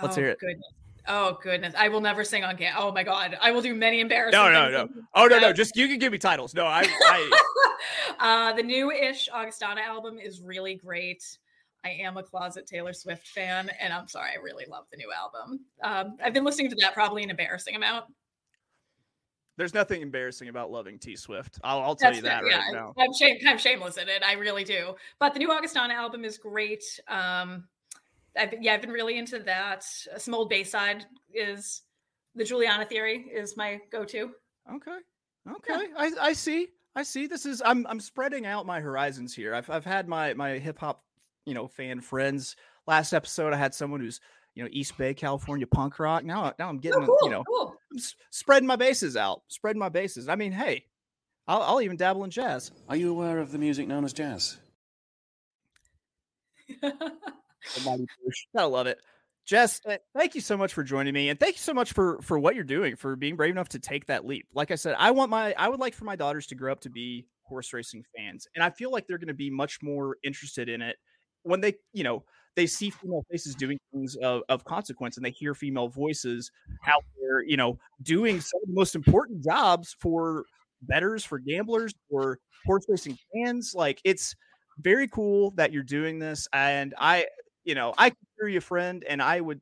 Let's 0.00 0.16
oh, 0.16 0.20
hear 0.20 0.30
it. 0.30 0.38
Goodness. 0.38 0.66
Oh 1.08 1.38
goodness, 1.42 1.74
I 1.76 1.88
will 1.88 2.00
never 2.00 2.24
sing 2.24 2.44
on 2.44 2.56
camera. 2.56 2.80
Oh 2.80 2.92
my 2.92 3.02
god, 3.02 3.36
I 3.40 3.52
will 3.52 3.62
do 3.62 3.74
many 3.74 4.00
embarrassing. 4.00 4.40
No, 4.40 4.50
no, 4.50 4.70
no. 4.70 4.88
Oh 5.14 5.26
no, 5.26 5.38
no, 5.38 5.52
just 5.52 5.76
you 5.76 5.88
can 5.88 5.98
give 5.98 6.12
me 6.12 6.18
titles. 6.18 6.54
No, 6.54 6.66
I, 6.66 6.82
I 8.20 8.50
uh, 8.50 8.52
the 8.54 8.62
new-ish 8.62 9.28
Augustana 9.32 9.82
album 9.82 10.18
is 10.18 10.40
really 10.40 10.74
great. 10.74 11.22
I 11.84 11.90
am 11.90 12.16
a 12.16 12.22
closet 12.22 12.66
Taylor 12.66 12.92
Swift 12.92 13.28
fan, 13.28 13.70
and 13.80 13.92
I'm 13.92 14.08
sorry, 14.08 14.30
I 14.36 14.42
really 14.42 14.64
love 14.68 14.86
the 14.90 14.96
new 14.96 15.12
album. 15.12 15.60
Um, 15.82 16.16
I've 16.22 16.34
been 16.34 16.44
listening 16.44 16.70
to 16.70 16.76
that 16.80 16.94
probably 16.94 17.22
an 17.22 17.30
embarrassing 17.30 17.76
amount. 17.76 18.06
There's 19.56 19.72
nothing 19.74 20.02
embarrassing 20.02 20.48
about 20.48 20.70
loving 20.70 20.98
T 20.98 21.16
Swift. 21.16 21.58
I'll, 21.64 21.80
I'll 21.80 21.96
tell 21.96 22.10
That's 22.10 22.16
you 22.18 22.22
that 22.24 22.42
right 22.42 22.52
yeah. 22.52 22.72
now. 22.72 22.94
I'm 22.98 23.12
shame, 23.18 23.38
kind 23.40 23.54
of 23.54 23.60
shameless 23.60 23.96
in 23.96 24.08
it. 24.08 24.22
I 24.22 24.34
really 24.34 24.64
do. 24.64 24.94
But 25.18 25.32
the 25.32 25.38
new 25.38 25.50
Augustana 25.50 25.94
album 25.94 26.24
is 26.24 26.36
great. 26.36 26.84
Um, 27.08 27.64
I've 28.38 28.54
yeah, 28.60 28.74
I've 28.74 28.82
been 28.82 28.90
really 28.90 29.16
into 29.18 29.38
that. 29.38 29.82
Some 29.82 30.34
old 30.34 30.50
Bayside 30.50 31.06
is 31.32 31.82
the 32.34 32.44
Juliana 32.44 32.84
Theory 32.84 33.30
is 33.34 33.56
my 33.56 33.80
go-to. 33.90 34.30
Okay. 34.74 34.98
Okay. 35.50 35.86
I, 35.96 36.12
I 36.20 36.32
see. 36.34 36.68
I 36.94 37.02
see. 37.02 37.26
This 37.26 37.46
is 37.46 37.62
I'm 37.64 37.86
I'm 37.86 38.00
spreading 38.00 38.44
out 38.44 38.66
my 38.66 38.80
horizons 38.80 39.34
here. 39.34 39.54
I've 39.54 39.70
I've 39.70 39.86
had 39.86 40.06
my 40.06 40.34
my 40.34 40.58
hip 40.58 40.78
hop, 40.78 41.02
you 41.46 41.54
know, 41.54 41.66
fan 41.66 42.00
friends. 42.00 42.56
Last 42.86 43.12
episode 43.12 43.52
I 43.52 43.56
had 43.56 43.74
someone 43.74 44.00
who's, 44.00 44.20
you 44.56 44.64
know, 44.64 44.68
East 44.72 44.96
Bay, 44.98 45.14
California 45.14 45.66
punk 45.66 45.98
rock. 46.00 46.24
Now 46.24 46.52
now 46.58 46.68
I'm 46.68 46.78
getting, 46.78 47.02
Oh, 47.02 47.06
cool, 47.06 47.18
you 47.22 47.30
know, 47.30 47.44
cool. 47.44 47.76
I'm 47.92 47.98
s- 47.98 48.16
spreading 48.30 48.66
my 48.66 48.76
bases 48.76 49.16
out. 49.16 49.42
Spreading 49.48 49.78
my 49.78 49.90
bases. 49.90 50.28
I 50.28 50.34
mean, 50.34 50.50
hey, 50.50 50.86
I'll, 51.46 51.62
I'll 51.62 51.82
even 51.82 51.96
dabble 51.96 52.24
in 52.24 52.30
jazz. 52.30 52.72
Are 52.88 52.96
you 52.96 53.10
aware 53.10 53.38
of 53.38 53.52
the 53.52 53.58
music 53.58 53.86
known 53.86 54.04
as 54.04 54.12
jazz? 54.12 54.58
Gotta 58.54 58.66
love 58.66 58.86
it. 58.86 58.98
Jess, 59.44 59.80
uh, 59.88 59.98
thank 60.16 60.34
you 60.34 60.40
so 60.40 60.56
much 60.56 60.74
for 60.74 60.82
joining 60.82 61.14
me, 61.14 61.28
and 61.28 61.38
thank 61.38 61.54
you 61.54 61.60
so 61.60 61.72
much 61.72 61.92
for 61.92 62.20
for 62.22 62.38
what 62.38 62.56
you're 62.56 62.64
doing, 62.64 62.96
for 62.96 63.14
being 63.14 63.36
brave 63.36 63.52
enough 63.52 63.68
to 63.70 63.78
take 63.78 64.06
that 64.06 64.26
leap. 64.26 64.48
Like 64.54 64.72
I 64.72 64.74
said, 64.74 64.96
I 64.98 65.12
want 65.12 65.30
my, 65.30 65.54
I 65.56 65.68
would 65.68 65.78
like 65.78 65.94
for 65.94 66.04
my 66.04 66.16
daughters 66.16 66.48
to 66.48 66.56
grow 66.56 66.72
up 66.72 66.80
to 66.80 66.90
be 66.90 67.26
horse 67.42 67.72
racing 67.72 68.02
fans, 68.16 68.48
and 68.56 68.64
I 68.64 68.70
feel 68.70 68.90
like 68.90 69.06
they're 69.06 69.18
going 69.18 69.28
to 69.28 69.34
be 69.34 69.50
much 69.50 69.82
more 69.82 70.16
interested 70.24 70.68
in 70.68 70.82
it 70.82 70.96
when 71.44 71.60
they, 71.60 71.74
you 71.92 72.02
know, 72.02 72.24
they 72.56 72.66
see 72.66 72.90
female 72.90 73.24
faces 73.30 73.54
doing 73.54 73.78
things 73.92 74.16
of, 74.16 74.42
of 74.48 74.64
consequence, 74.64 75.16
and 75.16 75.24
they 75.24 75.30
hear 75.30 75.54
female 75.54 75.88
voices 75.88 76.50
out 76.86 77.04
there, 77.20 77.42
you 77.44 77.56
know, 77.56 77.78
doing 78.02 78.40
some 78.40 78.60
of 78.62 78.68
the 78.68 78.74
most 78.74 78.94
important 78.94 79.44
jobs 79.44 79.94
for 80.00 80.44
bettors, 80.82 81.24
for 81.24 81.38
gamblers, 81.38 81.94
for 82.10 82.38
horse 82.64 82.84
racing 82.88 83.18
fans. 83.32 83.74
Like 83.74 84.00
it's 84.04 84.34
very 84.78 85.06
cool 85.06 85.52
that 85.52 85.72
you're 85.72 85.82
doing 85.82 86.18
this, 86.18 86.48
and 86.52 86.94
I 86.98 87.26
you 87.64 87.74
know, 87.74 87.94
I 87.98 88.10
consider 88.10 88.48
you 88.48 88.58
a 88.58 88.62
friend, 88.62 89.04
and 89.08 89.20
I 89.20 89.40
would 89.40 89.60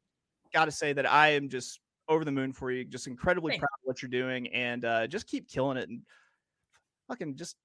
got 0.52 0.66
to 0.66 0.70
say 0.70 0.92
that 0.92 1.10
I 1.10 1.30
am 1.30 1.48
just 1.48 1.80
over 2.08 2.24
the 2.24 2.30
moon 2.32 2.52
for 2.52 2.70
you. 2.70 2.84
Just 2.84 3.06
incredibly 3.06 3.52
Thanks. 3.52 3.60
proud 3.60 3.78
of 3.82 3.86
what 3.86 4.02
you're 4.02 4.10
doing, 4.10 4.46
and 4.48 4.84
uh, 4.84 5.06
just 5.06 5.26
keep 5.26 5.48
killing 5.48 5.78
it. 5.78 5.88
And 5.88 6.02
fucking 7.08 7.36
just 7.36 7.56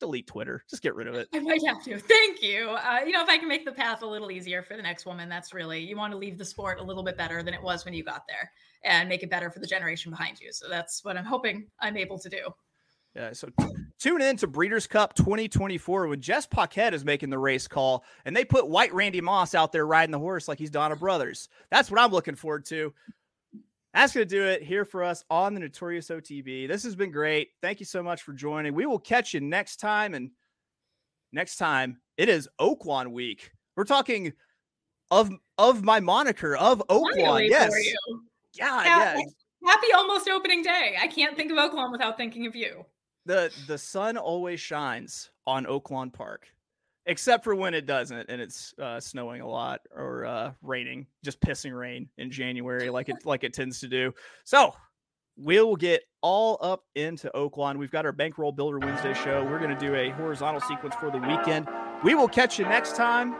delete 0.00 0.26
Twitter. 0.26 0.64
Just 0.68 0.82
get 0.82 0.94
rid 0.94 1.06
of 1.06 1.14
it. 1.14 1.28
I 1.32 1.40
might 1.40 1.60
have 1.66 1.82
to. 1.84 1.98
Thank 1.98 2.42
you. 2.42 2.70
Uh, 2.70 3.00
you 3.04 3.12
know, 3.12 3.22
if 3.22 3.28
I 3.28 3.38
can 3.38 3.48
make 3.48 3.64
the 3.64 3.72
path 3.72 4.02
a 4.02 4.06
little 4.06 4.30
easier 4.30 4.62
for 4.62 4.76
the 4.76 4.82
next 4.82 5.06
woman, 5.06 5.28
that's 5.28 5.54
really 5.54 5.80
you 5.80 5.96
want 5.96 6.12
to 6.12 6.18
leave 6.18 6.38
the 6.38 6.44
sport 6.44 6.78
a 6.80 6.82
little 6.82 7.02
bit 7.02 7.16
better 7.16 7.42
than 7.42 7.54
it 7.54 7.62
was 7.62 7.84
when 7.84 7.94
you 7.94 8.04
got 8.04 8.22
there, 8.28 8.50
and 8.84 9.08
make 9.08 9.22
it 9.22 9.30
better 9.30 9.50
for 9.50 9.60
the 9.60 9.66
generation 9.66 10.10
behind 10.10 10.40
you. 10.40 10.52
So 10.52 10.68
that's 10.68 11.04
what 11.04 11.16
I'm 11.16 11.24
hoping 11.24 11.66
I'm 11.80 11.96
able 11.96 12.18
to 12.18 12.28
do. 12.28 12.50
Yeah. 13.14 13.32
So 13.32 13.48
t- 13.60 13.66
tune 13.98 14.22
in 14.22 14.36
to 14.38 14.46
Breeders' 14.46 14.86
Cup 14.86 15.14
2024 15.14 16.08
when 16.08 16.20
Jess 16.20 16.46
Paquette 16.46 16.94
is 16.94 17.04
making 17.04 17.30
the 17.30 17.38
race 17.38 17.68
call, 17.68 18.04
and 18.24 18.34
they 18.34 18.44
put 18.44 18.68
White 18.68 18.92
Randy 18.92 19.20
Moss 19.20 19.54
out 19.54 19.72
there 19.72 19.86
riding 19.86 20.12
the 20.12 20.18
horse 20.18 20.48
like 20.48 20.58
he's 20.58 20.70
Donna 20.70 20.96
Brothers. 20.96 21.48
That's 21.70 21.90
what 21.90 22.00
I'm 22.00 22.10
looking 22.10 22.36
forward 22.36 22.64
to. 22.66 22.94
That's 23.94 24.14
going 24.14 24.26
to 24.26 24.34
do 24.34 24.44
it 24.44 24.62
here 24.62 24.84
for 24.84 25.04
us 25.04 25.22
on 25.28 25.52
the 25.54 25.60
Notorious 25.60 26.08
OTB. 26.08 26.66
This 26.66 26.82
has 26.84 26.96
been 26.96 27.10
great. 27.10 27.48
Thank 27.60 27.78
you 27.78 27.86
so 27.86 28.02
much 28.02 28.22
for 28.22 28.32
joining. 28.32 28.74
We 28.74 28.86
will 28.86 28.98
catch 28.98 29.34
you 29.34 29.40
next 29.40 29.76
time. 29.76 30.14
And 30.14 30.30
next 31.32 31.56
time, 31.56 32.00
it 32.16 32.28
is 32.30 32.48
Oaklawn 32.60 33.12
week. 33.12 33.50
We're 33.76 33.84
talking 33.84 34.32
of 35.10 35.30
of 35.58 35.82
my 35.84 36.00
moniker 36.00 36.56
of 36.56 36.82
Oaklawn. 36.88 37.20
Finally 37.20 37.48
Yes. 37.50 37.72
Yeah, 38.54 38.84
Yeah. 38.84 39.14
yeah. 39.18 39.22
Happy 39.64 39.92
almost 39.94 40.28
opening 40.28 40.62
day. 40.62 40.96
I 41.00 41.06
can't 41.06 41.36
think 41.36 41.52
of 41.52 41.58
Oaklawn 41.58 41.92
without 41.92 42.16
thinking 42.16 42.46
of 42.46 42.56
you. 42.56 42.84
the 43.26 43.52
the 43.66 43.76
sun 43.78 44.16
always 44.16 44.58
shines 44.58 45.30
on 45.46 45.66
Oaklawn 45.66 46.12
Park, 46.12 46.48
except 47.06 47.44
for 47.44 47.54
when 47.54 47.74
it 47.74 47.86
doesn't 47.86 48.28
and 48.28 48.40
it's 48.40 48.74
uh, 48.80 49.00
snowing 49.00 49.40
a 49.40 49.48
lot 49.48 49.80
or 49.94 50.24
uh, 50.24 50.52
raining, 50.62 51.06
just 51.24 51.40
pissing 51.40 51.76
rain 51.76 52.08
in 52.18 52.30
January, 52.30 52.90
like 52.90 53.08
it 53.08 53.16
like 53.24 53.44
it 53.44 53.52
tends 53.52 53.80
to 53.80 53.88
do. 53.88 54.12
So 54.44 54.74
we'll 55.36 55.76
get 55.76 56.02
all 56.20 56.58
up 56.60 56.84
into 56.94 57.30
Oaklawn. 57.34 57.76
We've 57.76 57.90
got 57.90 58.04
our 58.06 58.12
Bankroll 58.12 58.52
Builder 58.52 58.78
Wednesday 58.78 59.14
show. 59.14 59.44
We're 59.44 59.58
going 59.58 59.76
to 59.76 59.80
do 59.80 59.94
a 59.94 60.10
horizontal 60.10 60.60
sequence 60.60 60.94
for 60.96 61.10
the 61.10 61.18
weekend. 61.18 61.68
We 62.04 62.14
will 62.14 62.28
catch 62.28 62.58
you 62.58 62.64
next 62.64 62.96
time. 62.96 63.34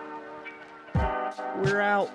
We're 1.63 1.81
out. 1.81 2.11